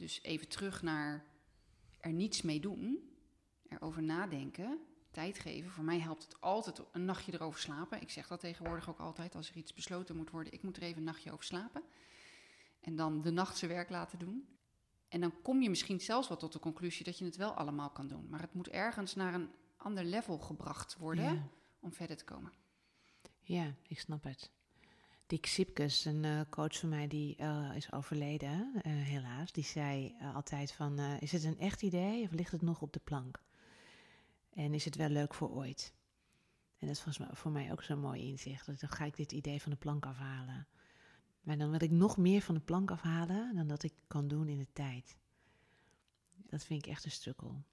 Dus 0.00 0.22
even 0.22 0.48
terug 0.48 0.82
naar 0.82 1.24
er 1.98 2.12
niets 2.12 2.42
mee 2.42 2.60
doen, 2.60 3.10
erover 3.68 4.02
nadenken, 4.02 4.78
tijd 5.10 5.38
geven. 5.38 5.70
Voor 5.70 5.84
mij 5.84 5.98
helpt 5.98 6.22
het 6.22 6.40
altijd 6.40 6.82
een 6.92 7.04
nachtje 7.04 7.32
erover 7.34 7.60
slapen. 7.60 8.00
Ik 8.00 8.10
zeg 8.10 8.26
dat 8.28 8.40
tegenwoordig 8.40 8.88
ook 8.88 8.98
altijd 8.98 9.34
als 9.34 9.50
er 9.50 9.56
iets 9.56 9.74
besloten 9.74 10.16
moet 10.16 10.30
worden. 10.30 10.52
Ik 10.52 10.62
moet 10.62 10.76
er 10.76 10.82
even 10.82 10.98
een 10.98 11.04
nachtje 11.04 11.32
over 11.32 11.44
slapen. 11.44 11.82
En 12.80 12.96
dan 12.96 13.22
de 13.22 13.30
nacht 13.30 13.56
zijn 13.56 13.70
werk 13.70 13.90
laten 13.90 14.18
doen. 14.18 14.48
En 15.08 15.20
dan 15.20 15.42
kom 15.42 15.62
je 15.62 15.68
misschien 15.70 16.00
zelfs 16.00 16.28
wel 16.28 16.36
tot 16.36 16.52
de 16.52 16.58
conclusie 16.58 17.04
dat 17.04 17.18
je 17.18 17.24
het 17.24 17.36
wel 17.36 17.52
allemaal 17.52 17.90
kan 17.90 18.08
doen. 18.08 18.28
Maar 18.28 18.40
het 18.40 18.54
moet 18.54 18.68
ergens 18.68 19.14
naar 19.14 19.34
een 19.34 19.50
ander 19.76 20.04
level 20.04 20.38
gebracht 20.38 20.96
worden 20.96 21.24
Ja. 21.34 21.48
om 21.80 21.92
verder 21.92 22.16
te 22.16 22.24
komen. 22.24 22.52
Ja, 23.40 23.74
ik 23.88 24.00
snap 24.00 24.22
het. 24.24 24.50
Dick 25.30 25.46
Sipkes, 25.46 26.04
een 26.04 26.24
eh, 26.24 26.40
coach 26.48 26.78
van 26.78 26.88
mij 26.88 27.06
die 27.08 27.36
eh, 27.36 27.70
is 27.74 27.92
overleden, 27.92 28.72
eh, 28.82 28.92
helaas, 28.92 29.52
die 29.52 29.64
zei 29.64 30.14
altijd 30.34 30.72
van, 30.72 30.98
is 30.98 31.32
het 31.32 31.44
een 31.44 31.58
echt 31.58 31.82
idee 31.82 32.24
of 32.24 32.30
ligt 32.30 32.52
het 32.52 32.62
nog 32.62 32.82
op 32.82 32.92
de 32.92 33.00
plank? 33.04 33.42
En 34.52 34.74
is 34.74 34.84
het 34.84 34.96
wel 34.96 35.08
leuk 35.08 35.34
voor 35.34 35.50
ooit? 35.50 35.94
En 36.78 36.86
dat 36.86 37.18
mij, 37.18 37.28
voor 37.32 37.50
mij 37.50 37.72
ook 37.72 37.82
zo'n 37.82 38.00
mooi 38.00 38.22
inzicht. 38.22 38.66
Dus 38.66 38.80
dan 38.80 38.88
ga 38.88 39.04
ik 39.04 39.16
dit 39.16 39.32
idee 39.32 39.62
van 39.62 39.72
de 39.72 39.78
plank 39.78 40.06
afhalen. 40.06 40.66
Maar 41.40 41.58
dan 41.58 41.70
wil 41.70 41.82
ik 41.82 41.90
nog 41.90 42.16
meer 42.16 42.40
van 42.40 42.54
de 42.54 42.60
plank 42.60 42.90
afhalen 42.90 43.54
dan 43.54 43.68
dat 43.68 43.82
ik 43.82 43.92
kan 44.06 44.28
doen 44.28 44.48
in 44.48 44.58
de 44.58 44.72
tijd. 44.72 45.16
Dat 46.34 46.64
vind 46.64 46.84
ik 46.84 46.90
echt 46.90 47.02
een. 47.04 47.12
Ja. 47.12 47.64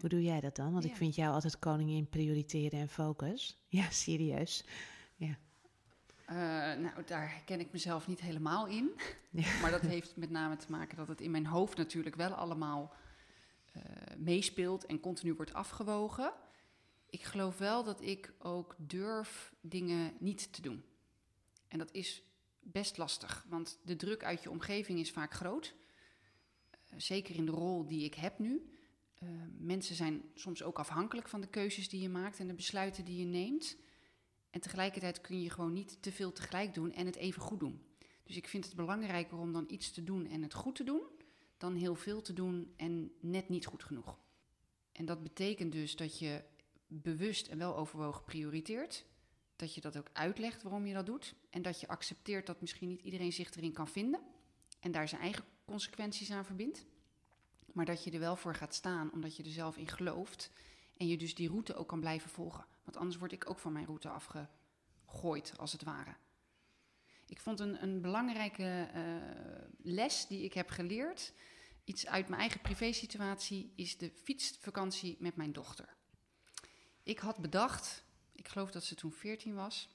Hoe 0.00 0.08
doe 0.08 0.22
jij 0.22 0.40
dat 0.40 0.56
dan? 0.56 0.72
Want 0.72 0.84
ik 0.84 0.90
Ja. 0.90 0.96
vind 0.96 1.14
jou 1.14 1.34
altijd 1.34 1.58
koningin 1.58 2.08
prioriteren 2.08 2.80
en 2.80 2.88
focus. 2.88 3.56
Ja, 3.68 3.90
serieus. 3.90 4.64
Eh, 6.28 6.36
nou, 6.74 7.04
daar 7.06 7.30
herken 7.30 7.60
ik 7.60 7.72
mezelf 7.72 8.06
niet 8.06 8.20
helemaal 8.20 8.66
in. 8.66 8.90
Ja. 9.30 9.58
Maar 9.62 9.70
dat 9.70 9.80
heeft 9.80 10.16
met 10.16 10.30
name 10.30 10.56
te 10.56 10.70
maken 10.70 10.96
dat 10.96 11.08
het 11.08 11.20
in 11.20 11.30
mijn 11.30 11.46
hoofd 11.46 11.76
natuurlijk 11.76 12.16
wel 12.16 12.30
allemaal 12.30 12.94
eh, 13.72 13.82
meespeelt 14.16 14.86
en 14.86 15.00
continu 15.00 15.34
wordt 15.34 15.52
afgewogen. 15.52 16.32
Ik 17.10 17.22
geloof 17.22 17.58
wel 17.58 17.84
dat 17.84 18.00
ik 18.00 18.32
ook 18.38 18.76
durf 18.78 19.54
dingen 19.60 20.12
niet 20.18 20.52
te 20.52 20.62
doen. 20.62 20.84
En 21.68 21.78
dat 21.78 21.92
is 21.92 22.22
best 22.60 22.96
lastig, 22.96 23.46
want 23.48 23.78
de 23.84 23.96
druk 23.96 24.24
uit 24.24 24.42
je 24.42 24.50
omgeving 24.50 24.98
is 24.98 25.10
vaak 25.10 25.34
groot. 25.34 25.74
Eh, 26.70 26.94
zeker 26.96 27.34
in 27.34 27.46
de 27.46 27.52
rol 27.52 27.86
die 27.86 28.04
ik 28.04 28.14
heb 28.14 28.38
nu. 28.38 28.72
Mensen 29.58 29.94
zijn 29.94 30.22
soms 30.34 30.62
ook 30.62 30.78
afhankelijk 30.78 31.28
van 31.28 31.40
de 31.40 31.48
keuzes 31.48 31.88
die 31.88 32.00
je 32.00 32.08
maakt 32.08 32.38
en 32.38 32.46
de 32.46 32.54
besluiten 32.54 33.04
die 33.04 33.18
je 33.18 33.24
neemt. 33.24 33.76
En 34.50 34.60
tegelijkertijd 34.60 35.20
kun 35.20 35.42
je 35.42 35.50
gewoon 35.50 35.72
niet 35.72 36.02
te 36.02 36.12
veel 36.12 36.32
tegelijk 36.32 36.74
doen 36.74 36.92
en 36.92 37.06
het 37.06 37.16
even 37.16 37.42
goed 37.42 37.60
doen. 37.60 37.82
Dus 38.22 38.36
ik 38.36 38.48
vind 38.48 38.64
het 38.64 38.74
belangrijker 38.74 39.38
om 39.38 39.52
dan 39.52 39.64
iets 39.68 39.90
te 39.90 40.04
doen 40.04 40.26
en 40.26 40.42
het 40.42 40.54
goed 40.54 40.74
te 40.74 40.84
doen, 40.84 41.02
dan 41.56 41.74
heel 41.74 41.94
veel 41.94 42.22
te 42.22 42.32
doen 42.32 42.72
en 42.76 43.12
net 43.20 43.48
niet 43.48 43.66
goed 43.66 43.84
genoeg. 43.84 44.18
En 44.92 45.04
dat 45.04 45.22
betekent 45.22 45.72
dus 45.72 45.96
dat 45.96 46.18
je 46.18 46.42
bewust 46.86 47.46
en 47.46 47.58
wel 47.58 47.76
overwogen 47.76 48.24
prioriteert. 48.24 49.04
Dat 49.56 49.74
je 49.74 49.80
dat 49.80 49.96
ook 49.98 50.10
uitlegt 50.12 50.62
waarom 50.62 50.86
je 50.86 50.94
dat 50.94 51.06
doet. 51.06 51.34
En 51.50 51.62
dat 51.62 51.80
je 51.80 51.88
accepteert 51.88 52.46
dat 52.46 52.60
misschien 52.60 52.88
niet 52.88 53.02
iedereen 53.02 53.32
zich 53.32 53.54
erin 53.54 53.72
kan 53.72 53.88
vinden. 53.88 54.20
En 54.80 54.92
daar 54.92 55.08
zijn 55.08 55.20
eigen 55.20 55.44
consequenties 55.64 56.30
aan 56.30 56.44
verbindt. 56.44 56.84
Maar 57.72 57.84
dat 57.84 58.04
je 58.04 58.10
er 58.10 58.18
wel 58.18 58.36
voor 58.36 58.54
gaat 58.54 58.74
staan, 58.74 59.12
omdat 59.12 59.36
je 59.36 59.42
er 59.42 59.50
zelf 59.50 59.76
in 59.76 59.88
gelooft. 59.88 60.50
En 60.96 61.06
je 61.06 61.16
dus 61.16 61.34
die 61.34 61.48
route 61.48 61.74
ook 61.74 61.88
kan 61.88 62.00
blijven 62.00 62.30
volgen. 62.30 62.66
Want 62.88 63.00
anders 63.00 63.18
word 63.18 63.32
ik 63.32 63.50
ook 63.50 63.58
van 63.58 63.72
mijn 63.72 63.86
route 63.86 64.08
afgegooid, 64.08 65.52
als 65.56 65.72
het 65.72 65.82
ware. 65.82 66.14
Ik 67.26 67.40
vond 67.40 67.60
een, 67.60 67.82
een 67.82 68.00
belangrijke 68.00 68.88
eh, 68.92 69.02
les 69.82 70.26
die 70.26 70.44
ik 70.44 70.52
heb 70.52 70.70
geleerd, 70.70 71.32
iets 71.84 72.06
uit 72.06 72.28
mijn 72.28 72.40
eigen 72.40 72.60
privésituatie, 72.60 73.72
is 73.76 73.96
de 73.96 74.10
fietsvakantie 74.22 75.16
met 75.20 75.36
mijn 75.36 75.52
dochter. 75.52 75.96
Ik 77.02 77.18
had 77.18 77.38
bedacht, 77.38 78.04
ik 78.32 78.48
geloof 78.48 78.70
dat 78.70 78.84
ze 78.84 78.94
toen 78.94 79.12
14 79.12 79.54
was, 79.54 79.88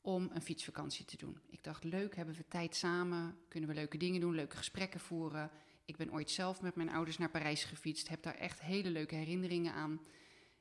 om 0.00 0.30
een 0.32 0.42
fietsvakantie 0.42 1.04
te 1.04 1.16
doen. 1.16 1.40
Ik 1.46 1.64
dacht, 1.64 1.84
leuk, 1.84 2.16
hebben 2.16 2.34
we 2.34 2.48
tijd 2.48 2.76
samen, 2.76 3.38
kunnen 3.48 3.68
we 3.68 3.74
leuke 3.74 3.96
dingen 3.96 4.20
doen, 4.20 4.34
leuke 4.34 4.56
gesprekken 4.56 5.00
voeren. 5.00 5.50
Ik 5.84 5.96
ben 5.96 6.12
ooit 6.12 6.30
zelf 6.30 6.60
met 6.60 6.74
mijn 6.74 6.90
ouders 6.90 7.18
naar 7.18 7.30
Parijs 7.30 7.64
gefietst, 7.64 8.08
heb 8.08 8.22
daar 8.22 8.36
echt 8.36 8.60
hele 8.60 8.90
leuke 8.90 9.14
herinneringen 9.14 9.72
aan 9.72 10.00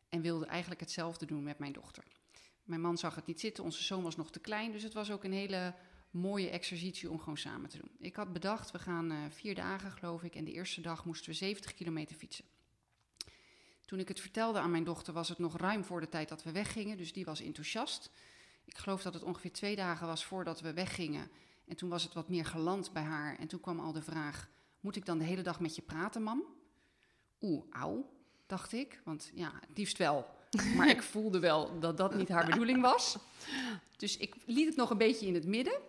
en 0.10 0.22
wilde 0.22 0.46
eigenlijk 0.46 0.82
hetzelfde 0.82 1.26
doen 1.26 1.44
met 1.44 1.60
mijn 1.60 1.74
dochter. 1.74 2.04
Mijn 2.64 2.82
man 2.82 2.98
zag 2.98 3.16
het 3.16 3.26
niet 3.26 3.40
zitten, 3.40 3.64
onze 3.64 3.84
zoon 3.84 4.04
was 4.04 4.16
nog 4.16 4.32
te 4.32 4.40
klein, 4.40 4.72
dus 4.72 4.84
het 4.84 4.94
was 4.94 5.12
ook 5.12 5.24
een 5.24 5.34
hele 5.34 5.74
mooie 6.12 6.50
exercitie 6.50 7.10
om 7.10 7.20
gewoon 7.20 7.38
samen 7.38 7.70
te 7.70 7.78
doen. 7.78 7.92
Ik 8.00 8.16
had 8.16 8.34
bedacht, 8.34 8.72
we 8.72 8.80
gaan 8.80 9.12
eh, 9.12 9.18
vier 9.30 9.56
dagen 9.56 9.92
geloof 9.92 10.24
ik 10.24 10.36
en 10.36 10.46
de 10.46 10.52
eerste 10.52 10.82
dag 10.82 11.06
moesten 11.06 11.30
we 11.30 11.36
70 11.36 11.74
kilometer 11.74 12.16
fietsen. 12.16 12.46
Toen 13.86 14.00
ik 14.00 14.08
het 14.08 14.20
vertelde 14.20 14.60
aan 14.60 14.72
mijn 14.72 14.84
dochter 14.84 15.14
was 15.14 15.30
het 15.30 15.38
nog 15.38 15.58
ruim 15.58 15.84
voor 15.84 16.00
de 16.00 16.10
tijd 16.10 16.30
dat 16.30 16.44
we 16.44 16.52
weggingen, 16.52 16.98
dus 16.98 17.14
die 17.14 17.26
was 17.26 17.42
enthousiast. 17.42 18.12
Ik 18.66 18.78
geloof 18.78 19.02
dat 19.02 19.14
het 19.14 19.24
ongeveer 19.24 19.52
twee 19.52 19.76
dagen 19.76 20.08
was 20.08 20.26
voordat 20.26 20.62
we 20.62 20.74
weggingen. 20.74 21.30
En 21.66 21.76
toen 21.76 21.90
was 21.90 22.04
het 22.04 22.14
wat 22.14 22.30
meer 22.30 22.46
geland 22.46 22.94
bij 22.94 23.04
haar. 23.04 23.38
En 23.40 23.48
toen 23.48 23.60
kwam 23.60 23.80
al 23.80 23.92
de 23.92 24.02
vraag: 24.02 24.50
Moet 24.80 24.96
ik 24.96 25.06
dan 25.06 25.18
de 25.18 25.24
hele 25.24 25.42
dag 25.42 25.60
met 25.60 25.76
je 25.76 25.82
praten, 25.82 26.24
mam? 26.24 26.44
Oeh, 27.42 27.66
auw, 27.70 28.10
dacht 28.50 28.74
ik. 28.74 29.02
Want 29.04 29.32
ja, 29.34 29.52
het 29.68 29.78
liefst 29.78 29.98
wel. 29.98 30.28
Maar 30.76 30.90
ik 30.90 31.04
voelde 31.14 31.40
wel 31.40 31.80
dat 31.80 31.98
dat 31.98 32.16
niet 32.16 32.30
haar 32.30 32.46
bedoeling 32.46 32.82
was. 32.82 33.18
Dus 33.98 34.18
ik 34.18 34.36
liet 34.46 34.68
het 34.68 34.76
nog 34.76 34.90
een 34.90 34.98
beetje 34.98 35.28
in 35.28 35.34
het 35.34 35.46
midden. 35.46 35.80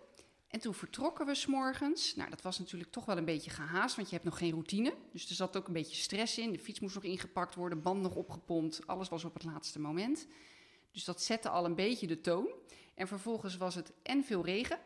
En 0.47 0.59
toen 0.59 0.73
vertrokken 0.73 1.25
we 1.25 1.35
s'morgens. 1.35 2.15
Nou, 2.15 2.29
dat 2.29 2.41
was 2.41 2.59
natuurlijk 2.59 2.91
toch 2.91 3.05
wel 3.05 3.17
een 3.17 3.25
beetje 3.25 3.49
gehaast, 3.49 3.95
want 3.95 4.09
je 4.09 4.15
hebt 4.15 4.27
nog 4.27 4.37
geen 4.37 4.51
routine. 4.51 4.93
Dus 5.11 5.29
er 5.29 5.35
zat 5.35 5.57
ook 5.57 5.67
een 5.67 5.73
beetje 5.73 5.95
stress 5.95 6.37
in. 6.37 6.51
De 6.51 6.59
fiets 6.59 6.79
moest 6.79 6.95
nog 6.95 7.03
ingepakt 7.03 7.55
worden, 7.55 7.81
band 7.81 8.01
nog 8.01 8.15
opgepompt. 8.15 8.87
Alles 8.87 9.09
was 9.09 9.23
op 9.23 9.33
het 9.33 9.43
laatste 9.43 9.79
moment. 9.79 10.27
Dus 10.91 11.03
dat 11.03 11.21
zette 11.21 11.49
al 11.49 11.65
een 11.65 11.75
beetje 11.75 12.07
de 12.07 12.21
toon. 12.21 12.47
En 12.93 13.07
vervolgens 13.07 13.57
was 13.57 13.75
het 13.75 13.91
en 14.03 14.23
veel 14.23 14.45
regen. 14.45 14.79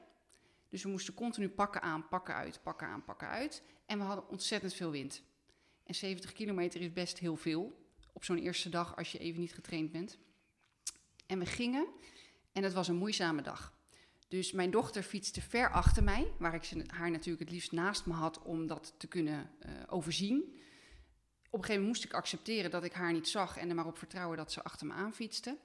Dus 0.70 0.84
we 0.84 0.90
moesten 0.90 1.14
continu 1.14 1.50
pakken 1.50 1.82
aan, 1.82 2.08
pakken 2.08 2.36
uit, 2.36 2.60
pakken 2.64 2.88
aan, 2.88 3.04
pakken 3.04 3.28
uit. 3.28 3.64
En 3.86 3.98
we 3.98 4.04
hadden 4.04 4.30
ontzettend 4.30 4.74
veel 4.74 4.92
wind. 4.92 5.24
En 5.86 5.96
70 5.96 6.32
kilometer 6.32 6.82
is 6.82 6.94
best 6.94 7.20
heel 7.20 7.36
veel 7.36 7.84
op 8.14 8.24
zo'n 8.24 8.38
eerste 8.38 8.70
dag 8.70 8.96
als 8.96 9.12
je 9.12 9.18
even 9.18 9.40
niet 9.40 9.54
getraind 9.54 9.92
bent. 9.92 10.18
En 11.26 11.40
we 11.40 11.46
gingen 11.46 11.88
en 12.52 12.64
het 12.64 12.74
was 12.74 12.88
een 12.88 12.96
moeizame 12.96 13.42
dag. 13.42 13.74
Dus 14.28 14.52
mijn 14.52 14.72
dochter 14.72 15.04
fietste 15.04 15.42
ver 15.42 15.72
achter 15.72 16.04
mij, 16.04 16.32
waar 16.40 16.54
ik 16.54 16.64
ze, 16.64 16.84
haar 16.88 17.12
natuurlijk 17.12 17.40
het 17.40 17.52
liefst 17.52 17.72
naast 17.72 18.06
me 18.06 18.14
had 18.14 18.42
om 18.42 18.68
dat 18.68 18.94
te 18.98 19.08
kunnen 19.08 19.50
uh, 19.66 19.72
overzien. 19.88 20.42
Op 21.50 21.62
een 21.62 21.66
gegeven 21.66 21.82
moment 21.82 21.88
moest 21.88 22.04
ik 22.04 22.14
accepteren 22.14 22.72
dat 22.72 22.84
ik 22.84 22.94
haar 22.94 23.14
niet 23.14 23.28
zag 23.28 23.58
en 23.58 23.70
er 23.70 23.76
maar 23.76 23.86
op 23.86 23.98
vertrouwen 23.98 24.38
dat 24.38 24.52
ze 24.52 24.64
achter 24.64 24.88
me 24.88 24.94
aan 24.94 25.14
fietste. 25.14 25.58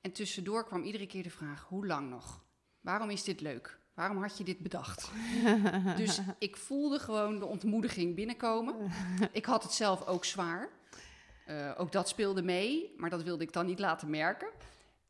En 0.00 0.12
tussendoor 0.12 0.66
kwam 0.66 0.82
iedere 0.82 1.06
keer 1.06 1.22
de 1.22 1.30
vraag: 1.30 1.66
hoe 1.68 1.86
lang 1.86 2.10
nog? 2.10 2.44
Waarom 2.80 3.10
is 3.10 3.24
dit 3.24 3.40
leuk? 3.40 3.78
Waarom 3.94 4.22
had 4.22 4.38
je 4.38 4.44
dit 4.44 4.58
bedacht? 4.58 5.10
dus 5.96 6.20
ik 6.38 6.56
voelde 6.56 6.98
gewoon 6.98 7.38
de 7.38 7.46
ontmoediging 7.46 8.14
binnenkomen. 8.14 8.74
Ik 9.32 9.44
had 9.44 9.62
het 9.62 9.72
zelf 9.72 10.06
ook 10.06 10.24
zwaar. 10.24 10.68
Uh, 11.48 11.70
ook 11.76 11.92
dat 11.92 12.08
speelde 12.08 12.42
mee, 12.42 12.94
maar 12.96 13.10
dat 13.10 13.22
wilde 13.22 13.44
ik 13.44 13.52
dan 13.52 13.66
niet 13.66 13.78
laten 13.78 14.10
merken. 14.10 14.48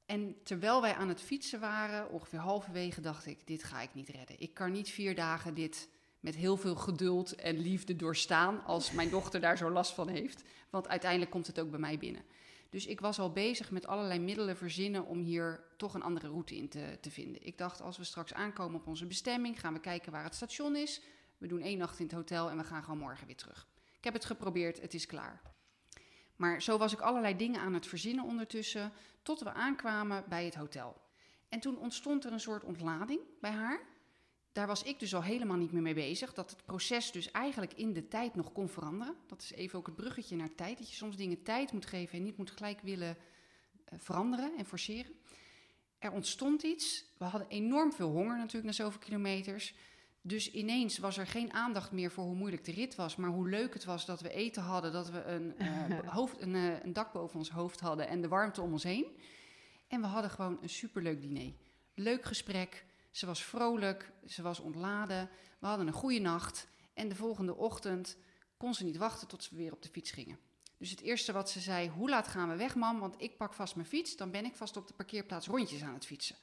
En 0.07 0.37
terwijl 0.43 0.81
wij 0.81 0.95
aan 0.95 1.09
het 1.09 1.21
fietsen 1.21 1.61
waren, 1.61 2.11
ongeveer 2.11 2.39
halverwege, 2.39 3.01
dacht 3.01 3.27
ik: 3.27 3.47
dit 3.47 3.65
ga 3.65 3.81
ik 3.81 3.95
niet 3.95 4.09
redden. 4.09 4.41
Ik 4.41 4.55
kan 4.55 4.73
niet 4.73 4.91
vier 4.91 5.15
dagen 5.15 5.55
dit 5.55 5.89
met 6.21 6.35
heel 6.35 6.57
veel 6.57 6.75
geduld 6.75 7.35
en 7.35 7.59
liefde 7.59 7.97
doorstaan 7.97 8.65
als 8.65 8.93
mijn 8.93 9.11
dochter 9.11 9.41
daar 9.41 9.57
zo 9.57 9.71
last 9.71 9.93
van 9.93 10.09
heeft. 10.09 10.43
Want 10.71 10.89
uiteindelijk 10.89 11.31
komt 11.31 11.47
het 11.47 11.61
ook 11.61 11.71
bij 11.71 11.81
mij 11.81 11.99
binnen. 11.99 12.23
Dus 12.75 12.87
ik 12.87 13.01
was 13.01 13.19
al 13.19 13.33
bezig 13.33 13.71
met 13.71 13.87
allerlei 13.87 14.21
middelen 14.21 14.57
verzinnen 14.57 15.07
om 15.07 15.19
hier 15.19 15.65
toch 15.77 15.95
een 15.95 16.03
andere 16.03 16.29
route 16.29 16.57
in 16.57 16.69
te, 16.69 16.99
te, 17.01 17.11
vinden. 17.11 17.47
Ik 17.47 17.59
dacht, 17.59 17.81
als 17.81 17.97
we 17.97 18.05
straks 18.05 18.35
aankomen 18.35 18.81
op 18.81 18.87
onze 18.87 19.07
bestemming, 19.07 19.61
gaan 19.61 19.73
we 19.73 19.81
kijken 19.81 20.13
waar 20.13 20.25
het 20.25 20.35
station 20.35 20.77
is. 20.77 21.01
We 21.39 21.47
doen 21.47 21.61
één 21.61 21.79
nacht 21.79 21.99
in 21.99 22.05
het 22.05 22.15
hotel 22.15 22.51
en 22.51 22.57
we 22.57 22.65
gaan 22.65 22.83
gewoon 22.83 22.99
morgen 22.99 23.27
weer 23.27 23.37
terug. 23.37 23.67
Ik 23.97 24.05
heb 24.05 24.13
het 24.13 24.25
geprobeerd, 24.25 24.81
het 24.81 24.95
is 24.95 25.07
klaar. 25.07 25.43
Maar 26.37 26.63
zo 26.63 26.79
was 26.79 26.93
ik 26.93 27.01
allerlei 27.01 27.37
dingen 27.37 27.61
aan 27.61 27.75
het 27.75 27.87
verzinnen 27.87 28.25
ondertussen, 28.25 28.93
tot 29.23 29.41
we 29.41 29.53
aankwamen 29.53 30.25
bij 30.29 30.45
het 30.45 30.55
hotel. 30.55 31.01
En 31.49 31.61
toen 31.61 31.79
ontstond 31.79 32.25
er 32.25 32.33
een 32.33 32.41
soort 32.41 32.65
ontlading 32.65 33.21
bij 33.41 33.53
haar. 33.53 33.81
Daar 34.55 34.67
was 34.67 34.83
ik 34.83 34.99
dus 34.99 35.15
al 35.15 35.23
helemaal 35.23 35.57
niet 35.57 35.73
meer 35.73 35.83
mee 35.83 35.95
bezig. 35.95 36.35
Dat 36.35 36.51
het 36.51 36.65
proces 36.65 37.13
dus 37.13 37.31
eigenlijk 37.31 37.73
in 37.73 37.93
de 37.93 38.09
tijd 38.09 38.35
nog 38.35 38.53
kon 38.53 38.69
veranderen. 38.69 39.15
Dat 39.27 39.43
is 39.43 39.53
even 39.53 39.79
ook 39.79 39.87
het 39.87 39.97
bruggetje 39.97 40.37
naar 40.37 40.55
tijd. 40.55 40.79
Dat 40.79 40.91
je 40.91 40.97
soms 40.97 41.17
dingen 41.17 41.43
tijd 41.43 41.73
moet 41.73 41.87
geven 41.87 42.19
en 42.19 42.25
niet 42.25 42.37
moet 42.37 42.51
gelijk 42.51 42.81
willen 42.81 43.17
uh, 43.93 43.99
veranderen 43.99 44.57
en 44.57 44.65
forceren. 44.65 45.13
Er 45.99 46.13
ontstond 46.13 46.63
iets. 46.63 47.05
We 47.19 47.25
hadden 47.25 47.49
enorm 47.49 47.93
veel 47.93 48.11
honger 48.11 48.37
natuurlijk 48.37 48.65
na 48.65 48.73
zoveel 48.73 48.99
kilometers. 48.99 49.75
Dus 50.21 50.51
ineens 50.51 50.99
was 50.99 51.19
er 51.19 51.27
geen 51.27 51.53
aandacht 51.53 51.93
meer 51.93 52.11
voor 52.11 52.25
hoe 52.25 52.35
moeilijk 52.35 52.65
de 52.65 52.73
rit 52.73 52.95
was, 52.95 53.17
maar 53.17 53.31
hoe 53.31 53.49
leuk 53.49 53.75
het 53.75 53.85
was 53.85 54.07
dat 54.07 54.21
we 54.21 54.33
eten 54.33 54.63
hadden, 54.63 54.93
dat 54.93 55.11
we 55.11 55.25
een, 55.25 55.55
uh, 55.91 55.99
hoofd, 56.13 56.41
een, 56.41 56.55
uh, 56.55 56.83
een, 56.83 56.93
dak 56.93 57.13
boven 57.13 57.39
ons 57.39 57.51
hoofd 57.51 57.81
hadden 57.81 58.09
en 58.09 58.21
de 58.21 58.29
warmte 58.29 58.61
om 58.63 58.73
ons 58.73 58.83
heen. 58.83 59.07
En 59.89 60.01
we 60.01 60.07
hadden 60.07 60.31
gewoon 60.31 60.59
een 60.63 60.69
superleuk 60.69 61.21
diner. 61.21 61.53
Leuk 61.95 62.25
gesprek, 62.25 62.85
ze 63.15 63.27
was 63.27 63.43
vrolijk, 63.43 64.13
ze 64.27 64.43
was 64.43 64.61
ontladen, 64.61 65.31
we 65.59 65.67
hadden 65.67 65.87
een 65.87 65.93
goede 65.93 66.19
nacht. 66.19 66.67
En 66.93 67.09
de 67.09 67.15
volgende 67.15 67.55
ochtend 67.55 68.17
kon 68.57 68.75
ze 68.75 68.85
niet 68.85 68.97
wachten 68.97 69.29
tot 69.29 69.43
ze 69.43 69.57
weer 69.57 69.73
op 69.73 69.83
de 69.83 69.89
fiets 69.89 70.11
gingen. 70.11 70.39
Dus 70.77 70.91
het 70.91 71.01
eerste 71.01 71.33
wat 71.33 71.51
ze 71.51 71.61
zei, 71.61 71.89
hoe 71.89 72.09
laat 72.09 72.29
gaan 72.29 72.49
we 72.49 72.57
weg, 72.57 72.75
mam? 72.75 73.01
Want 73.01 73.15
ik 73.19 73.37
pak 73.37 73.53
vast 73.53 73.75
mijn 73.75 73.89
fiets, 73.89 74.17
dan 74.17 74.31
ben 74.31 74.45
ik 74.45 74.57
vast 74.57 74.77
op 74.77 74.87
de 74.87 74.95
parkeerplaats 74.95 75.47
rondjes 75.47 75.83
aan 75.83 75.95
het 75.95 76.07
fietsen. 76.07 76.37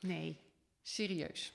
Nee. 0.00 0.40
Serieus. 0.82 1.52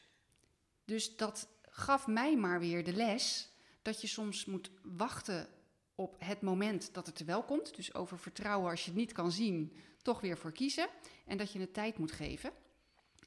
Dus 0.86 1.16
dat 1.16 1.48
gaf 1.62 2.08
mij 2.08 2.38
maar 2.38 2.60
weer 2.60 2.84
de 2.84 2.94
les 2.94 3.50
dat 3.82 4.02
je 4.02 4.08
soms 4.08 4.46
moet 4.46 4.72
wachten 4.82 5.50
op 5.96 6.16
het 6.20 6.42
moment 6.42 6.94
dat 6.94 7.06
het 7.06 7.20
er 7.20 7.26
wel 7.26 7.44
komt. 7.44 7.76
Dus 7.76 7.94
over 7.94 8.20
vertrouwen 8.20 8.70
als 8.70 8.84
je 8.84 8.90
het 8.90 9.00
niet 9.00 9.12
kan 9.12 9.32
zien, 9.32 9.78
toch 10.02 10.22
weer 10.22 10.38
voor 10.38 10.52
kiezen. 10.52 10.90
En 11.26 11.38
dat 11.38 11.52
je 11.52 11.60
het 11.60 11.74
tijd 11.74 11.98
moet 11.98 12.12
geven. 12.12 12.52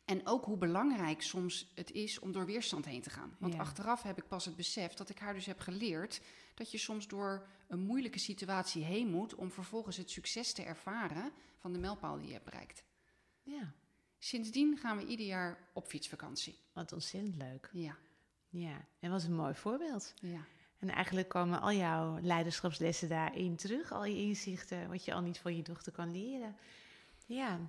En 0.05 0.27
ook 0.27 0.45
hoe 0.45 0.57
belangrijk 0.57 1.23
soms 1.23 1.71
het 1.75 1.91
is 1.93 2.19
om 2.19 2.33
door 2.33 2.47
weerstand 2.47 2.85
heen 2.85 3.03
te 3.03 3.11
gaan. 3.11 3.37
Want 3.39 3.53
Ja. 3.55 3.59
achteraf 3.61 4.03
heb 4.03 4.19
ik 4.19 4.29
pas 4.29 4.45
het 4.45 4.57
besef 4.57 4.95
dat 4.95 5.09
ik 5.09 5.19
haar 5.19 5.35
dus 5.35 5.47
heb 5.47 5.61
geleerd 5.61 6.21
dat 6.55 6.71
je 6.71 6.79
soms 6.79 7.09
door 7.09 7.47
een 7.69 7.81
moeilijke 7.81 8.19
situatie 8.19 8.85
heen 8.85 9.11
moet 9.11 9.35
om 9.35 9.51
vervolgens 9.51 9.97
het 9.97 10.11
succes 10.11 10.53
te 10.53 10.63
ervaren 10.63 11.33
van 11.59 11.73
de 11.73 11.79
mijlpaal 11.79 12.17
die 12.17 12.27
je 12.27 12.33
hebt 12.33 12.45
bereikt. 12.45 12.85
Ja, 13.43 13.73
Sindsdien 14.19 14.77
gaan 14.79 14.97
we 14.97 15.07
ieder 15.07 15.27
jaar 15.27 15.69
op 15.73 15.87
fietsvakantie. 15.87 16.59
wat 16.73 16.93
ontzettend 16.93 17.37
leuk. 17.37 17.71
Ja, 17.73 17.97
Ja, 18.49 18.85
en 19.01 19.11
wat 19.11 19.23
een 19.23 19.35
mooi 19.35 19.55
voorbeeld. 19.55 20.15
ja. 20.21 20.45
En 20.79 20.91
eigenlijk 20.91 21.29
komen 21.29 21.61
al 21.61 21.73
jouw 21.73 22.19
leiderschapslessen 22.21 23.09
daarin 23.09 23.57
terug, 23.57 23.93
al 23.93 24.05
je 24.05 24.17
inzichten, 24.17 24.89
wat 24.89 25.05
je 25.05 25.15
al 25.15 25.21
niet 25.21 25.39
van 25.39 25.57
je 25.57 25.63
dochter 25.63 25.93
kan 25.93 26.11
leren. 26.13 26.57
Ja, 27.27 27.61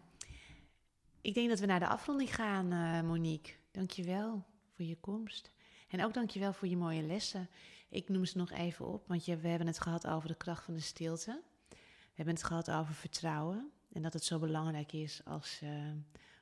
ik 1.26 1.34
denk 1.34 1.49
dat 1.49 1.59
we 1.59 1.65
naar 1.65 1.80
de 1.80 1.88
afronding 1.88 2.36
gaan, 2.36 2.71
eh 2.71 3.01
Monique. 3.01 3.53
Dank 3.71 3.91
je 3.91 4.03
wel 4.03 4.45
voor 4.76 4.86
je 4.86 4.95
komst. 4.95 5.51
En 5.88 6.03
ook 6.03 6.13
dank 6.13 6.30
je 6.30 6.39
wel 6.39 6.53
voor 6.53 6.67
je 6.67 6.78
mooie 6.78 7.01
lessen. 7.01 7.49
Ik 7.89 8.09
noem 8.09 8.26
ze 8.26 8.38
nog 8.38 8.51
even 8.51 8.88
op, 8.88 9.07
want 9.07 9.26
je, 9.26 9.38
we 9.38 9.47
hebben 9.47 9.67
het 9.67 9.80
gehad 9.80 10.07
over 10.07 10.28
de 10.28 10.36
kracht 10.36 10.63
van 10.63 10.73
de 10.73 10.80
stilte. 10.80 11.41
We 11.69 12.13
hebben 12.13 12.34
het 12.34 12.43
gehad 12.43 12.71
over 12.71 12.93
vertrouwen. 12.93 13.71
En 13.91 14.01
dat 14.01 14.13
het 14.13 14.23
zo 14.23 14.39
belangrijk 14.39 14.91
is 14.91 15.21
als, 15.26 15.59
eh, 15.61 15.91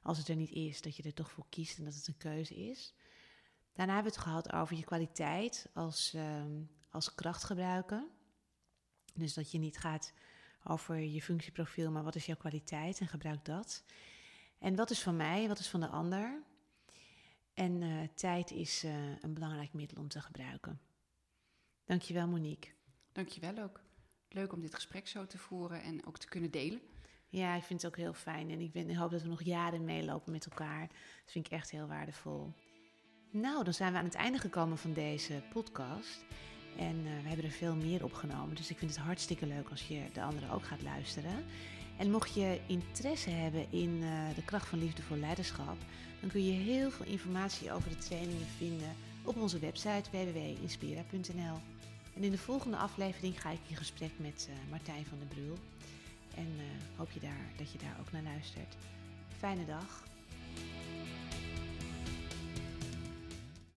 als 0.01 0.17
het 0.17 0.27
er 0.27 0.35
niet 0.35 0.51
is, 0.51 0.81
dat 0.81 0.95
je 0.95 1.03
er 1.03 1.13
toch 1.13 1.31
voor 1.31 1.45
kiest 1.49 1.77
en 1.77 1.83
dat 1.83 1.95
het 1.95 2.07
een 2.07 2.17
keuze 2.17 2.55
is. 2.55 2.93
Daarna 3.73 3.93
hebben 3.93 4.11
we 4.11 4.17
het 4.17 4.27
gehad 4.27 4.53
over 4.53 4.75
je 4.75 4.83
kwaliteit 4.83 5.69
als, 5.73 6.13
ehm, 6.13 6.61
als 6.89 7.15
kracht 7.15 7.43
gebruiken. 7.43 8.07
Dus 9.13 9.33
dat 9.33 9.51
je 9.51 9.57
niet 9.57 9.77
gaat 9.77 10.13
over 10.63 10.99
je 10.99 11.21
functieprofiel, 11.21 11.91
maar 11.91 12.03
wat 12.03 12.15
is 12.15 12.25
jouw 12.25 12.35
kwaliteit 12.35 12.99
en 12.99 13.07
gebruik 13.07 13.45
dat. 13.45 13.83
En 14.63 14.75
wat 14.75 14.89
is 14.89 15.01
van 15.01 15.15
mij, 15.15 15.47
wat 15.47 15.59
is 15.59 15.67
van 15.67 15.79
de 15.79 15.87
ander. 15.87 16.41
En 17.53 17.81
eh, 17.81 17.89
tijd 18.15 18.51
is 18.51 18.83
eh, 18.83 19.21
een 19.21 19.33
belangrijk 19.33 19.73
middel 19.73 20.01
om 20.01 20.07
te 20.07 20.21
gebruiken. 20.21 20.79
Dankjewel 21.85 22.27
Monique. 22.27 22.71
Dankjewel 23.11 23.57
ook. 23.57 23.81
Leuk 24.29 24.53
om 24.53 24.61
dit 24.61 24.75
gesprek 24.75 25.07
zo 25.07 25.25
te 25.25 25.37
voeren 25.37 25.81
en 25.81 26.05
ook 26.05 26.17
te 26.17 26.27
kunnen 26.27 26.51
delen. 26.51 26.81
Ja, 27.29 27.55
ik 27.55 27.63
vind 27.63 27.81
het 27.81 27.91
ook 27.91 27.97
heel 27.97 28.13
fijn 28.13 28.49
en 28.49 28.59
ik, 28.59 28.71
ben, 28.71 28.89
ik 28.89 28.95
hoop 28.95 29.11
dat 29.11 29.21
we 29.21 29.27
nog 29.27 29.43
jaren 29.43 29.85
meelopen 29.85 30.31
met 30.31 30.45
elkaar. 30.45 30.87
Dat 30.87 31.31
vind 31.31 31.45
ik 31.45 31.51
echt 31.51 31.71
heel 31.71 31.87
waardevol. 31.87 32.53
Nou, 33.31 33.63
dan 33.63 33.73
zijn 33.73 33.91
we 33.91 33.97
aan 33.97 34.05
het 34.05 34.15
einde 34.15 34.39
gekomen 34.39 34.77
van 34.77 34.93
deze 34.93 35.43
podcast. 35.53 36.25
En 36.77 37.05
eh, 37.05 37.21
we 37.21 37.27
hebben 37.27 37.45
er 37.45 37.51
veel 37.51 37.75
meer 37.75 38.03
opgenomen. 38.03 38.55
Dus 38.55 38.69
ik 38.69 38.77
vind 38.77 38.95
het 38.95 38.99
hartstikke 38.99 39.45
leuk 39.45 39.69
als 39.69 39.87
je 39.87 40.09
de 40.13 40.21
andere 40.21 40.51
ook 40.51 40.65
gaat 40.65 40.81
luisteren. 40.81 41.45
En 41.97 42.11
mocht 42.11 42.33
je 42.33 42.59
interesse 42.67 43.29
hebben 43.29 43.65
in 43.69 43.99
eh, 44.03 44.35
de 44.35 44.43
kracht 44.45 44.67
van 44.67 44.79
liefdevol 44.79 45.17
leiderschap, 45.17 45.77
dan 46.19 46.29
kun 46.29 46.45
je 46.45 46.51
heel 46.51 46.91
veel 46.91 47.05
informatie 47.05 47.71
over 47.71 47.89
de 47.89 47.97
trainingen 47.97 48.47
vinden 48.57 48.95
op 49.23 49.37
onze 49.37 49.59
website 49.59 50.09
www.inspira.nl. 50.11 51.57
En 52.15 52.23
in 52.23 52.31
de 52.31 52.37
volgende 52.37 52.77
aflevering 52.77 53.41
ga 53.41 53.49
ik 53.49 53.59
in 53.67 53.75
gesprek 53.75 54.11
met 54.17 54.49
eh, 54.49 54.69
Martijn 54.69 55.05
van 55.05 55.17
den 55.17 55.27
Brul. 55.27 55.57
En 56.35 56.47
eh, 56.57 56.97
hoop 56.97 57.11
je 57.11 57.19
daar, 57.19 57.51
dat 57.57 57.71
je 57.71 57.77
daar 57.77 57.97
ook 57.99 58.11
naar 58.11 58.23
luistert. 58.23 58.75
Fijne 59.37 59.65
dag. 59.65 60.03